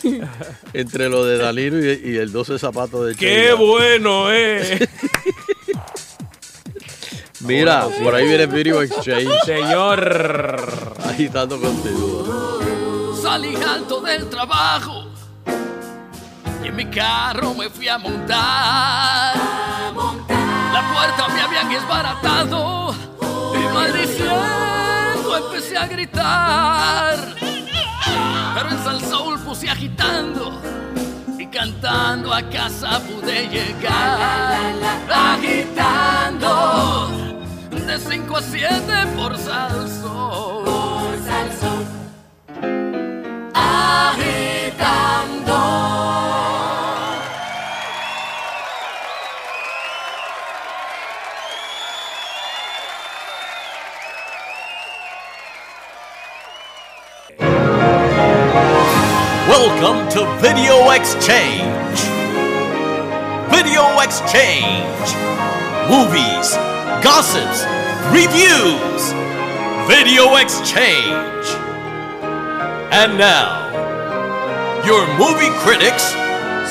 [0.73, 4.87] entre lo de Danilo y, y el 12 zapatos de ¡Qué bueno, eh!
[7.45, 9.29] Mira, por ahí viene Video Exchange.
[9.45, 10.57] Señor.
[11.05, 12.61] Agitando contigo.
[13.23, 15.05] Salí alto del trabajo
[16.63, 19.37] y en mi carro me fui a montar.
[20.73, 22.95] La puerta me habían desbaratado
[23.55, 27.19] y maldiciendo empecé a gritar.
[28.55, 30.59] Pero en Sal Soul puse agitando
[31.39, 34.73] y cantando a casa pude llegar.
[35.11, 37.11] Agitando
[37.87, 38.71] de 5 a 7
[39.15, 40.65] por Sal Soul.
[43.53, 44.75] Agitando.
[59.49, 62.01] Welcome to Video Exchange.
[63.51, 65.15] Video Exchange.
[65.89, 66.59] Movies,
[67.05, 67.67] gossips,
[68.11, 69.13] reviews.
[69.87, 71.45] Video Exchange.
[72.91, 73.69] And now,
[74.87, 76.03] your movie critics,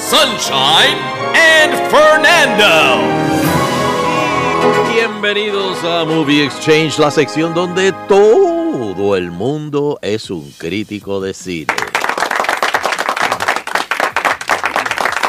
[0.10, 0.97] Sunshine
[1.38, 2.97] and Fernando.
[4.91, 11.93] Bienvenidos a Movie Exchange, la sección donde todo el mundo es un crítico de cine.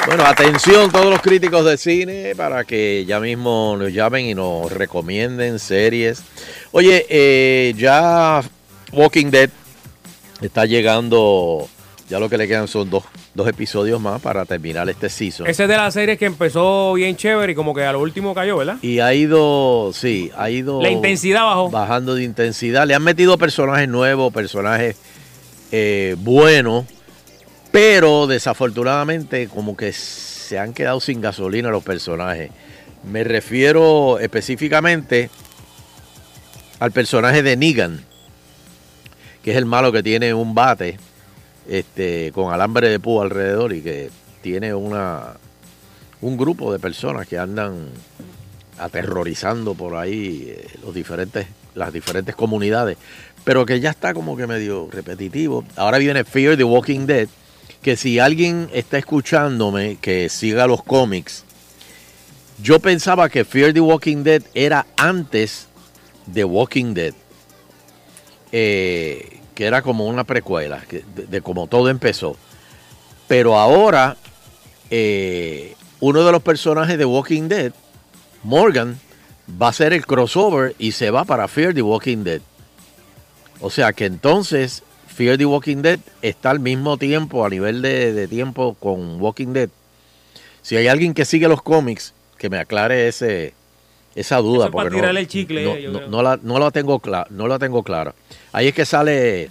[0.07, 4.71] Bueno, atención todos los críticos de cine para que ya mismo nos llamen y nos
[4.71, 6.23] recomienden series.
[6.73, 8.43] Oye, eh, ya
[8.93, 9.49] Walking Dead
[10.43, 11.67] está llegando,
[12.11, 13.05] ya lo que le quedan son dos,
[13.35, 15.47] dos episodios más para terminar este season.
[15.47, 18.35] Ese es de las series que empezó bien chévere y como que a lo último
[18.35, 18.77] cayó, ¿verdad?
[18.83, 20.83] Y ha ido, sí, ha ido...
[20.83, 21.71] La intensidad bajó.
[21.71, 22.87] Bajando de intensidad.
[22.87, 24.97] Le han metido personajes nuevos, personajes
[25.73, 26.85] eh, buenos,
[27.75, 32.53] pero desafortunadamente como que se han quedado sin gasolina los personajes.
[33.03, 35.29] Me refiero específicamente
[36.79, 38.05] al personaje de Negan,
[39.43, 40.99] que es el malo que tiene un bate
[41.69, 44.09] este, con alambre de púa alrededor y que
[44.41, 45.33] tiene una,
[46.21, 47.89] un grupo de personas que andan
[48.79, 52.99] aterrorizando por ahí eh, los diferentes, las diferentes comunidades,
[53.43, 55.65] pero que ya está como que medio repetitivo.
[55.75, 57.29] Ahora viene Fear the Walking Dead,
[57.85, 61.45] que si alguien está escuchándome que siga los cómics,
[62.63, 65.69] yo pensaba que Fear the Walking Dead era antes
[66.25, 67.13] de Walking Dead,
[68.53, 72.39] eh, que era como una precuela, de, de cómo todo empezó.
[73.29, 74.17] Pero ahora,
[74.89, 77.73] eh, uno de los personajes de Walking Dead,
[78.45, 78.99] Morgan,
[79.61, 82.41] va a ser el crossover y se va para Fear the Walking Dead.
[83.61, 84.84] O sea que entonces
[85.17, 89.53] Fear the Walking Dead está al mismo tiempo, a nivel de, de tiempo con Walking
[89.53, 89.69] Dead.
[90.63, 93.55] Si hay alguien que sigue los cómics, que me aclare ese,
[94.15, 94.57] esa duda.
[94.57, 96.99] Eso es para porque tirarle el chicle, no, eh, no- no la, no la tengo
[96.99, 98.15] clara, no la tengo clara.
[98.53, 99.51] Ahí es que sale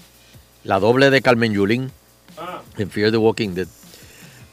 [0.63, 1.91] la doble de Carmen Yulín
[2.77, 3.67] en Fear the Walking Dead.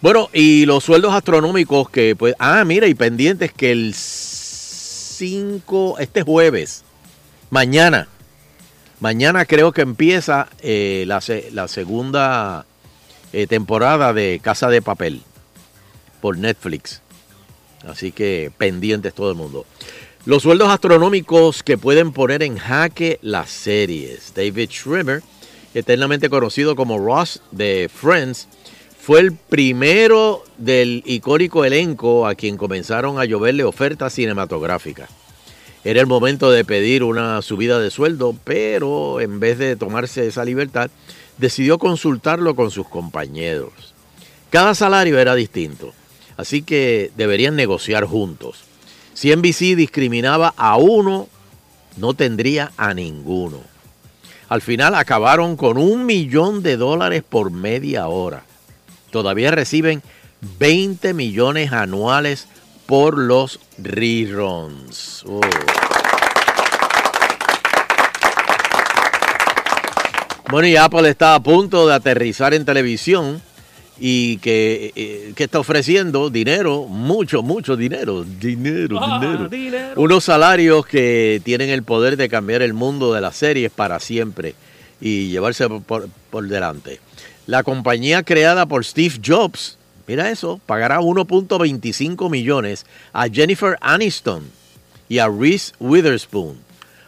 [0.01, 6.23] Bueno, y los sueldos astronómicos que pues, ah, mira, y pendientes que el 5, este
[6.23, 6.85] jueves,
[7.51, 8.09] mañana,
[9.01, 12.67] mañana creo que empieza eh, la, se- la segunda
[13.33, 15.23] eh, temporada de Casa de Papel
[16.21, 17.01] por Netflix.
[17.87, 19.65] Así que pendientes todo el mundo.
[20.27, 24.35] Los sueldos astronómicos que pueden poner en jaque las series.
[24.35, 25.23] David Schwimmer,
[25.73, 28.47] eternamente conocido como Ross de Friends,
[28.99, 35.09] fue el primero del icónico elenco a quien comenzaron a lloverle ofertas cinematográficas.
[35.83, 40.45] Era el momento de pedir una subida de sueldo, pero en vez de tomarse esa
[40.45, 40.91] libertad,
[41.39, 43.73] decidió consultarlo con sus compañeros.
[44.51, 45.95] Cada salario era distinto,
[46.37, 48.65] así que deberían negociar juntos.
[49.15, 51.29] Si NBC discriminaba a uno,
[51.97, 53.59] no tendría a ninguno.
[54.49, 58.43] Al final acabaron con un millón de dólares por media hora.
[59.11, 60.03] Todavía reciben
[60.59, 62.49] 20 millones anuales
[62.91, 65.23] por los reruns.
[65.25, 65.41] Oh.
[70.51, 73.41] Bueno, y Apple está a punto de aterrizar en televisión
[74.01, 79.93] y que, eh, que está ofreciendo dinero, mucho, mucho dinero, dinero, Ah, dinero.
[79.95, 84.57] Unos salarios que tienen el poder de cambiar el mundo de las series para siempre
[85.01, 86.99] y llevarse por- por delante.
[87.47, 89.79] La compañía creada por Steve Jobs,
[90.11, 94.43] mira eso, pagará 1.25 millones a Jennifer Aniston
[95.09, 96.57] y a Reese Witherspoon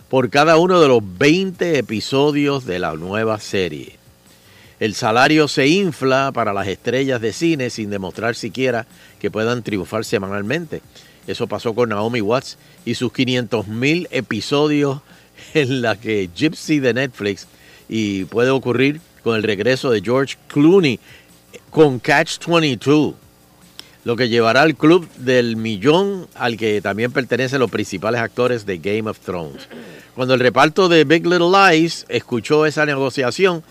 [0.09, 3.99] por cada uno de los 20 episodios de la nueva serie.
[4.79, 8.87] El salario se infla para las estrellas de cine sin demostrar siquiera
[9.19, 10.81] que puedan triunfar semanalmente.
[11.27, 15.01] Eso pasó con Naomi Watts y sus 500 mil episodios
[15.55, 17.49] en la que Gypsy de Netflix
[17.89, 21.01] y puede ocurrir con el regreso de George Clooney
[21.73, 23.15] con Catch 22,
[24.05, 28.77] lo que llevará al club del millón al que también pertenecen los principales actores de
[28.77, 29.67] Game of Thrones.
[30.15, 33.65] Cuando el reparto de Big Little Lies escuchó esa negociación,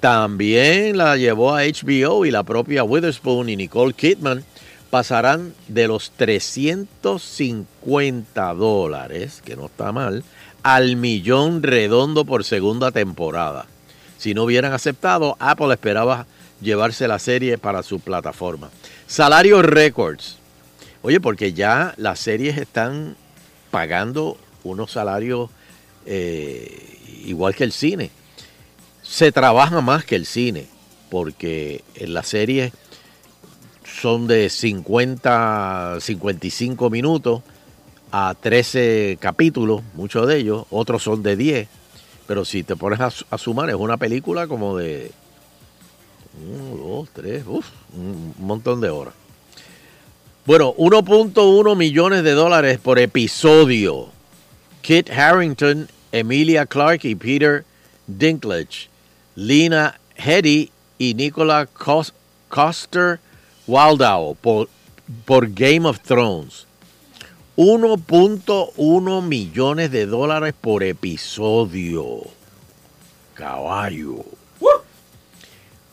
[0.00, 4.42] también la llevó a HBO y la propia Witherspoon y Nicole Kidman
[4.88, 10.24] pasarán de los 350 dólares, que no está mal,
[10.62, 13.66] al millón redondo por segunda temporada.
[14.16, 16.26] Si no hubieran aceptado, Apple esperaba
[16.64, 18.70] llevarse la serie para su plataforma.
[19.06, 20.38] Salario Records.
[21.02, 23.16] Oye, porque ya las series están
[23.70, 25.50] pagando unos salarios
[26.06, 28.10] eh, igual que el cine.
[29.02, 30.66] Se trabaja más que el cine,
[31.10, 32.72] porque en las series
[34.00, 37.42] son de 50, 55 minutos
[38.10, 41.68] a 13 capítulos, muchos de ellos, otros son de 10,
[42.26, 45.10] pero si te pones a, su- a sumar es una película como de
[46.42, 49.14] 1, 2, 3, un montón de horas.
[50.46, 54.08] Bueno, 1.1 millones de dólares por episodio.
[54.82, 57.64] Kit Harrington, Emilia Clarke y Peter
[58.06, 58.88] Dinklage,
[59.34, 62.12] Lena Headey y Nicola Cos-
[62.50, 63.18] Coster
[63.66, 64.68] Waldau por,
[65.24, 66.66] por Game of Thrones.
[67.56, 72.22] 1.1 millones de dólares por episodio.
[73.34, 74.24] Caballo.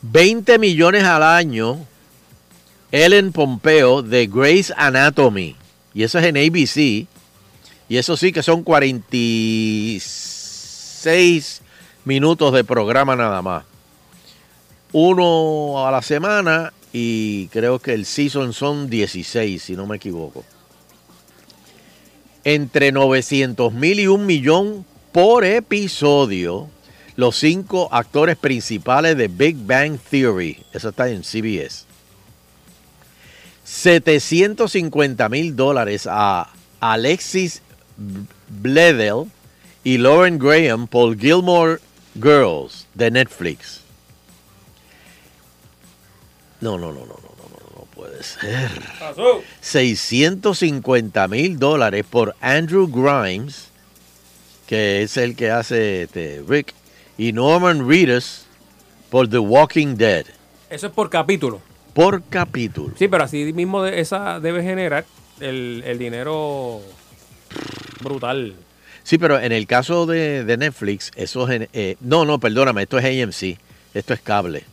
[0.02, 1.78] 20 millones al año.
[2.90, 5.56] Ellen Pompeo de Grey's Anatomy.
[5.94, 7.06] Y eso es en ABC.
[7.88, 11.62] Y eso sí que son 46
[12.04, 13.64] minutos de programa nada más.
[14.92, 20.44] Uno a la semana y creo que el season son 16, si no me equivoco.
[22.44, 26.68] Entre 900 mil y un millón por episodio,
[27.16, 30.64] los cinco actores principales de Big Bang Theory.
[30.72, 31.84] Eso está en CBS.
[33.64, 37.62] 750 mil dólares a Alexis
[38.48, 39.30] Bledel
[39.84, 41.78] y Lauren Graham por Gilmore
[42.14, 43.80] Girls de Netflix.
[46.60, 48.70] No, no, no, no, no, no, no, no puede ser.
[49.60, 53.68] 650 mil dólares por Andrew Grimes,
[54.66, 56.74] que es el que hace este, Rick,
[57.18, 58.44] y Norman Reedus
[59.10, 60.24] por The Walking Dead.
[60.70, 61.60] Eso es por capítulo.
[61.94, 62.94] Por capítulo.
[62.98, 65.04] Sí, pero así mismo de- esa debe generar
[65.40, 66.80] el, el dinero
[68.02, 68.54] brutal.
[69.04, 71.68] Sí, pero en el caso de, de Netflix, eso es...
[71.72, 73.58] eh, no, no, perdóname, esto es AMC,
[73.94, 74.64] esto es cable.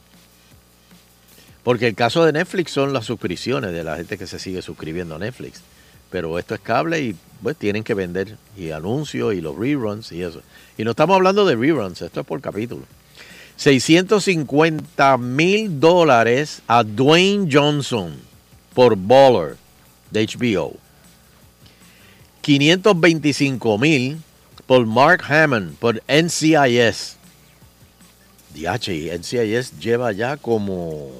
[1.64, 5.16] Porque el caso de Netflix son las suscripciones de la gente que se sigue suscribiendo
[5.16, 5.62] a Netflix.
[6.10, 10.24] Pero esto es cable y pues tienen que vender y anuncios y los reruns y
[10.24, 10.42] eso.
[10.80, 12.86] Y no estamos hablando de reruns, esto es por capítulo.
[13.58, 18.16] 650 mil dólares a Dwayne Johnson
[18.74, 19.58] por Baller
[20.10, 20.78] de HBO.
[22.40, 24.22] 525 mil
[24.66, 27.18] por Mark Hammond por NCIS.
[28.56, 31.12] DH, NCIS lleva ya como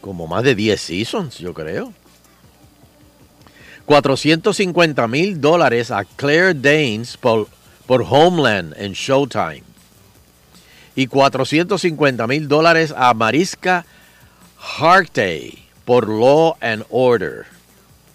[0.00, 1.92] como más de 10 seasons, yo creo.
[3.90, 7.48] 450 mil dólares a Claire Danes por,
[7.86, 9.64] por Homeland en Showtime.
[10.94, 13.84] Y 450 mil dólares a Mariska
[14.78, 17.46] Hargitay por Law and Order.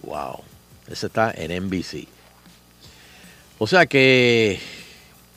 [0.03, 0.43] Wow,
[0.87, 2.07] ese está en NBC.
[3.59, 4.61] O sea que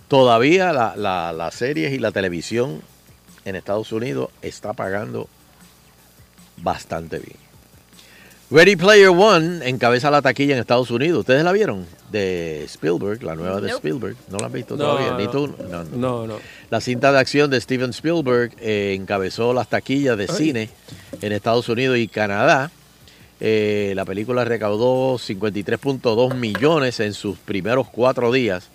[0.07, 2.81] todavía la, la- las series y la televisión
[3.45, 5.29] en Estados Unidos está pagando
[6.59, 7.48] bastante bien.
[8.51, 11.21] Ready Player One encabeza la taquilla en Estados Unidos.
[11.21, 11.85] ¿Ustedes la vieron?
[12.11, 13.69] De Spielberg, la nueva de.
[13.71, 14.17] Spielberg.
[14.31, 15.11] ¿No la han visto No, todavía?
[15.11, 15.19] no.
[15.19, 15.55] ¿Ni tú?
[15.71, 15.97] No, no.
[15.97, 16.37] No, no.
[16.71, 20.35] La cinta de acción de Steven Spielberg eh, encabezó las taquillas de Ay.
[20.37, 20.71] cine
[21.21, 22.71] en Estados Unidos y Canadá.
[23.41, 28.69] Eh, la película recaudó 53.2 millones en sus primeros cuatro días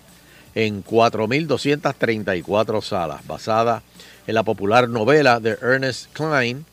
[0.54, 3.82] en 4.234 salas, basada
[4.28, 6.64] en la popular novela de Ernest Klein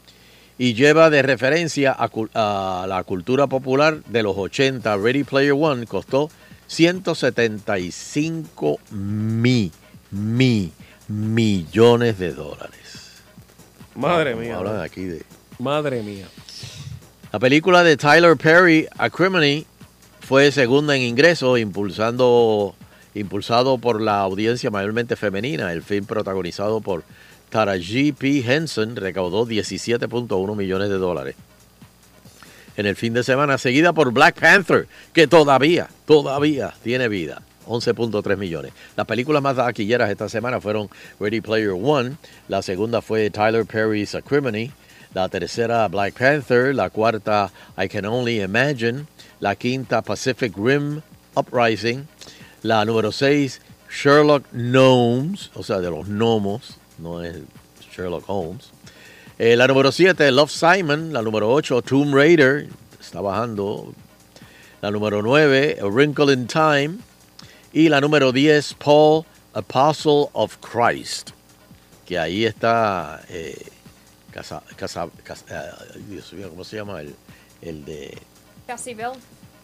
[0.57, 4.97] y lleva de referencia a, a la cultura popular de los 80.
[4.97, 6.29] Ready Player One costó
[6.67, 9.71] 175 mi,
[10.11, 10.71] mi,
[11.09, 13.21] millones de dólares.
[13.95, 14.57] Madre mía.
[14.57, 15.25] hablar de aquí de...
[15.59, 16.27] Madre mía.
[17.31, 19.65] La película de Tyler Perry, Acrimony,
[20.21, 22.73] fue segunda en ingreso, impulsando,
[23.15, 25.73] impulsado por la audiencia mayormente femenina.
[25.73, 27.03] El film protagonizado por
[27.51, 28.39] Taraji P.
[28.39, 31.35] Henson recaudó 17.1 millones de dólares
[32.77, 37.41] en el fin de semana, seguida por Black Panther, que todavía, todavía tiene vida.
[37.67, 38.73] 11.3 millones.
[38.95, 42.17] Las películas más taquilleras esta semana fueron Ready Player One,
[42.47, 44.71] la segunda fue Tyler Perry's Acrimony,
[45.13, 49.05] la tercera Black Panther, la cuarta I Can Only Imagine,
[49.39, 51.01] la quinta Pacific Rim
[51.35, 52.07] Uprising,
[52.63, 53.61] la número 6
[53.91, 57.37] Sherlock Gnomes, o sea, de los gnomos, no es
[57.95, 58.69] Sherlock Holmes.
[59.39, 62.67] Eh, la número 7 Love Simon, la número 8 Tomb Raider,
[62.99, 63.93] está bajando.
[64.81, 66.97] La número 9 A Wrinkle in Time
[67.73, 69.23] y la número 10 Paul
[69.53, 71.31] Apostle of Christ,
[72.05, 73.57] que ahí está eh,
[74.31, 77.01] Casa, Casa- Casa- eh, Dios mío, ¿cómo se llama?
[77.01, 77.15] El,
[77.61, 78.17] el de...
[78.65, 79.11] Cassivell.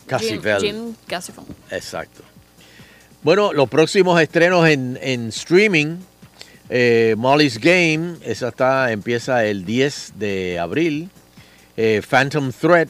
[0.06, 0.60] Cassivell.
[0.62, 1.46] Jim, Jim.
[1.72, 2.22] Exacto.
[3.24, 5.98] Bueno, los próximos estrenos en, en streaming,
[6.70, 11.10] eh, Molly's Game, esa está, empieza el 10 de abril.
[11.78, 12.90] Eh, Phantom Threat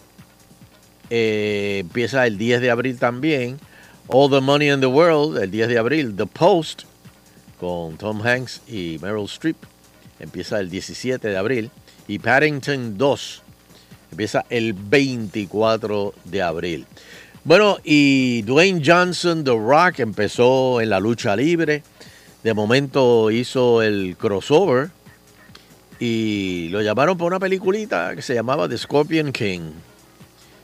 [1.10, 3.60] eh, empieza el 10 de abril también.
[4.08, 6.16] All the Money in the World, el 10 de abril.
[6.16, 6.84] The Post,
[7.60, 9.58] con Tom Hanks y Meryl Streep,
[10.20, 11.70] empieza el 17 de abril.
[12.08, 13.44] Y Paddington 2,
[14.12, 16.86] empieza el 24 de abril.
[17.44, 21.84] Bueno, y Dwayne Johnson, The Rock, empezó en la lucha libre.
[22.48, 24.90] De momento hizo el crossover
[26.00, 29.72] y lo llamaron por una peliculita que se llamaba The Scorpion King.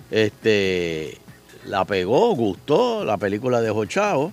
[0.10, 1.18] Este,
[1.66, 4.32] la pegó, gustó la película de Jochao.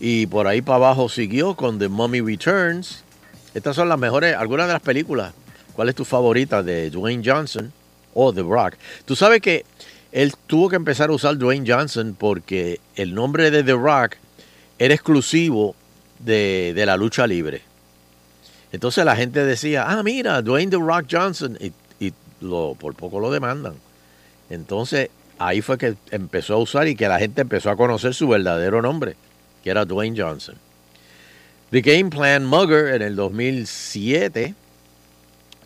[0.00, 3.04] Y por ahí para abajo siguió con The Mummy Returns.
[3.54, 5.32] Estas son las mejores, algunas de las películas.
[5.72, 7.72] ¿Cuál es tu favorita de Dwayne Johnson
[8.12, 8.74] o The Rock?
[9.06, 9.64] Tú sabes que
[10.12, 14.16] él tuvo que empezar a usar Dwayne Johnson porque el nombre de The Rock
[14.78, 15.74] era exclusivo
[16.24, 17.62] de, de la lucha libre.
[18.72, 21.72] Entonces la gente decía, ah, mira, Dwayne The Rock Johnson, y,
[22.04, 23.74] y lo, por poco lo demandan.
[24.48, 28.28] Entonces ahí fue que empezó a usar y que la gente empezó a conocer su
[28.28, 29.16] verdadero nombre,
[29.64, 30.54] que era Dwayne Johnson.
[31.70, 34.54] The Game Plan Mugger en el 2007,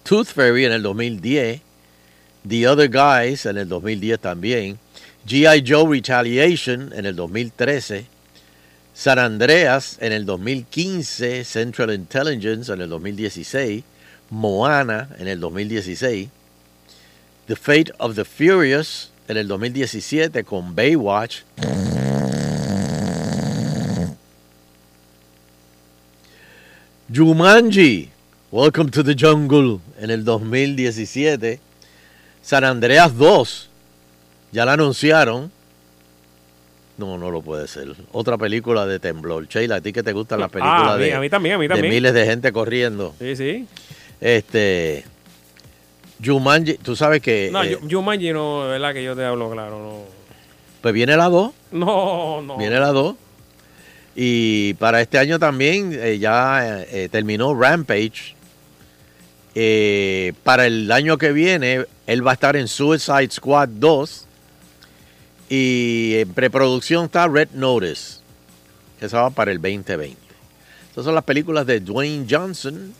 [0.03, 1.61] Tooth Fairy en el 2010,
[2.47, 4.79] The Other Guys en el 2010 también,
[5.27, 5.65] G.I.
[5.67, 8.07] Joe Retaliation en el 2013,
[8.95, 13.83] San Andreas en el 2015, Central Intelligence en el 2016,
[14.31, 16.29] Moana en el 2016,
[17.49, 21.43] The Fate of the Furious en el 2017 con Baywatch.
[27.13, 28.11] Jumanji,
[28.53, 31.59] Welcome to the Jungle en el 2017.
[32.41, 33.69] San Andreas 2,
[34.53, 35.51] ya la anunciaron.
[36.97, 37.89] No, no lo puede ser.
[38.13, 39.49] Otra película de temblor.
[39.49, 41.57] Sheila, a ti que te gustan las películas Ah, a mí- de, a mí también,
[41.57, 41.93] a mí de también.
[41.93, 43.15] miles de gente corriendo.
[43.19, 43.67] Sí, sí.
[44.21, 45.05] Este.
[46.25, 47.51] Jumanji, tú sabes que.
[47.53, 48.95] No, eh, Jumanji no, ¿verdad?
[48.95, 49.99] Que yo te hablo claro, no.
[50.81, 51.53] pues viene la 2.
[51.73, 52.57] No, no.
[52.59, 53.17] Viene la 2.
[54.17, 58.37] Y para este año también eh, ya eh, terminó Rampage.
[60.45, 64.27] Para el año que viene, él va a estar en Suicide Squad 2.
[65.49, 68.19] Y en preproducción está Red Notice,
[68.99, 70.17] que se va para el 2020.
[70.89, 72.93] Estas son las películas de Dwayne Johnson.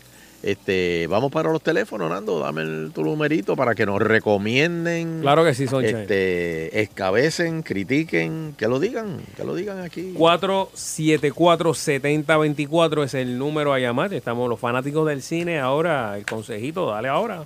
[0.43, 2.37] Este, vamos para los teléfonos, Nando.
[2.39, 5.21] Dame el, tu numerito para que nos recomienden.
[5.21, 6.01] Claro que sí, Sunshine.
[6.01, 10.13] Este, escabecen, critiquen, que lo digan, que lo digan aquí.
[10.15, 14.13] 474-7024 es el número a llamar.
[14.13, 15.59] Estamos los fanáticos del cine.
[15.59, 17.45] Ahora, el consejito, dale ahora.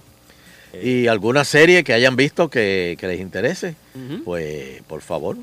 [0.73, 3.75] Y alguna serie que hayan visto que, que les interese,
[4.23, 5.35] pues por favor,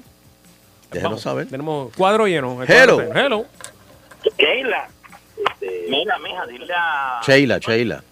[0.92, 1.48] déjenos Vamos, saber.
[1.48, 2.62] Tenemos cuadro lleno.
[2.62, 2.94] el Hello.
[2.96, 3.26] cuadro lleno.
[3.26, 3.46] Hello.
[4.36, 4.88] Keila,
[5.88, 8.02] mira, mija, dile a Sheila, Sheila.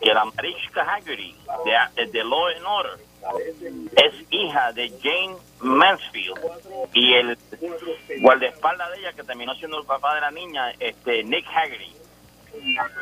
[0.00, 1.34] que la Mariska Haggerty
[1.96, 3.04] de, de Law and Order
[3.96, 6.38] es hija de Jane Mansfield
[6.92, 7.38] y el
[8.20, 11.92] guardaespaldas de ella que terminó siendo el papá de la niña, este Nick Haggerty.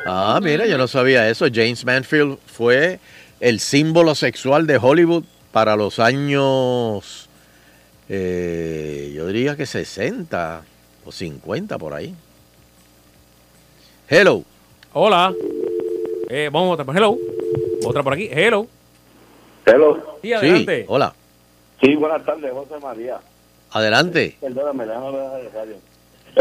[0.05, 1.45] Ah, mira, yo no sabía eso.
[1.53, 2.99] James Manfield fue
[3.43, 7.27] el símbolo sexual de Hollywood para los años,
[8.07, 10.63] eh, yo diría que 60
[11.05, 12.15] o 50 por ahí.
[14.07, 14.43] Hello.
[14.93, 15.33] Hola.
[16.29, 16.85] Eh, vamos a otra.
[16.85, 17.17] por- Hello.
[17.85, 18.29] Otra por aquí.
[18.31, 18.65] Hello.
[19.65, 20.17] Hello.
[20.21, 20.85] Sí, adelante.
[20.87, 21.13] hola.
[21.81, 23.19] Sí, buenas tardes, José María.
[23.71, 24.37] Adelante.
[24.39, 25.75] Perdóname, déjame dejar de radio.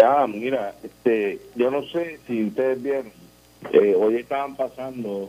[0.04, 3.10] Ah, mira, este, yo no sé si ustedes vieron,
[3.72, 5.28] eh, hoy estaban pasando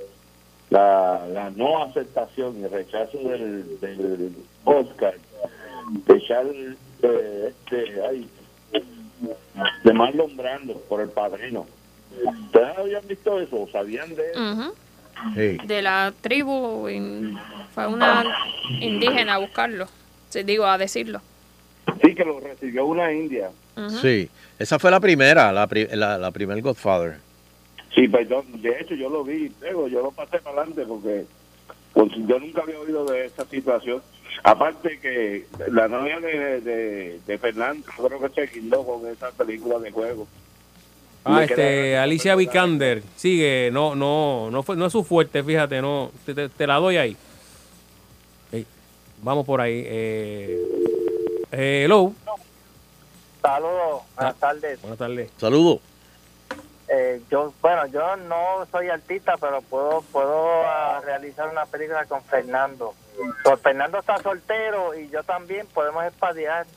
[0.73, 4.35] la, la no aceptación y rechazo del, del
[4.65, 5.13] Oscar
[6.07, 8.27] de Charles, eh, este, ay,
[9.83, 11.65] de Marlon Brando por el padrino.
[12.45, 13.61] ¿Ustedes habían visto eso?
[13.61, 14.73] ¿O ¿Sabían de eso?
[15.35, 15.57] Sí.
[15.67, 17.37] De la tribu, in-
[17.73, 18.23] fue una
[18.81, 19.87] indígena a buscarlo.
[20.45, 21.21] Digo, a decirlo.
[22.03, 23.51] Sí, que lo recibió una india.
[24.01, 27.17] Sí, esa fue la primera, la, pri- la, la primer Godfather.
[27.95, 31.25] Sí, perdón, de hecho yo lo vi, luego yo lo pasé para adelante porque
[31.93, 34.01] pues, yo nunca había oído de esta situación.
[34.43, 39.77] Aparte que la novia de, de, de Fernando, creo que se guindó con esa película
[39.79, 40.27] de juego.
[41.23, 43.03] Ah, este, Alicia Vikander.
[43.15, 46.11] Sigue, no, no, no fue, no es su fuerte, fíjate, no.
[46.25, 47.15] Te, te- te la doy ahí.
[49.21, 49.83] Vamos por ahí.
[49.85, 50.59] Eh,
[51.51, 52.11] hello.
[53.41, 54.81] Saludos, buenas tardes.
[54.81, 55.29] Buenas tardes.
[55.37, 55.79] Saludos.
[56.95, 62.21] Eh, yo, bueno, yo no soy artista, pero puedo puedo ah, realizar una película con
[62.23, 62.93] Fernando.
[63.43, 66.67] Pues Fernando está soltero y yo también podemos espadear.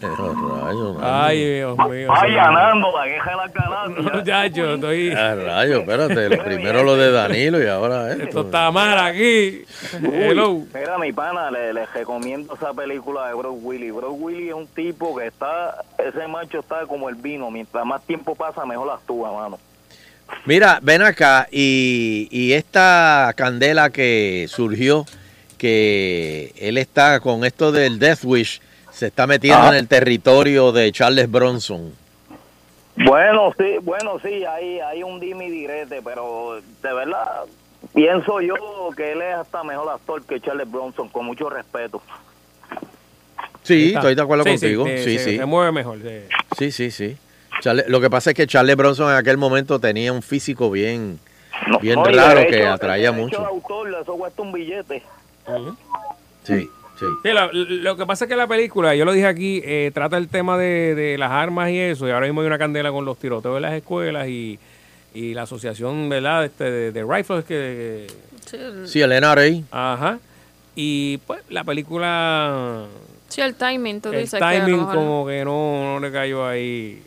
[0.00, 0.98] Mano.
[1.02, 2.08] Ay, Dios mío.
[2.14, 4.12] Ay, ganando, la queja de la ganancia.
[4.14, 5.10] Muchacho, estoy.
[5.10, 6.28] Ah, rayos, espérate.
[6.28, 8.24] Lo primero lo de Danilo y ahora esto.
[8.24, 9.64] Esto está mal aquí.
[10.02, 10.62] Hello.
[10.72, 13.92] Mira, mi pana, le, les recomiendo esa película de Bruce Willis.
[13.92, 17.50] Bruce Willis es un tipo que está, ese macho está como el vino.
[17.50, 19.58] Mientras más tiempo pasa, mejor actúa, mano.
[20.46, 25.04] Mira, ven acá y, y esta candela que surgió,
[25.58, 28.62] que él está con esto del Death Wish,
[29.00, 29.68] se está metiendo Ah.
[29.70, 31.90] en el territorio de Charles Bronson.
[32.96, 37.44] Bueno, sí, bueno, sí, hay, hay un dime y direte, pero de verdad
[37.94, 38.54] pienso yo
[38.94, 42.02] que él es hasta mejor actor que Charles Bronson, con mucho respeto.
[43.62, 44.84] Sí, estoy de acuerdo Sí, contigo.
[44.84, 45.36] Sí, se- sí.
[45.38, 45.96] Se mueve mejor.
[46.02, 46.20] sí.
[46.58, 47.16] Sí, sí, sí.
[47.62, 51.18] Charles- lo que pasa es que Charles Bronson en aquel momento tenía un físico bien,
[51.80, 53.38] bien No, raro que atraía mucho.
[53.46, 55.02] autor, eso cuesta un billete.
[56.44, 56.68] Sí,
[57.00, 57.06] sí.
[57.24, 60.16] Sí, lo, lo que pasa es que la película, yo lo dije aquí, eh, trata
[60.18, 63.04] el tema de, de las armas y eso, y ahora mismo hay una candela con
[63.04, 64.58] los tiroteos de las escuelas y,
[65.14, 66.44] y la asociación ¿verdad?
[66.44, 68.06] Este, de, de rifles que...
[68.86, 69.44] Sí, el NRA.
[69.70, 70.18] Ajá.
[70.76, 72.84] Y pues la película,
[73.28, 76.46] Sí, el timing, tú el dices que timing mejor- como que no, no le cayó
[76.46, 77.00] ahí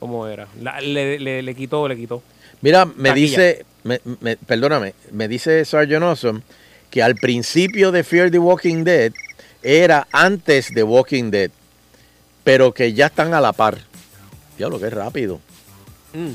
[0.00, 0.46] como era.
[0.60, 2.22] La- le, le, le quitó, le quitó.
[2.60, 3.14] Mira, me Taquilla.
[3.14, 6.40] dice, me- me- perdóname, me dice Sargent Awesome
[6.94, 9.12] que al principio de Fear the Walking Dead
[9.64, 11.50] era antes de Walking Dead,
[12.44, 13.78] pero que ya están a la par.
[14.56, 15.40] Diablo, que rápido.
[16.12, 16.34] Mm.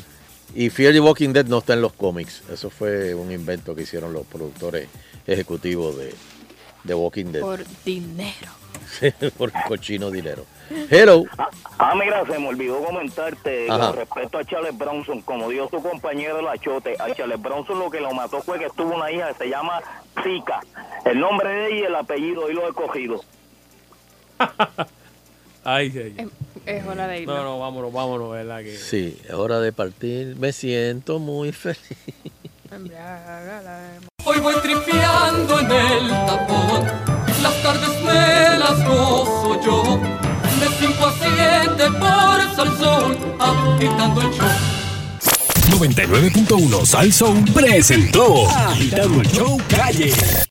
[0.53, 2.43] Y Fear the Walking Dead no está en los cómics.
[2.51, 4.89] Eso fue un invento que hicieron los productores
[5.25, 6.13] ejecutivos de,
[6.83, 7.41] de Walking Dead.
[7.41, 8.51] Por dinero.
[9.37, 10.45] Por cochino dinero.
[10.89, 11.23] Hello.
[11.77, 13.87] Ah, mira, se me olvidó comentarte Ajá.
[13.87, 17.89] con respecto a Charles Bronson, como dijo su compañero el achote, a Charles Bronson lo
[17.89, 19.81] que lo mató fue que tuvo una hija que se llama
[20.23, 20.61] Zika.
[21.05, 23.21] El nombre de ella y el apellido, y lo he cogido.
[25.63, 26.31] Ay, señor.
[26.65, 27.35] Es hora de irnos.
[27.35, 28.59] No, no, vámonos, vámonos, ¿verdad?
[28.59, 28.77] Que...
[28.77, 30.35] Sí, es hora de partir.
[30.37, 31.79] Me siento muy feliz.
[34.25, 36.85] Hoy voy tripeando en el tapón,
[37.41, 39.99] las tardes me las gozo yo,
[40.59, 44.88] de 5 a 7 por Salsón, agitando el show.
[45.69, 50.13] 99.1 Sal Soul presentó Agitando el Show Calle.